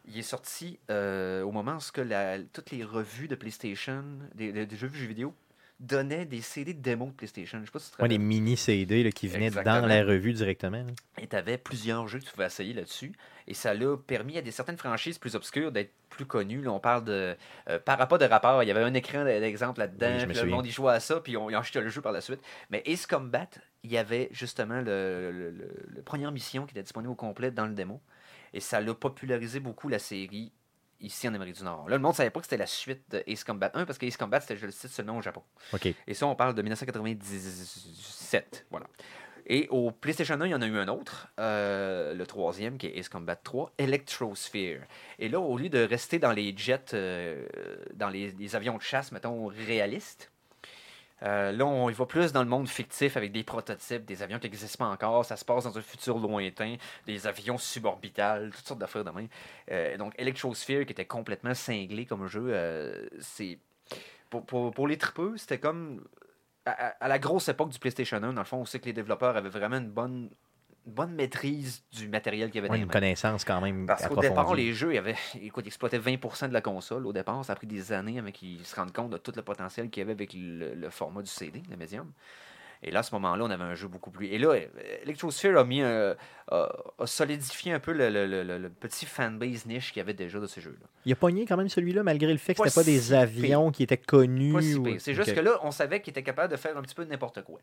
[0.08, 4.04] il est sorti euh, au moment où toutes les revues de PlayStation,
[4.36, 5.34] des jeux vidéo,
[5.80, 7.60] donnaient des CD de démo de PlayStation.
[7.60, 8.26] Je sais pas si tu te Ouais, des rappelles.
[8.28, 9.82] mini CD là, qui venaient Exactement.
[9.82, 10.78] dans la revue directement.
[10.78, 10.92] là.
[11.22, 13.12] Et tu avais plusieurs jeux que tu pouvais essayer là-dessus.
[13.48, 16.62] Et ça l'a permis à des certaines franchises plus obscures d'être plus connues.
[16.62, 17.36] Là, on parle de.
[17.70, 20.16] euh, par rapport de rapport, il y avait un écran d'exemple là-dedans.
[20.20, 22.14] Oui, puis le monde y jouait à ça, puis on, ils acheté le jeu par
[22.14, 22.40] la suite.
[22.70, 23.48] Mais Ace Combat,
[23.84, 27.52] il y avait justement le, le- le- le première mission qui était disponible au complet
[27.52, 28.02] dans le démo.
[28.54, 30.54] Et ça l'a popularisé beaucoup la série
[31.00, 31.90] ici en Amérique du Nord.
[31.90, 33.98] Là, le monde ne savait pas que c'était la suite de Ace Combat 1 parce
[33.98, 35.42] que Ace Combat, c'était, je le cite seulement au Japon.
[35.74, 35.88] OK.
[36.08, 38.68] Et ça, on parle de 1997.
[38.70, 38.88] Voilà.
[39.48, 42.88] Et au PlayStation 1, il y en a eu un autre, euh, le troisième, qui
[42.88, 44.82] est Ace Combat 3, Electrosphere.
[45.20, 47.46] Et là, au lieu de rester dans les jets, euh,
[47.94, 50.32] dans les, les avions de chasse, mettons, réalistes,
[51.24, 54.38] euh, là, on y va plus dans le monde fictif avec des prototypes, des avions
[54.38, 55.24] qui n'existent pas encore.
[55.26, 59.28] Ça se passe dans un futur lointain, des avions suborbitales, toutes sortes d'affaires de même.
[59.72, 63.58] Euh, donc, Electrosphere, qui était complètement cinglé comme jeu, euh, c'est.
[64.30, 66.04] Pour, les tripeux, c'était comme.
[66.66, 68.94] À, à- la grosse époque du PlayStation 1, dans le fond, on sait que les
[68.94, 70.30] développeurs avaient vraiment une bonne,
[70.86, 74.08] bonne maîtrise du matériel qu'il y avait Ouais, dans les une connaissance quand même Parce
[74.08, 74.94] qu'au départ, les jeux,
[75.42, 77.06] écoute, ils exploitaient 20% de la console.
[77.08, 79.42] Au départ, ça a pris des années avec qu'ils se rendent compte de tout le
[79.42, 82.12] potentiel qu'il y avait avec le, le format du CD, le médium.
[82.84, 84.28] Et là, à ce moment-là, on avait un jeu beaucoup plus.
[84.28, 84.54] Et là,
[85.02, 86.16] Electrosphere a mis un-
[86.52, 86.70] a,
[87.00, 90.14] a solidifié un peu le, le- le- le- le petit fanbase niche qu'il y avait
[90.14, 90.86] déjà de ce jeu-là.
[91.06, 93.82] Il a pogné quand même celui-là, malgré le fait que c'était pas des avions qui
[93.82, 94.76] étaient connus.
[94.76, 95.00] Ou-.
[95.00, 97.42] C'est juste que là, on savait qu'il était capable de faire un petit peu n'importe
[97.44, 97.60] quoi.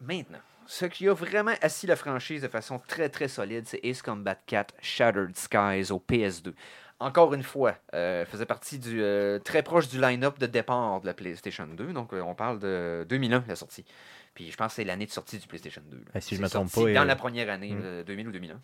[0.00, 0.38] Maintenant,
[0.70, 4.36] ce qui a vraiment assis la franchise de façon très très solide, c'est Ace Combat
[4.36, 6.52] 4 Shattered Skies au PS2.
[7.00, 11.06] Encore une fois, euh, faisait partie du euh, très proche du line-up de départ de
[11.06, 11.92] la PlayStation 2.
[11.92, 13.84] Donc, euh, on parle de 2001 la sortie.
[14.34, 15.96] Puis, je pense que c'est l'année de sortie du PlayStation 2.
[15.96, 16.02] là.
[16.14, 17.82] Ah, si je me trompe pas, Dans euh, la première année, mm.
[17.82, 18.60] euh, 2000 ou 2001.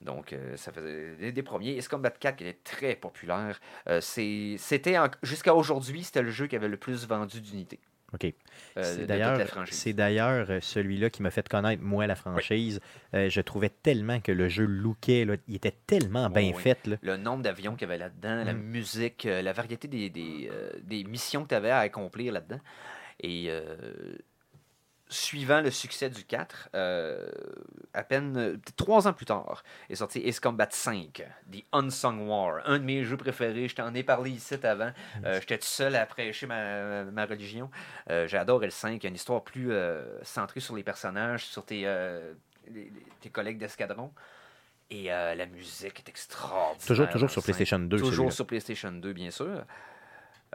[0.00, 1.76] Donc, euh, ça faisait des, des premiers.
[1.76, 3.60] Ace Combat 4 qui était très populaire.
[3.88, 7.80] Euh, c'était Jusqu'à aujourd'hui, c'était le jeu qui avait le plus vendu d'unités.
[8.12, 8.24] OK.
[8.76, 8.82] euh,
[9.70, 12.80] C'est d'ailleurs, euh, celui-là qui m'a fait connaître, moi, la franchise.
[13.14, 16.60] Euh, je trouvais tellement que le jeu lookait, là, il était tellement bien oui.
[16.62, 16.86] fait.
[16.86, 16.96] Là.
[17.02, 18.58] Le nombre d'avions qu'il y avait là-dedans, la Mm.
[18.62, 22.60] musique, la variété des, des, euh, des missions que tu avais à accomplir là-dedans.
[23.22, 23.50] Et
[25.12, 27.28] suivant le succès du 4, euh,
[27.94, 32.60] à peine euh, trois ans plus tard, est sorti Ace Combat 5, The Unsung War,
[32.64, 33.66] un de mes jeux préférés.
[33.68, 34.92] Je t'en ai parlé ici avant.
[35.24, 37.70] Euh, J'étais tout seul à prêcher ma, ma religion.
[38.08, 38.94] Euh, J'adore le 5.
[38.94, 39.72] Il y a une histoire plus
[40.22, 41.82] centrée sur les personnages, sur tes,
[42.68, 44.12] les- tes collègues d'escadron.
[44.90, 46.86] Et la musique est extraordinaire.
[46.86, 47.44] Toujours, toujours sur 5.
[47.46, 47.96] PlayStation 2.
[47.98, 49.64] Toujours sur PlayStation 2, bien sûr.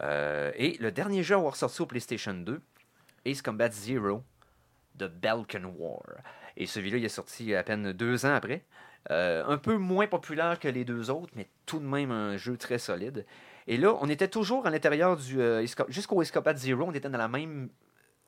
[0.02, 2.62] Et le dernier jeu à avoir sorti au PlayStation 2,
[3.26, 4.24] Ace Combat Zero
[4.96, 6.02] de Balkan War.
[6.58, 8.64] Et celui-là, il est sorti à peine deux ans après.
[9.12, 12.58] Euh, un peu moins populaire que les deux autres, mais tout de même un jeu
[12.58, 13.26] très solide.
[13.68, 15.40] Et là, on était toujours à l'intérieur du.
[15.40, 17.70] euh, Jusqu'au Combat Zero, on était dans la même.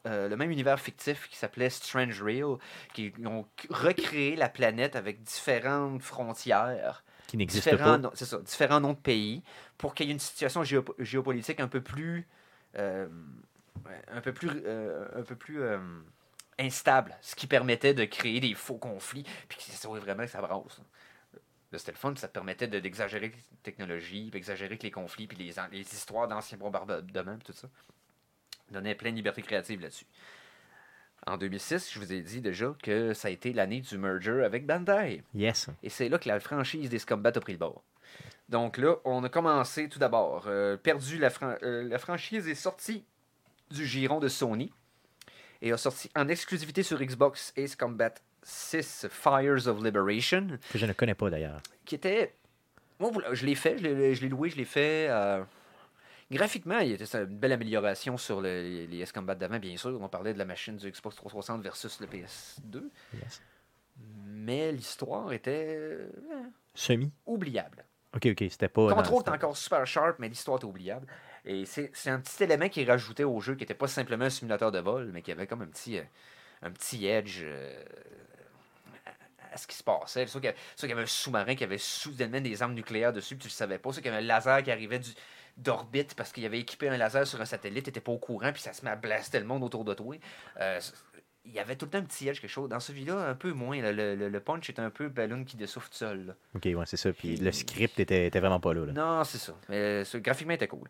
[0.06, 2.58] euh, le même univers fictif qui s'appelait Strange Real,
[2.94, 7.98] qui ont recréé la planète avec différentes frontières Qui n'existe différents, pas.
[7.98, 9.44] noms- c'est ça, différents noms de pays
[9.78, 12.28] pour qu'il y ait une situation géopo- géopolitique un peu plus
[12.78, 13.08] euh,
[14.12, 15.60] un peu plus un peu plus
[16.60, 20.42] instable, ce qui permettait de créer des faux conflits, puis que ça vraiment que ça
[20.42, 20.82] brasse.
[21.74, 25.28] C'était le fun, ça te permettait de- d'exagérer les technologies, puis exagérer que les conflits,
[25.28, 27.68] puis les, histoires d'anciens bombardements, puis tout ça.
[28.72, 30.06] Donnait plein de liberté créative là-dessus.
[31.26, 34.66] En 2006, je vous ai dit déjà que ça a été l'année du merger avec
[34.66, 35.24] Bandai.
[35.36, 35.68] Yes.
[35.84, 37.84] Et c'est là que la franchise des Scumbat a pris le bord.
[38.48, 40.46] Donc là, on a commencé tout d'abord.
[40.48, 43.04] euh, perdu la, fran- euh, la franchise est sortie
[43.72, 44.72] du giron de Sony
[45.62, 50.86] et a sorti en exclusivité sur Xbox Ace Combat 6 Fires of Liberation, Que je
[50.86, 51.62] ne connais pas d'ailleurs.
[51.86, 52.34] qui était.
[53.00, 55.08] Voilà, je l'ai fait, je l'ai loué, je l'ai fait.
[55.10, 55.44] euh,
[56.32, 59.98] Graphiquement, il était une belle amélioration sur le- les, les Ace Combat d'avant, bien sûr.
[60.02, 62.90] On parlait de la machine du Xbox 360 versus le PS2.
[63.14, 63.42] Yes.
[64.26, 66.10] Mais l'histoire était euh,
[66.74, 67.12] Semi.
[67.26, 67.86] oubliable.
[68.16, 68.90] Ok, ok, c'était pas.
[68.92, 71.08] est c'était- encore super sharp, mais l'histoire est oubliable.
[71.50, 74.30] Et c'est un petit élément qui est rajouté au jeu qui n'était pas simplement un
[74.30, 76.04] simulateur de vol, mais qui avait comme un petit, euh,
[76.62, 77.84] un petit edge euh,
[79.54, 80.28] à- ce qui se passait.
[80.28, 80.50] Soit qu'il
[80.90, 83.78] y, avait- un sous-marin qui avait soudainement des armes nucléaires dessus, puis tu le savais
[83.80, 83.92] pas.
[83.92, 85.14] Soit qu'il y avait un laser qui arrivait du-
[85.56, 88.52] d'orbite parce qu'il avait équipé un laser sur un satellite, tu n'étais pas au courant,
[88.52, 90.16] puis ça se met à blaster le monde autour de toi.
[90.60, 90.80] Euh,
[91.46, 92.68] il y avait tout le temps un petit edge, quelque chose.
[92.70, 93.82] Dans celui-là, un peu moins.
[93.82, 93.94] là.
[93.94, 96.26] Le, le- le punch est un peu ballon qui dessouffle tout seul.
[96.28, 96.34] là.
[96.56, 97.14] Ok, ouais, c'est ça.
[97.14, 98.86] Puis le script était, était vraiment pas là.
[98.86, 98.92] là.
[98.92, 99.56] Non, c'est ça.
[99.70, 100.90] Mais ce, graphiquement, était cool.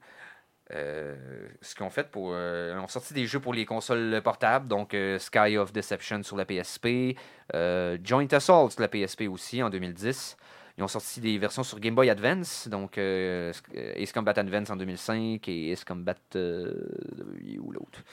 [0.73, 1.15] Euh,
[1.61, 2.31] ce qu'ils ont fait pour.
[2.33, 6.35] euh, ont sorti des jeux pour les consoles portables, donc euh, Sky of Deception sur
[6.35, 7.15] la PSP,
[7.55, 10.35] euh, Joint Assault sur la PSP aussi en 2010.
[10.77, 15.47] Ils ont sorti des versions sur Game Boy Advance, donc Ace Combat Advance en 2005
[15.47, 16.13] et Ace Combat.
[16.35, 18.03] est où l'autre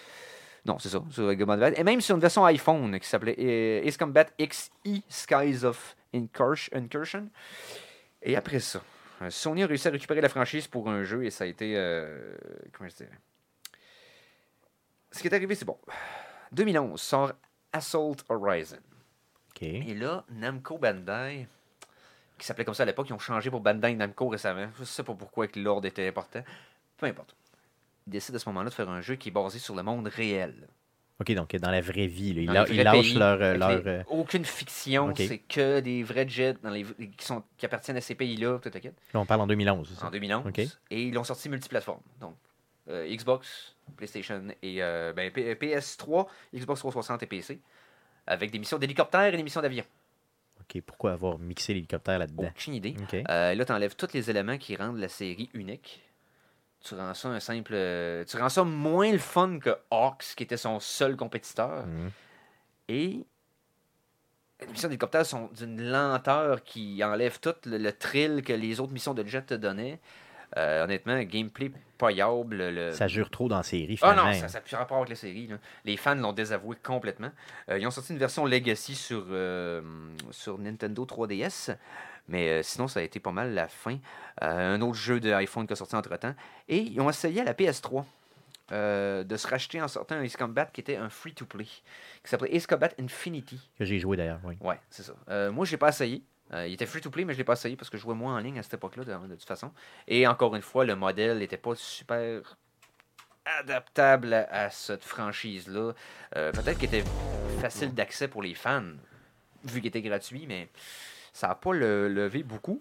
[0.64, 1.78] Non, c'est ça, sur Game Boy Advance.
[1.78, 4.70] Et même sur une version iPhone qui s'appelait Ace Combat XE
[5.08, 7.28] Skies of Incurs- Incursion.
[8.22, 8.80] Et après ça,
[9.30, 11.76] Sony a réussi à récupérer la franchise pour un jeu et ça a été.
[11.76, 12.34] euh,
[12.72, 13.18] comment je dirais?
[15.10, 15.78] Ce qui est arrivé, c'est bon.
[16.52, 17.32] 2011 sort
[17.72, 18.78] Assault Horizon.
[19.62, 21.46] Et là, Namco Bandai,
[22.38, 24.68] qui s'appelait comme ça à l'époque, ils ont changé pour Bandai Namco récemment.
[24.78, 26.42] Je sais pas pourquoi que l'ordre était important.
[26.96, 27.36] Peu importe.
[28.06, 30.08] Ils décident à ce moment-là de faire un jeu qui est basé sur le monde
[30.08, 30.68] réel.
[31.20, 33.40] Ok, donc dans la vraie vie, là, ils, la- ils lâchent pays, leur.
[33.40, 37.24] euh, avec leur, les- euh, Aucune fiction, c'est que des vrais jets dans les, qui,
[37.24, 38.58] sont, qui appartiennent à ces pays-là.
[38.58, 38.78] tout, tout,
[39.14, 39.88] on parle en 2011.
[39.94, 40.06] c'est ça?
[40.08, 40.46] en 2011.
[40.46, 40.58] Ok.
[40.58, 42.00] Et ils l'ont sorti multiplateforme.
[42.20, 42.36] Donc,
[42.88, 47.60] euh, Xbox, PlayStation et euh, ben, P- PS3, Xbox 360 et PC.
[48.26, 49.84] Avec des missions d'hélicoptère et des missions d'avion.
[50.60, 52.44] Ok, pourquoi avoir mixé l'hélicoptère là-dedans?
[52.48, 52.96] Aucune idée.
[53.30, 56.02] Euh, là, tu enlèves tous les éléments qui rendent la série unique.
[56.84, 57.72] Tu rends ça un simple.
[57.74, 61.86] euh, Tu rends ça moins le fun que Hawks, qui était son seul compétiteur.
[61.86, 62.10] Mhm.
[62.88, 63.24] Et
[64.60, 68.92] les missions d'hélicoptère sont d'une lenteur qui enlève tout le, le thrill que les autres
[68.92, 69.98] missions de jet te donnaient.
[70.56, 72.56] Euh, honnêtement, gameplay payable.
[72.58, 72.92] Le...
[72.92, 74.30] Ça jure trop dans la série, Ah finalement.
[74.32, 75.48] non, ça n'a plus rapport avec la série.
[75.48, 75.56] là.
[75.84, 77.30] Les fans l'ont désavoué complètement.
[77.70, 79.80] Euh, ils ont sorti une version Legacy sur, euh,
[80.30, 81.76] sur Nintendo 3DS.
[82.28, 83.98] Mais euh, sinon, ça a été pas mal la fin.
[84.42, 86.34] Euh, un autre jeu de iPhone qui a sorti entre-temps.
[86.68, 88.04] Et ils ont essayé à la PS3
[88.72, 91.82] euh, de se racheter en sortant un Ace Combat qui était un free-to-play, qui
[92.24, 93.70] s'appelait Ace Combat Infinity.
[93.78, 94.56] Que j'ai joué d'ailleurs, oui.
[94.60, 95.14] Ouais, c'est ça.
[95.50, 96.22] Moi, je l'ai pas essayé.
[96.52, 98.58] Il était free-to-play, mais je l'ai pas essayé parce que je jouais moins en ligne
[98.58, 99.72] à cette époque-là, de, de toute façon.
[100.06, 102.56] Et encore une fois, le modèle n'était pas super
[103.44, 105.92] adaptable à, à cette franchise-là.
[106.36, 107.04] Euh, Peut-être qu'il était
[107.60, 108.82] facile d'accès pour les fans,
[109.64, 110.68] vu qu'il était gratuit, mais
[111.34, 112.80] ça n'a pas le, levé beaucoup.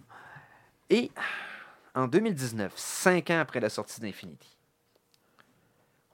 [0.90, 1.12] Et
[1.96, 4.58] en 2019, cinq ans après la sortie d'Infinity,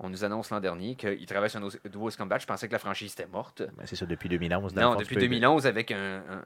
[0.02, 2.38] on nous annonce l'an dernier qu'il travaille sur un nouveau Combat.
[2.40, 3.64] Je pensais que la franchise était morte.
[3.78, 4.74] Ben, c'est ça, depuis 2011.
[4.74, 6.44] dans Non, depuis tu peux- 2011, avec un, un-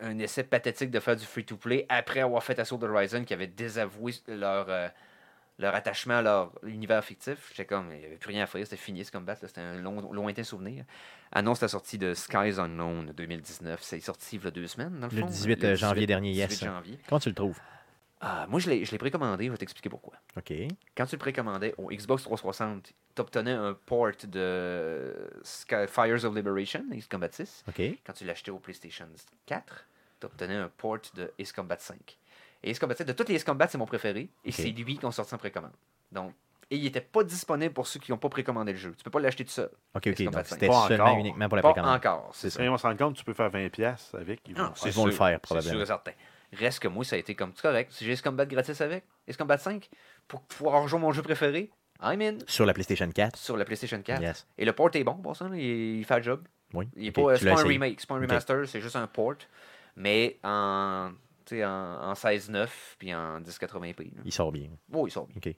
[0.00, 4.14] un essai pathétique de faire du free-to-play, après avoir fait Assault Horizon, qui avait désavoué
[4.26, 4.88] leur, euh,
[5.58, 7.48] leur attachement à leur univers fictif.
[7.50, 9.76] J'étais comme, il n'y avait plus rien à faire, c'était fini ce combat, c'était un
[9.78, 10.84] long- lointain souvenir.
[11.32, 13.80] Annonce la sortie de Skies Unknown 2019.
[13.82, 15.26] C'est sorti il y a deux semaines, dans le Le fond.
[15.26, 16.48] 18 janvier dernier, yes.
[16.50, 16.98] 18 janvier.
[17.08, 17.58] Comment tu le trouves?
[18.20, 20.14] Ah, moi, je l'ai je l'ai précommandé, je vais t'expliquer pourquoi.
[20.36, 20.52] Ok.
[20.96, 26.34] Quand tu le précommandais au Xbox 360, tu obtenais un port de Sky- Fires of
[26.34, 27.62] Liberation, Ace Combat 6.
[27.68, 27.80] Ok.
[28.04, 29.06] Quand tu l'achetais au PlayStation
[29.46, 29.86] 4,
[30.20, 32.18] tu obtenais un port de Ace Combat 5.
[32.62, 34.30] Et Ace Combat 7, de tous les Ace Combat, c'est mon préféré.
[34.44, 35.72] Et c'est lui qui ont sorti en précommande.
[36.12, 36.32] Donc,
[36.70, 38.92] et il n'était pas disponible pour ceux qui n'ont pas précommandé le jeu.
[38.96, 39.70] Tu peux pas l'acheter tout seul.
[39.94, 40.22] Ok, ok.
[40.24, 40.46] Donc 5.
[40.46, 41.18] c'était Pas seulement encore.
[41.18, 41.96] uniquement pour la Pas précommande.
[41.96, 42.62] encore, c'est ça.
[42.62, 44.40] Et on se rend compte tu peux faire 20$ avec.
[44.46, 44.86] ils vont Non, le faire.
[44.88, 45.72] Ils vont le faire, C'est probablement.
[45.72, 46.12] sûr et certain.
[46.52, 47.90] Reste que moi, ça a été comme, c'est correct.
[47.92, 49.88] Si j'ai Ace Combat gratis avec, Ace Combat 5,
[50.26, 51.70] pour pouvoir rejouer mon jeu préféré,
[52.02, 52.36] I'm in.
[52.46, 53.36] Sur la PlayStation 4.
[53.38, 54.20] Sur la PlayStation 4.
[54.20, 54.46] Yes.
[54.58, 55.48] Et le port est bon, pour ça.
[55.54, 55.60] Il,
[56.00, 56.46] il fait le job.
[56.74, 56.86] Oui.
[56.96, 59.36] Il est pas, c'est pas un remake, c'est pas un remaster, c'est juste un port.
[59.96, 61.12] Mais en,
[61.52, 62.68] en, en 16.9
[62.98, 64.14] puis en 1080p.
[64.16, 64.22] là.
[64.24, 64.70] Il sort bien.
[64.92, 65.52] Oh, ils sont bien.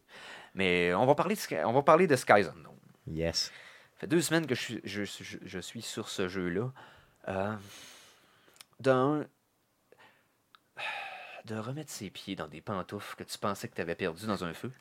[0.55, 2.77] Mais on va parler de, Sky- on va parler de Skies Unknown.
[3.07, 3.53] Yes.
[3.95, 6.73] Ça fait deux semaines que je suis, je, je- je suis sur ce jeu-là.
[7.29, 7.55] Euh,
[8.81, 9.27] d'un,
[11.45, 14.45] de remettre ses pieds dans des pantoufles que tu pensais que tu avais perdues dans
[14.45, 14.73] un feu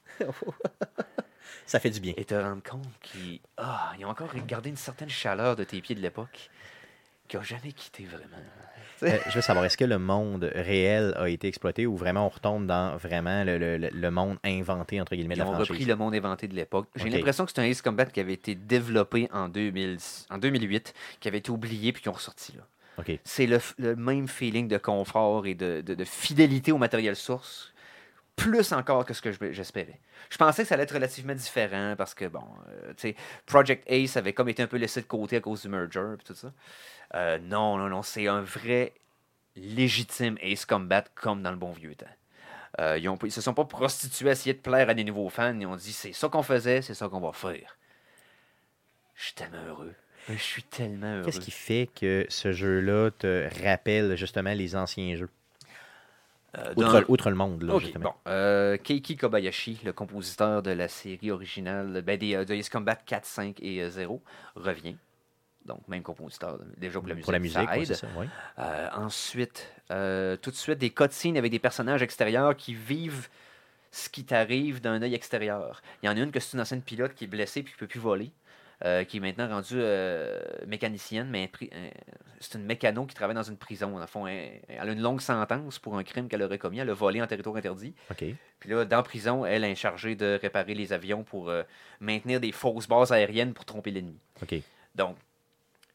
[1.66, 2.14] Ça fait du bien.
[2.18, 5.82] et te rendre compte qu'ils ah, ils ont encore gardé une certaine chaleur de tes
[5.82, 6.50] pieds de l'époque
[7.30, 8.26] qui n'a jamais quitté vraiment.
[9.04, 12.30] Euh, je veux savoir, est-ce que le monde réel a été exploité ou vraiment on
[12.30, 15.70] retombe dans vraiment le, le- le- monde inventé, entre guillemets, de Ils la ont franchise?
[15.72, 16.88] repris le monde inventé de l'époque.
[16.98, 19.98] J'ai l'impression que c'est un Ace Combat qui avait été développé en, 2000,
[20.30, 22.64] en 2008, qui avait été oublié puis qui ont ressorti là.
[23.24, 27.72] C'est le, le même feeling de confort et de, de- de fidélité au matériel source,
[28.40, 30.00] plus encore que ce que je- j'espérais.
[30.30, 33.16] Je pensais que ça allait être relativement différent parce que, bon, euh, tu sais,
[33.46, 36.24] Project Ace avait comme été un peu laissé de côté à cause du merger et
[36.24, 36.52] tout ça.
[37.16, 38.94] Euh, non, non, non, c'est un vrai
[39.56, 42.06] légitime Ace Combat comme dans le bon vieux temps.
[42.80, 45.58] Euh, ils, ils se sont pas prostitués à essayer de plaire à des nouveaux fans.
[45.60, 47.78] Ils ont dit c'est ça qu'on faisait, c'est ça qu'on va faire.
[49.16, 49.94] Je suis tellement heureux.
[50.30, 51.24] Je suis tellement heureux.
[51.24, 55.30] Qu'est-ce qui fait que ce jeu-là te rappelle justement les anciens jeux?
[56.58, 58.14] Euh, Outre, dans- outre le monde, là, bon.
[58.28, 62.96] Euh, Keiki Kobayashi, le compositeur de la série originale ben, des, euh, de Ace Combat
[62.96, 64.22] 4, 5 et euh, 0,
[64.56, 64.96] revient.
[65.66, 67.26] Donc, même compositeur, déjà pour la musique.
[67.26, 67.94] Pour la musique, ça aide.
[67.94, 68.08] ça.
[68.58, 73.28] Euh, ensuite, tout de suite, des cutscenes avec des personnages extérieurs qui vivent
[73.92, 75.82] ce qui t'arrive d'un œil extérieur.
[76.02, 77.78] Il y en a une que c'est une ancienne pilote qui est blessée puis qui
[77.78, 78.32] ne peut plus voler,
[78.86, 81.90] euh, qui est maintenant rendue euh, mécanicienne, mais euh,
[82.40, 84.00] c'est une mécano qui travaille dans une prison.
[84.08, 86.80] Fond, elle, elle a une longue sentence pour un crime qu'elle aurait commis.
[86.80, 87.94] Elle a volé en territoire interdit.
[88.60, 91.52] Puis là, dans la prison, elle est chargée de réparer les avions pour
[92.00, 94.20] maintenir des fausses bases aériennes pour tromper l'ennemi.
[94.96, 95.18] Donc,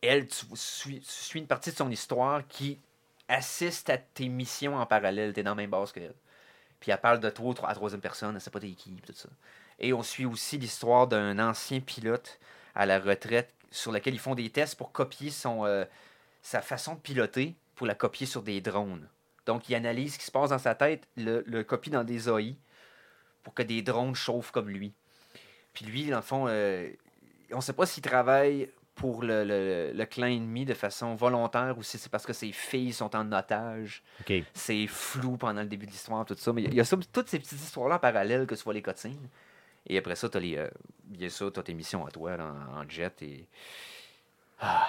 [0.02, 2.78] elle, tu suis, tu suis une partie de son histoire qui
[3.28, 5.32] assiste à tes missions en parallèle.
[5.32, 6.14] Tu es dans la même base qu'elle.
[6.80, 9.30] Puis elle parle de toi à troisième personne, elle sait pas tes qui, tout ça.
[9.78, 12.38] Et on suit aussi l'histoire d'un ancien pilote
[12.74, 15.84] à la retraite sur lequel ils font des tests pour copier son, euh,
[16.42, 19.08] sa façon de piloter, pour la copier sur des drones.
[19.46, 22.28] Donc, il analyse ce qui se passe dans sa tête, le, le copie dans des
[22.28, 22.56] AI
[23.42, 24.92] pour que des drones chauffent comme lui.
[25.72, 26.88] Puis lui, dans le fond, euh,
[27.52, 31.76] on ne sait pas s'il travaille pour le, le- le clan ennemi de façon volontaire
[31.76, 34.02] ou si c'est parce que ses filles sont en otage.
[34.54, 36.52] C'est flou pendant le début de l'histoire, tout ça.
[36.52, 38.82] Mais il y a ça- toutes ces petites histoires-là en parallèle que tu vois les
[38.82, 39.28] cutscenes.
[39.86, 40.68] Et après ça, tu as les, euh,
[41.04, 43.20] bien sûr, t'as tes missions à toi là, en, en jet.
[43.22, 43.46] Et...
[44.60, 44.86] Ah,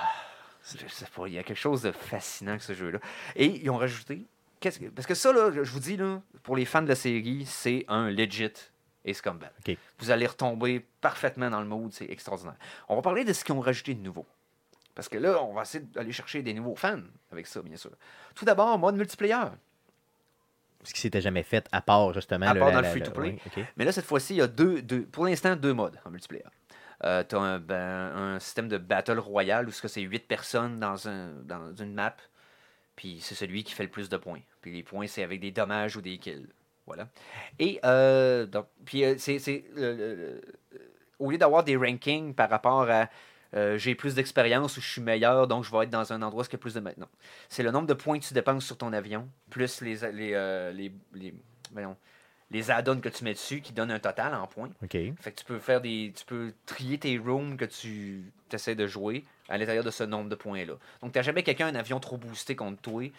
[0.64, 3.00] je sais pas, il y a quelque chose de fascinant que ce jeu-là.
[3.36, 4.26] Et ils ont rajouté.
[4.62, 7.46] que- Parce que ça, là, je vous dis, là, pour les fans de la série,
[7.46, 8.50] c'est un legit
[9.04, 9.52] Ace Combat.
[10.00, 12.56] Vous allez retomber parfaitement dans le mood, c'est extraordinaire.
[12.90, 14.26] On va parler de ce qu'ils ont rajouté de nouveau.
[14.96, 17.92] Parce que là, on va essayer d'aller chercher des nouveaux fans avec ça, bien sûr.
[18.34, 19.36] Tout d'abord, mode multiplayer.
[20.86, 22.48] Ce qui s'était jamais fait à part justement.
[22.48, 23.38] À le- part la- dans le la- free-to-play.
[23.78, 26.44] Mais là, cette fois-ci, il y a deux, deux- pour l'instant deux modes en multiplayer.
[27.04, 27.78] Euh, tu as un, ben,
[28.16, 32.16] un système de battle royale où c'est 8 personnes dans, un, dans une map.
[32.96, 34.40] Puis c'est celui qui fait le plus de points.
[34.62, 36.48] Puis les points, c'est avec des dommages ou des kills.
[36.88, 37.10] Voilà.
[37.60, 39.66] Et euh, donc, puis euh, c'est.
[41.20, 43.10] au lieu d'avoir des rankings par rapport à
[43.56, 46.44] euh, j'ai plus d'expérience ou je suis meilleur, donc je vais être dans un endroit
[46.44, 47.08] où il y a plus de maintenant.
[47.50, 50.72] C'est le nombre de points que tu dépenses sur ton avion, plus les, les, euh,
[50.72, 51.34] les, les,
[51.72, 51.96] voyons,
[52.52, 54.70] les add-ons que tu mets dessus qui donnent un total en points.
[54.84, 54.92] OK.
[54.92, 56.14] Fait que tu peux faire des.
[56.16, 60.30] Tu peux trier tes rooms que tu essaies de jouer à l'intérieur de ce nombre
[60.30, 60.74] de points-là.
[61.02, 63.12] Donc tu n'as jamais quelqu'un un avion trop boosté contre toi.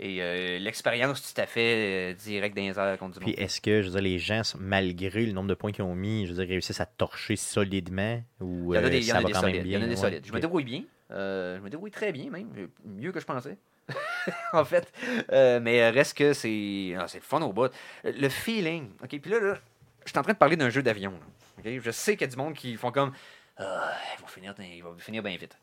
[0.00, 3.60] Et euh, l'expérience, tu t'as fait euh, direct dans les airs contre du Puis est-ce
[3.60, 6.32] que, je veux dire, les gens, malgré le nombre de points qu'ils ont mis, je
[6.32, 9.22] veux dire, réussissent à torcher solidement ou Il y en a euh, des, ça va
[9.22, 9.62] quand même solides.
[9.66, 9.80] Il y bien?
[9.80, 10.24] en a des solides.
[10.24, 10.84] Je me débrouille bien.
[11.10, 12.48] Euh, je me débrouille très bien, même.
[12.84, 13.58] Mieux que je pensais.
[14.52, 14.92] en fait.
[15.32, 16.94] Euh, mais reste que c'est.
[16.96, 17.72] ah, c'est le fun au bout.
[18.04, 18.90] Le feeling.
[19.02, 19.58] OK, puis là, là,
[20.04, 21.10] je suis en train de parler d'un jeu d'avion.
[21.10, 21.26] là.
[21.58, 21.80] OK?
[21.82, 23.12] Je sais qu'il y a du monde qui font comme.
[23.56, 25.58] Ah, il va finir, il va finir bien vite.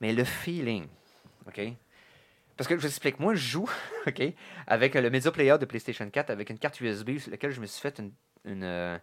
[0.00, 0.86] Mais le feeling.
[1.46, 1.60] OK?
[2.58, 3.70] Parce que je vous explique, moi je joue
[4.06, 4.20] OK,
[4.66, 7.66] avec le Media Player de PlayStation 4 avec une carte USB sur laquelle je me
[7.66, 8.10] suis fait une,
[8.44, 8.98] une, euh,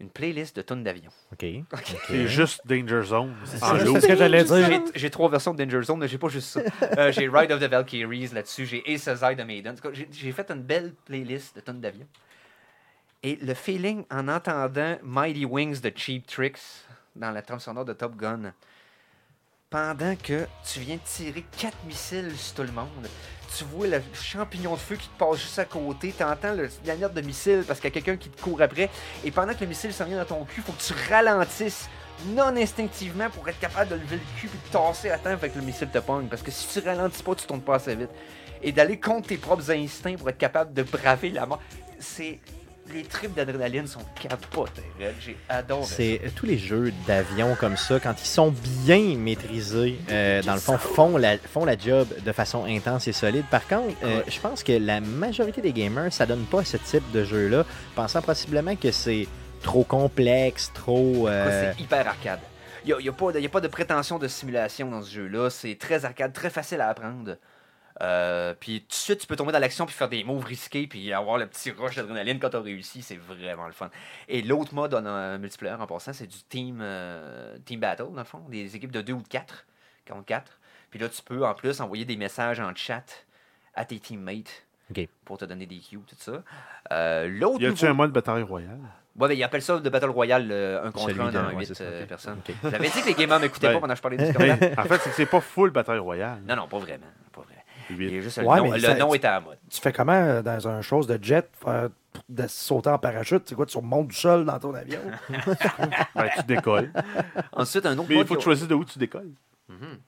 [0.00, 1.10] une playlist de tonnes d'avions.
[1.32, 1.44] OK.
[1.72, 1.96] OK.
[2.06, 3.34] C'est juste Danger Zone.
[3.44, 3.98] C'est loop.
[4.00, 4.82] ce que j'allais dire.
[4.94, 6.60] J'ai- trois versions de Danger Zone, mais j'ai pas juste ça.
[6.96, 9.74] Euh, j'ai Ride of the Valkyries là-dessus, j'ai Ace Eye de Maiden.
[10.12, 12.08] J'ai fait une belle playlist de tonnes d'avions.
[13.24, 16.58] Et le feeling en entendant Mighty Wings de Cheap Tricks
[17.14, 18.52] dans la trame sonore de Top Gun,
[19.72, 23.08] pendant que tu viens de tirer quatre missiles sur tout le monde,
[23.56, 26.68] tu vois le champignon de feu qui te passe juste à côté, tu entends le
[26.84, 28.90] lanière de missile parce qu'il y a quelqu'un qui te court après,
[29.24, 31.88] et pendant que le missile s'en vient dans ton cul, faut que tu ralentisses
[32.26, 35.54] non instinctivement pour être capable de lever le cul et de tasser à temps avec
[35.54, 36.28] le missile te pogne.
[36.28, 38.10] Parce que si tu ralentis pas, tu tournes pas assez vite.
[38.62, 41.60] Et d'aller contre tes propres instincts pour être capable de braver la mort.
[41.98, 42.38] C'est.
[42.92, 44.82] Les tripes d'adrénaline sont capotés.
[45.00, 45.14] Red.
[45.20, 45.84] J'ai adoré.
[45.86, 48.52] C'est tous les jeux d'avion comme ça, quand ils sont
[48.84, 53.12] bien maîtrisés, euh, dans le fond, font la, font la job de façon intense et
[53.12, 53.44] solide.
[53.50, 56.76] Par contre, euh, je pense que la majorité des gamers, ça donne pas à ce
[56.76, 57.64] type de jeu-là,
[57.94, 59.26] pensant possiblement que c'est
[59.62, 61.28] trop complexe, trop.
[61.28, 62.40] euh, C'est hyper arcade.
[62.84, 65.50] Il n'y a, pas de- y a pas de prétention de simulation dans ce jeu-là.
[65.50, 67.36] C'est très arcade, très facile à apprendre.
[68.00, 70.86] Euh, puis tout de suite, tu peux tomber dans l'action puis faire des moves risqués
[70.86, 73.02] puis avoir le petit rush d'adrénaline quand t'as réussi.
[73.02, 73.90] C'est vraiment le fun.
[74.28, 78.18] Et l'autre mode en euh, multiplayer, en passant, c'est du team, euh, team battle, dans
[78.18, 78.40] le fond.
[78.48, 79.66] Des équipes de 2 ou de 4
[80.08, 80.58] contre 4.
[80.90, 83.24] Puis là, tu peux en plus envoyer des messages en chat
[83.74, 85.08] à tes teammates okay.
[85.24, 86.42] pour te donner des cues, tout ça.
[86.92, 87.86] Euh, l'autre y a-tu nouveau...
[87.86, 88.80] un mode bataille royale?
[89.18, 92.38] Ouais, mais ils appellent ça de Battle Royale euh, un contre un dans 8 personnes.
[92.38, 92.54] Okay.
[92.62, 95.10] J'avais dit que les gamers m'écoutaient pas pendant que je parlais du En fait, c'est
[95.10, 96.40] que c'est pas full Battle Royale.
[96.48, 96.66] Non, non.
[96.66, 97.06] Pas vraiment.
[97.96, 99.58] Le, nom, est à la mode.
[99.70, 101.90] Tu fais comment euh, dans un chose de jet faire,
[102.28, 103.42] de sauter en parachute?
[103.46, 105.00] C'est quoi, tu remontes du sol dans ton avion?
[106.14, 106.92] ben, tu décolles.
[107.52, 109.32] Ensuite, un autre Mais il faut choisir de où tu décolles.
[109.68, 109.98] Mm -hmm.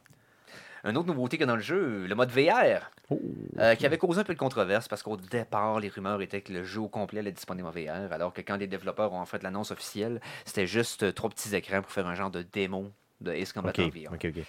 [0.87, 3.19] Un autre nouveauté que dans le jeu, le mode VR, oh.
[3.59, 6.53] euh, qui avait causé un peu de controverse parce qu'au départ, les rumeurs étaient que
[6.53, 9.25] le jeu au complet allait disponible en VR, alors que quand les développeurs ont en
[9.25, 12.93] fait l'annonce officielle, c'était juste euh, trois petits écrans pour faire un genre de démon
[13.23, 14.07] de Ace Combat okay.
[14.09, 14.45] en VR.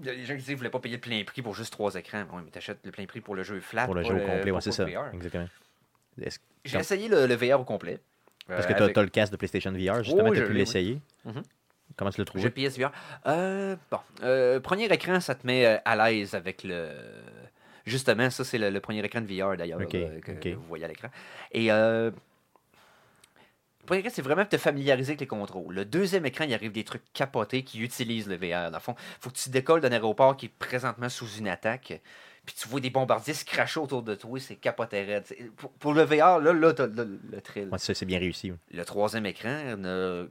[0.00, 1.40] Il y a des gens qui disaient qu'ils ne voulaient pas payer le plein prix
[1.42, 2.24] pour juste trois écrans.
[2.32, 3.84] Oui, mais t'achètes le plein prix pour le jeu flat.
[3.86, 4.86] Pour le jeu au complet, ouais, c'est ça.
[5.12, 5.48] Exactement.
[6.64, 8.00] J'ai essayé le, le VR au complet.
[8.46, 10.52] Parce Euh, que t'as avec- as le casque de PlayStation VR, justement, t'as je pu
[10.52, 10.58] oui.
[10.58, 11.00] l'essayer.
[11.24, 11.42] Mhm.
[11.96, 12.50] Comment tu l'as J'ai trouvé?
[12.50, 12.90] PSVR.
[13.26, 16.90] Euh, bon, euh, premier écran, ça te met euh, à l'aise avec le.
[17.86, 21.08] Justement, ça, c'est le, le premier écran de VR d'ailleurs que vous voyez à l'écran.
[21.52, 25.74] Et euh, le premier écran, c'est vraiment pour te familiariser avec les contrôles.
[25.74, 28.70] Le deuxième écran, il arrive des trucs capotés qui utilisent le VR.
[28.70, 32.00] Dans le fond, faut que tu décolles d'un aéroport qui est présentement sous une attaque.
[32.44, 35.24] Puis tu vois des bombardiers se cracher autour de toi, c'est capoté raide.
[35.56, 37.68] Pour, pour le VR, là, là t'as le, le thrill.
[37.70, 38.52] Ouais, ça, c'est bien réussi.
[38.70, 40.28] Le troisième écran ne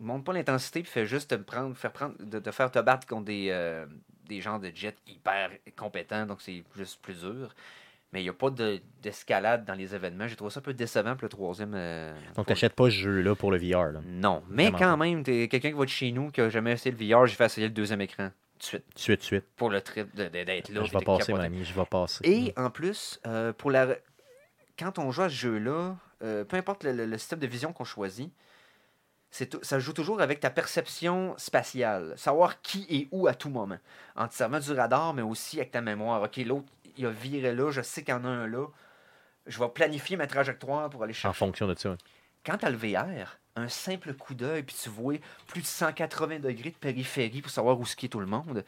[0.00, 3.06] monte pas l'intensité puis fait juste te prendre, faire prendre, de, de faire te battre
[3.06, 3.86] contre des, euh,
[4.28, 7.54] des gens de jet hyper compétents, donc c'est juste plus dur.
[8.14, 10.26] Mais il n'y a pas de- d'escalade dans les événements.
[10.28, 11.72] J'ai trouvé ça un peu décevant pour le troisième.
[11.74, 13.90] euh, Donc, t'achètes pas ce jeu-là pour le VR.
[13.92, 14.00] Là.
[14.06, 16.72] Non, mais Vraiment quand même, t'es quelqu'un qui va de chez nous, qui n'a jamais
[16.72, 18.26] essayé le VR, j'ai fait essayer le deuxième écran.
[18.26, 18.30] De
[18.62, 18.84] suite.
[18.94, 19.44] Suite, suite.
[19.56, 20.84] Pour le trip d'être là.
[20.84, 22.20] je vais passer, mon ami, je vais passer.
[22.24, 23.88] Et en plus, euh, pour la...
[24.78, 27.72] quand on joue à ce jeu-là, euh, peu importe le, le- le système de vision
[27.72, 28.32] qu'on choisit,
[29.62, 32.14] ça joue toujours avec ta perception spatiale.
[32.16, 33.78] Savoir qui est où à tout moment.
[34.14, 36.22] En te servant du radar, mais aussi avec ta mémoire.
[36.22, 36.66] OK, l'autre,
[36.96, 38.66] il a viré là, je sais qu'il y en a un là.
[39.46, 41.38] Je vais planifier ma trajectoire pour aller En chercher.
[41.38, 41.90] fonction de ça.
[41.90, 41.96] ouais.
[42.46, 45.14] Quand tu as le VR, un simple coup d'œil, puis tu vois
[45.46, 48.64] plus de 180 degrés de périphérie pour savoir où ce qui est tout le monde,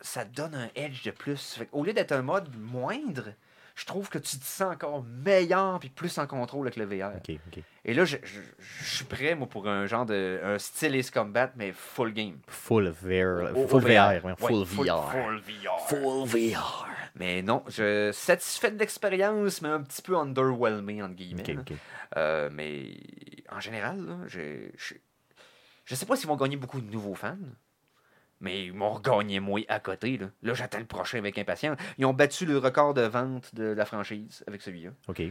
[0.00, 1.54] ça te donne un edge de plus.
[1.54, 3.32] Fait Au lieu d'être un mode moindre,
[3.74, 7.12] je trouve que tu te sens encore meilleur puis plus en contrôle avec le VR.
[7.84, 11.10] Et là, je, je- je suis prêt, moi, pour un genre de un style Ace
[11.12, 12.38] Combat, mais full game.
[12.48, 13.50] Full VR.
[13.68, 14.36] Full VR.
[14.38, 15.12] Full VR.
[15.88, 16.87] Full VR.
[17.18, 21.42] Mais non, je satisfait de l'expérience, mais un petit peu underwhelming, entre guillemets.
[22.16, 22.96] Euh, mais
[23.50, 24.94] en général, là, j'ai- je
[25.84, 27.36] je sais pas s'ils vont gagner beaucoup de nouveaux fans,
[28.40, 30.16] mais ils m'ont regagné moi à côté.
[30.18, 31.76] Là, là j'attends le prochain avec impatience.
[31.98, 34.90] Ils ont battu le record de vente de la franchise avec celui-là.
[35.08, 35.22] Ok.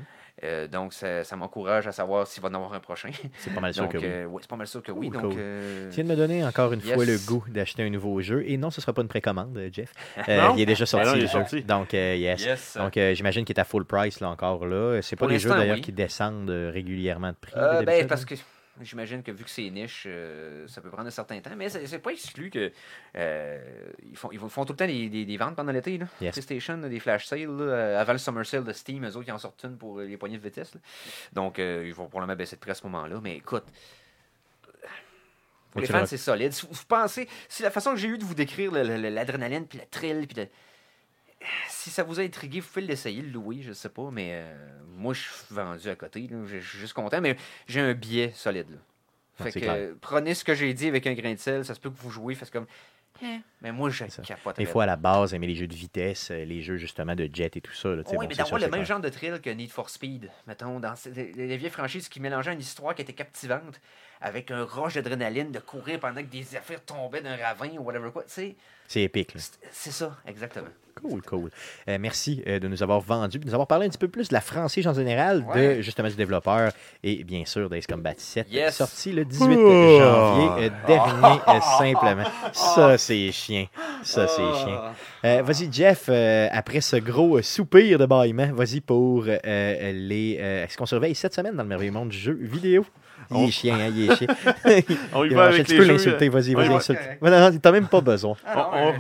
[0.44, 3.10] Euh, donc, ça, ça m'encourage à savoir s'il va en avoir un prochain.
[3.40, 4.04] C'est pas mal sûr donc, que oui.
[4.06, 5.10] euh, ouais, c'est pas mal sûr que oui.
[5.10, 5.40] Cool, Donc, cool.
[5.42, 6.94] euh, Tu viens de me donner encore une Yes.
[6.94, 8.44] fois le goût d'acheter un nouveau jeu.
[8.48, 9.92] Et non, ce ne sera pas une précommande, Jeff.
[10.30, 10.54] Euh, Non?
[10.56, 11.40] il est déjà sorti, Ben non, il le est jeu.
[11.40, 11.64] sorti.
[11.64, 12.44] Donc, euh, yes.
[12.46, 12.78] yes.
[12.78, 15.00] Donc, euh, j'imagine qu'il est à full price là encore là.
[15.02, 15.82] C'est pas Pour des jeux d'ailleurs oui.
[15.82, 17.54] qui descendent régulièrement de prix.
[17.56, 18.36] Euh, ben, parce que
[18.82, 21.56] j'imagine que vu que c'est niche, euh, ça peut prendre un certain temps.
[21.56, 22.72] Mais c'est pas exclu que
[23.16, 23.60] euh,
[24.10, 26.00] ils, font, ils font tout le temps des, des- des ventes pendant l'été.
[26.22, 26.34] Yes.
[26.34, 27.46] PlayStation, des flash sales.
[27.48, 30.00] là, euh, avant le summer sale de Steam, eux autres, ils en sortent une pour
[30.00, 30.74] les poignées de vitesse.
[30.76, 30.82] là.
[31.34, 33.20] Donc, euh, ils vont probablement baisser de prix à ce moment-là.
[33.22, 33.66] Mais écoute.
[35.72, 36.54] Pour les fans, c'est solide.
[36.54, 39.86] Si vous pensez, si la façon que j'ai eu de vous décrire l'adrénaline, puis le
[39.86, 40.48] thrill, puis le-
[41.70, 44.56] si ça vous a intrigué, vous pouvez l'essayer, le louer, je sais pas, mais euh,
[44.96, 46.28] moi, je suis vendu à côté.
[46.46, 47.36] Je suis juste content, mais
[47.68, 48.70] j'ai un biais solide.
[48.70, 48.78] Là.
[49.40, 49.76] Ouais, Fait c'est que clair.
[49.78, 51.64] euh, prenez ce que j'ai dit avec un grain de sel.
[51.64, 52.66] Ça se peut que vous jouez, faites comme.
[53.24, 54.22] Eh, mais moi, je ça.
[54.22, 54.58] capote.
[54.58, 57.28] Des fois, à la base, aimer les jeux de vitesse, euh, les jeux justement de
[57.32, 57.90] jet et tout ça.
[57.90, 60.30] Là, Oui, bon, mais c'est d'avoir le même genre de thrill que Need for Speed,
[60.46, 63.80] mettons, dans les vieilles franchises qui mélangeaient une histoire qui était captivante
[64.22, 68.10] avec un rush d'adrénaline, de courir pendant que des affaires tombaient d'un ravin ou whatever
[68.12, 68.24] quoi.
[68.24, 68.56] Tu sais,
[68.88, 69.34] C'est épique.
[69.36, 70.68] c'est c'est ça, exactement.
[71.04, 71.52] Cool, cool.
[71.88, 74.30] Euh, merci euh, de nous avoir vendu, de nous avoir parlé un petit peu plus
[74.30, 75.76] de la franchise en général, Ouais.
[75.78, 76.72] de justement du développeur
[77.04, 78.76] et bien sûr d'Ace Combat 7, Yes.
[78.78, 80.00] sorti le 18 Oh.
[80.00, 82.24] janvier euh, dernier, euh, simplement.
[82.52, 83.68] Ça, c'est chien.
[84.02, 84.64] Ça, c'est Ah.
[84.66, 84.82] chien.
[85.26, 89.92] Euh, vas-y, Jeff, euh, après ce gros euh, soupir de bâillement, vas-y pour euh, euh,
[89.94, 90.38] les.
[90.40, 92.84] euh, Est-ce qu'on surveille cette semaine dans le merveilleux monde du jeu vidéo?
[93.32, 94.28] Il est On- chien, hein, il est chien.
[95.14, 95.92] On y va avec tu les peux jeux.
[95.94, 97.62] l'insulter, vas-y, y vas-y, va- insulte.
[97.62, 98.36] t'as même pas besoin.
[98.56, 98.94] On, on-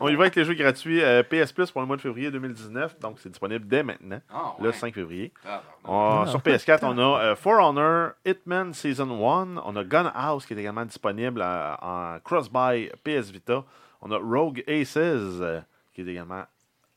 [0.00, 2.30] on y va avec les jeux gratuits euh, PS Plus pour le mois de février
[2.30, 2.98] 2019.
[3.00, 4.72] Donc, c'est disponible dès maintenant, Ah, le ouais.
[4.72, 5.32] 5 février.
[5.46, 6.26] Ah, On- Ah.
[6.26, 9.56] Sur PS4, on a euh, For Honor, Hitman Season 1.
[9.64, 13.64] On a Gunhouse qui est également disponible euh, en cross-buy PS Vita.
[14.00, 15.60] On a Rogue Aces euh,
[15.94, 16.42] qui est également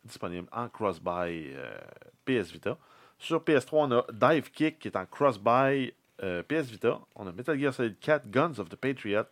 [0.04, 1.78] disponible en cross-buy euh,
[2.26, 2.78] PS Vita.
[3.18, 5.94] Sur PS3, on a Dive Kick qui est en cross-buy
[6.24, 7.00] euh, PS Vita.
[7.16, 9.26] On a Metal Gear Solid 4, Guns of the Patriot.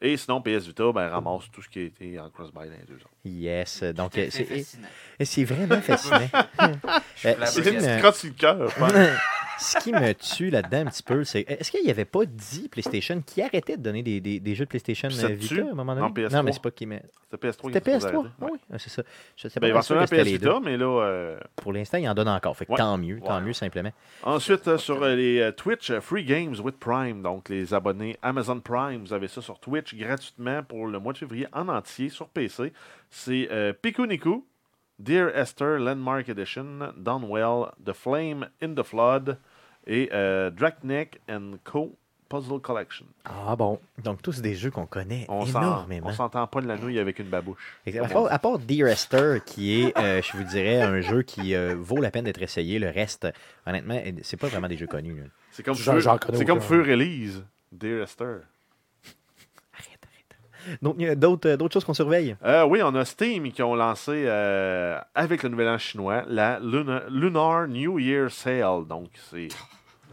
[0.00, 2.86] Et sinon, PS Vita ben, ramasse tout ce qui a été en cross-buy dans les
[2.86, 3.10] deux ans.
[3.24, 4.64] Yes, donc euh, C'est
[5.24, 6.28] c'est vraiment fascinant.
[7.24, 8.72] Euh, c'est une une, petite crotte sur le cœur.
[9.58, 12.68] Ce qui me tue là-dedans un petit peu, c'est est-ce qu'il n'y avait pas dit
[12.68, 15.74] PlayStation qui arrêtait de donner des, des- des jeux de PlayStation euh, Vita à un
[15.74, 16.06] moment donné?
[16.06, 16.32] Non, PS3.
[16.36, 17.02] Non, mais c'est pas qui met.
[17.30, 17.52] C'était PS3.
[17.52, 18.34] C'était qui était supposé PS3 arrêter.
[18.40, 19.02] Ah oui, c'est ça.
[19.36, 20.48] Je sais Ben, pas éventuellement PS les deux.
[20.48, 22.56] Vita, mais là, euh, Pour l'instant, il en donne encore.
[22.56, 22.78] Fait que Ouais.
[22.78, 23.90] tant mieux, tant mieux simplement.
[24.22, 29.00] Ensuite, euh, sur euh, les Twitch Free Games with Prime, donc les abonnés Amazon Prime,
[29.04, 32.72] vous avez ça sur Twitch gratuitement pour le mois de février en entier sur PC.
[33.10, 34.44] C'est euh, Piku Niku,
[34.98, 39.38] Dear Esther Landmark Edition, Downwell, The Flame in the Flood
[39.88, 41.94] et euh, Draknek and Co.
[42.30, 43.06] Puzzle Collection.
[43.24, 43.80] Ah bon.
[44.04, 46.08] Donc, tous des jeux qu'on connaît On énormément.
[46.08, 47.78] on s'entend pas de la nouille avec une babouche.
[47.86, 51.54] À part, à part Dear Esther, qui est, euh, je vous dirais, un jeu qui
[51.54, 53.26] euh, vaut la peine d'être essayé, le reste,
[53.66, 55.22] honnêtement, c'est pas vraiment des jeux connus.
[55.52, 56.02] C'est comme, Feu-
[56.34, 56.60] c'est comme.
[56.60, 57.42] Feu Release,
[57.72, 58.40] Dear Esther.
[59.72, 60.78] Arrête, arrête.
[60.82, 62.36] Donc, il y a d'autres, euh, d'autres choses qu'on surveille?
[62.44, 66.60] Euh, oui, on a Steam qui ont lancé euh, avec le nouvel an chinois la
[66.60, 68.86] Luna- Lunar New Year Sale.
[68.86, 69.48] Donc, c'est.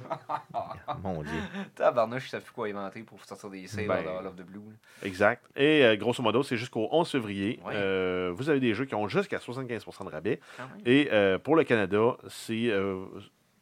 [1.03, 1.31] Mon Dieu.
[1.75, 4.59] Tabarnouche, ça fait quoi inventer pour sortir des sales Ben, dans of the Blue.
[4.59, 4.75] là?
[5.07, 5.43] Exact.
[5.55, 7.59] Et euh, grosso modo, c'est jusqu'au 11 février.
[7.65, 7.73] Ouais.
[7.75, 10.39] Euh, vous avez des jeux qui ont jusqu'à 75% de rabais.
[10.57, 10.81] Quand même.
[10.85, 13.05] Et euh, pour le Canada, c'est, euh,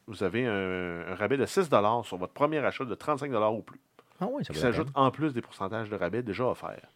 [0.07, 1.69] vous avez un, un rabais de 6
[2.03, 3.79] sur votre premier achat de 35 ou plus.
[4.21, 6.87] Ah oui, ça qui s'ajoute en plus des pourcentages de rabais déjà offerts.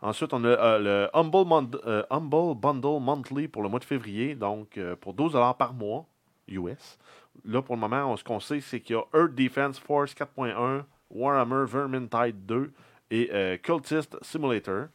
[0.00, 3.84] Ensuite, on a euh, le Humble, Mon- euh, Humble Bundle Monthly pour le mois de
[3.84, 6.06] février, donc euh, pour 12 par mois
[6.48, 6.98] US.
[7.44, 10.14] Là, pour le moment, on- ce qu'on sait, c'est qu'il y a Earth Defense Force
[10.14, 12.72] 4.1, Warhammer Vermintide 2
[13.10, 14.86] et euh, Cultist Simulator.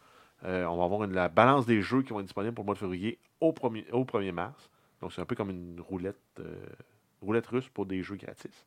[0.45, 2.67] Euh, on va avoir une- la balance des jeux qui vont être disponibles pour le
[2.67, 4.69] mois de février au 1er, au 1er mars.
[5.01, 6.53] Donc, c'est un peu comme une roulette, euh,
[7.21, 8.65] roulette russe pour des jeux gratis.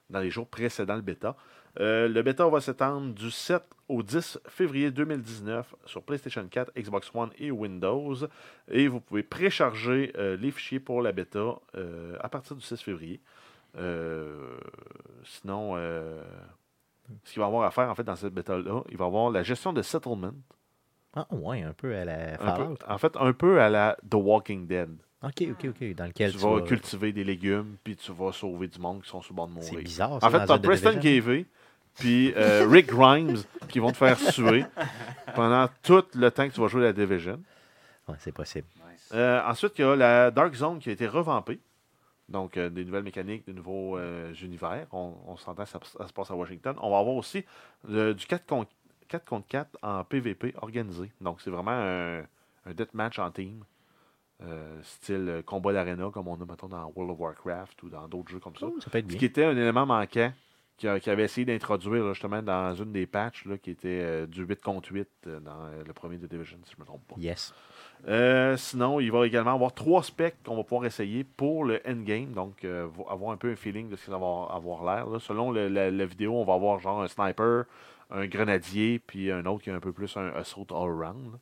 [0.10, 1.36] dans les jours précédant le bêta.
[1.80, 7.10] Euh, le bêta va s'étendre du 7 au 10 février 2019 sur PlayStation 4, Xbox
[7.16, 8.16] One et Windows.
[8.70, 12.82] Et vous pouvez précharger euh, les fichiers pour la bêta euh, à partir du 6
[12.82, 13.20] février.
[13.78, 14.56] Euh,
[15.24, 16.22] sinon, euh,
[17.24, 19.08] ce qu'il va y avoir à faire en fait dans cette bêta-là, il va y
[19.08, 20.34] avoir la gestion de settlement.
[21.16, 22.78] Ah ouais, un peu à la peu- Fallout.
[22.88, 24.90] en fait, un peu à la The Walking Dead.
[25.24, 25.96] Ok, ok, ok.
[25.96, 29.02] Dans lequel tu tu, vas vas- cultiver des légumes, puis tu vas sauver du monde
[29.04, 29.86] qui sont sur le bord de C'est mourir.
[29.86, 30.20] bizarre.
[30.22, 31.46] Ça, En fait, un The Preston Division.
[32.00, 33.38] Puis euh, Rick Grimes,
[33.70, 34.66] qui vont te faire suer
[35.36, 37.40] pendant tout le temps que tu vas jouer à la Division.
[38.08, 38.68] Ouais, c'est possible.
[39.14, 41.60] Euh, ensuite, il y a la Dark Zone qui a été revampée.
[42.30, 44.88] Donc, euh, des nouvelles mécaniques, des nouveaux euh, univers.
[44.92, 46.76] On, on s'entend que ça, ça se passe à Washington.
[46.82, 47.46] On va avoir aussi
[47.88, 48.72] le- du 4 contre,
[49.10, 51.12] 4 contre 4 en PVP organisé.
[51.22, 52.20] Donc, c'est vraiment un,
[52.66, 53.64] un deathmatch en team.
[54.42, 58.30] euh, style combat d'arena, comme on a, mettons, dans World of Warcraft ou dans d'autres
[58.32, 58.66] jeux comme ça.
[58.66, 59.20] Oh, ça peut être Ce bien.
[59.20, 60.34] qui était un élément manquant
[60.78, 63.88] qui, a- qui avait essayé d'introduire là, justement dans une des patchs là, qui était
[64.02, 66.82] euh, du 8 contre 8 euh, dans euh, le premier de Division, si je ne
[66.82, 67.16] me trompe pas.
[67.20, 67.54] Yes.
[68.58, 72.32] Sinon, il va également avoir trois specs qu'on va pouvoir essayer pour le endgame.
[72.34, 75.08] Donc, vo- avoir un peu un feeling de ce ça va avoir l'air.
[75.10, 75.20] là.
[75.20, 77.64] Selon le- la, la vidéo, on va avoir genre un sniper,
[78.12, 81.32] un grenadier, puis un autre qui est un peu plus un assault all-around.
[81.34, 81.40] là.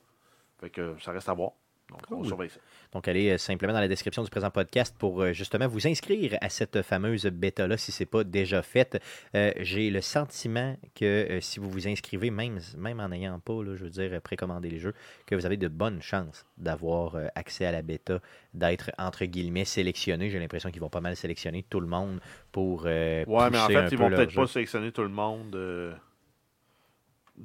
[0.60, 1.52] Fait que ça reste à voir.
[1.92, 2.28] Donc, on Cool.
[2.28, 2.60] surveille ça.
[2.94, 6.38] Donc, allez euh, simplement dans la description du présent podcast pour euh, justement vous inscrire
[6.42, 9.02] à cette fameuse bêta-là si ce n'est pas déjà fait.
[9.36, 13.62] Euh, J'ai le sentiment que euh, si vous vous inscrivez, même, même en n'ayant pas,
[13.64, 14.94] là, je veux dire, précommandé les jeux,
[15.26, 18.20] que vous avez de bonnes chances d'avoir euh, accès à la bêta,
[18.54, 20.30] d'être entre guillemets sélectionné.
[20.30, 22.20] J'ai l'impression qu'ils vont pas mal sélectionner tout le monde
[22.52, 22.84] pour.
[22.84, 25.56] Ouais, mais en fait, ils vont peut-être pas sélectionner tout le monde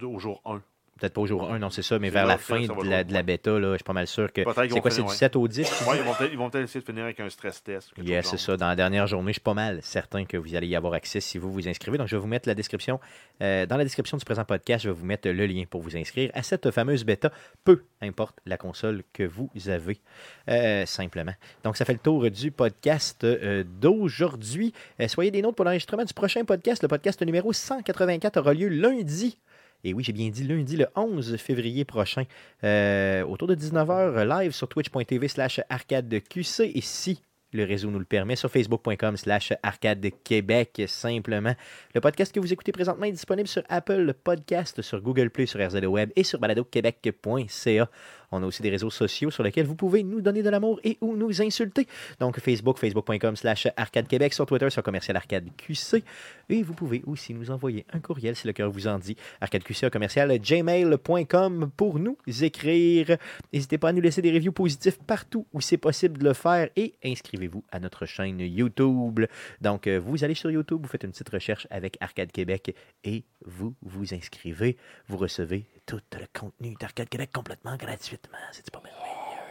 [0.03, 0.63] au jour 1.
[0.99, 3.13] Peut-être pas au jour 1, non, c'est ça, mais vers la fin de la, de
[3.13, 4.41] la bêta, là, je suis pas mal sûr que.
[4.41, 5.15] C'est quoi, c'est du ouais.
[5.15, 5.99] 7 au 10 Ouais,
[6.33, 7.91] ils vont peut-être essayer de finir avec un stress test.
[7.95, 8.57] chose c'est ça.
[8.57, 11.21] Dans la dernière journée, je suis pas mal certain que vous allez y avoir accès
[11.21, 11.99] si vous vous inscrivez.
[11.99, 12.99] Donc, je vais vous mettre la description.
[13.43, 15.97] euh, dans la description du présent podcast, je vais vous mettre le lien pour vous
[15.99, 17.31] inscrire à cette fameuse bêta,
[17.65, 20.01] peu importe la console que vous avez,
[20.49, 21.35] euh, simplement.
[21.63, 24.73] Donc, ça fait le tour du podcast euh, d'aujourd'hui.
[25.09, 26.83] Soyez des nôtres pour l'enregistrement du prochain podcast.
[26.83, 29.39] Le podcast numéro 184 aura lieu lundi.
[29.85, 32.25] Et oui, j'ai bien dit lundi, le 11 février prochain,
[32.65, 36.61] euh, autour de 19h, live sur twitch.tv slash arcadeqc.
[36.61, 37.21] Et si
[37.53, 41.55] le réseau nous le permet, sur facebook.com slash arcade Québec, simplement.
[41.95, 45.65] Le podcast que vous écoutez présentement est disponible sur Apple Podcast, sur Google Play, sur
[45.65, 47.89] RZO Web et sur baladoquebec.ca.
[48.33, 50.99] On a aussi des réseaux sociaux sur lesquels vous pouvez nous donner de l'amour et
[51.01, 51.87] ou nous insulter.
[52.21, 56.03] Donc Facebook, facebook.com slash Arcade Québec, sur Twitter, sur commercial Arcade QC.
[56.49, 59.17] Et vous pouvez aussi nous envoyer un courriel si le cœur vous en dit.
[59.41, 63.17] ArcadeQC commercial gmail.com pour nous écrire.
[63.53, 66.69] N'hésitez pas à nous laisser des reviews positifs partout où c'est possible de le faire
[66.77, 69.27] et inscrivez-vous à notre chaîne YouTube.
[69.61, 72.75] Donc, euh, vous allez sur YouTube, vous faites une petite recherche avec Arcade Québec
[73.05, 74.77] et vous vous inscrivez.
[75.09, 77.77] Vous recevez tout le contenu d'Arcade Québec complètement
[78.17, 78.39] gratuitement.
[78.53, 79.43] C'est pas merveilleux.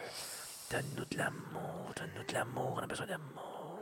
[0.72, 3.82] Donne-nous de l'amour, donne-nous de l'amour, on a besoin d'amour.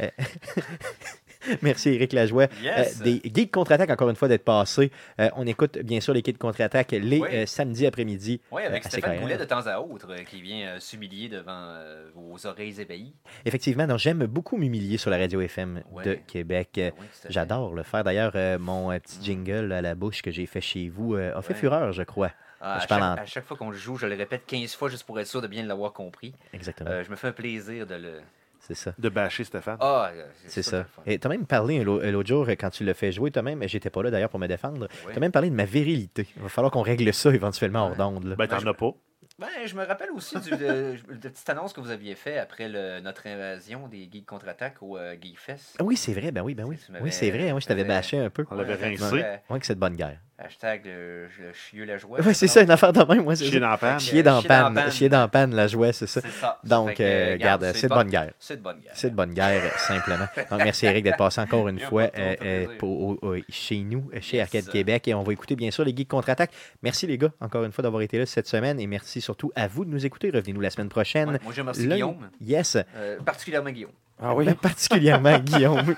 [0.00, 0.08] Euh,
[1.62, 2.46] Merci Eric Lajoie.
[2.62, 3.00] Yes.
[3.00, 4.90] Euh, des Geeks contre-attaque, encore une fois, d'être passé.
[5.20, 7.46] Euh, on écoute bien sûr les Geeks contre-attaque les Oui.
[7.46, 8.40] samedis après-midi.
[8.50, 9.20] Oui, avec Stéphane.
[9.20, 11.76] Goulet de temps à autre, qui vient s'humilier devant
[12.14, 13.14] vos oreilles ébahies.
[13.44, 16.04] Effectivement, donc j'aime beaucoup m'humilier sur la radio FM Ouais.
[16.04, 16.70] de Québec.
[16.74, 16.94] Fait.
[17.28, 18.04] J'adore le faire.
[18.04, 21.58] D'ailleurs, mon petit jingle à la bouche que j'ai fait chez vous a fait Ouais.
[21.58, 22.30] fureur, je crois.
[22.60, 24.42] Ah, Je à, parle chaque, en- à chaque fois qu'on le joue, je le répète
[24.46, 26.34] 15 fois juste pour être sûr de bien l'avoir compris.
[26.52, 26.90] Exactement.
[26.90, 28.20] Euh, je me fais un plaisir de le.
[28.60, 28.92] C'est ça.
[28.98, 29.78] De bâcher Stéphane.
[29.80, 30.84] Ah, euh, C'est ça.
[31.06, 31.12] le.
[31.12, 33.62] Et tu as même parlé l'au- l'autre jour, quand tu l'as fait jouer, toi même,
[33.68, 35.12] j'étais pas là d'ailleurs pour me défendre, Ouais.
[35.12, 36.26] tu as même parlé de ma virilité.
[36.36, 37.96] Il va falloir qu'on règle ça éventuellement hors Ouais.
[37.96, 38.24] d'onde.
[38.24, 38.34] là.
[38.36, 38.90] Ben, t'en as pas.
[39.38, 42.38] Ben, je me rappelle aussi du, de, de la petite annonce que vous aviez fait
[42.38, 45.76] après le- notre invasion des Geeks contre-attaque au euh, Geek Fest.
[45.78, 46.76] Ah oui, c'est vrai, ben oui, ben oui.
[46.84, 48.44] Tu Oui, c'est vrai, moi je t'avais bâché un peu.
[48.50, 49.24] On l'avait rincé.
[49.48, 50.18] Ouais, que c'est de bonne guerre.
[50.40, 52.20] Hashtag le, le chieux la joie.
[52.20, 53.34] Ouais, c'est ça, une affaire de même, moi.
[53.34, 53.98] Chier dans la panne.
[53.98, 54.90] Chier dans Chier dans panne.
[54.92, 56.20] Chier dans panne, la joie, c'est ça.
[56.62, 58.32] Donc, que, euh, regarde, regarde, c'est de bonne guerre.
[58.38, 58.92] C'est de bonne guerre.
[58.94, 60.26] C'est de bonne guerre, simplement.
[60.48, 62.78] Donc, merci Eric d'être passé encore une fois euh, trop, euh, plaisir.
[62.78, 64.44] pour- au- au- chez nous, euh, chez Yes.
[64.44, 65.08] Arcade Québec.
[65.08, 66.52] Et on va écouter, bien sûr, les Geeks contre-attaque.
[66.84, 68.78] Merci, les gars, encore une fois, d'avoir été là cette semaine.
[68.78, 70.30] Et merci surtout à vous de nous écouter.
[70.32, 71.30] Revenez-nous la semaine prochaine.
[71.30, 72.76] Ouais, moi, je remercie Lundi- Guillaume, Yes.
[72.96, 73.90] euh, particulièrement Guillaume.
[74.20, 75.94] Ah oui, Ben, particulièrement Guillaume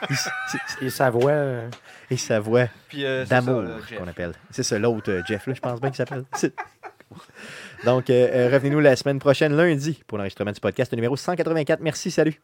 [0.82, 1.30] et sa voix.
[1.30, 1.68] euh,
[2.10, 3.98] et sa voix euh, c'est d'amour Jeff.
[3.98, 4.32] qu'on appelle.
[4.50, 6.24] C'est ça, l'autre euh, Jeff, là, je pense bien qu'il s'appelle.
[7.84, 11.80] Donc, euh, euh, revenez-nous la semaine prochaine, lundi, pour l'enregistrement du podcast numéro 184.
[11.80, 12.40] Merci, salut.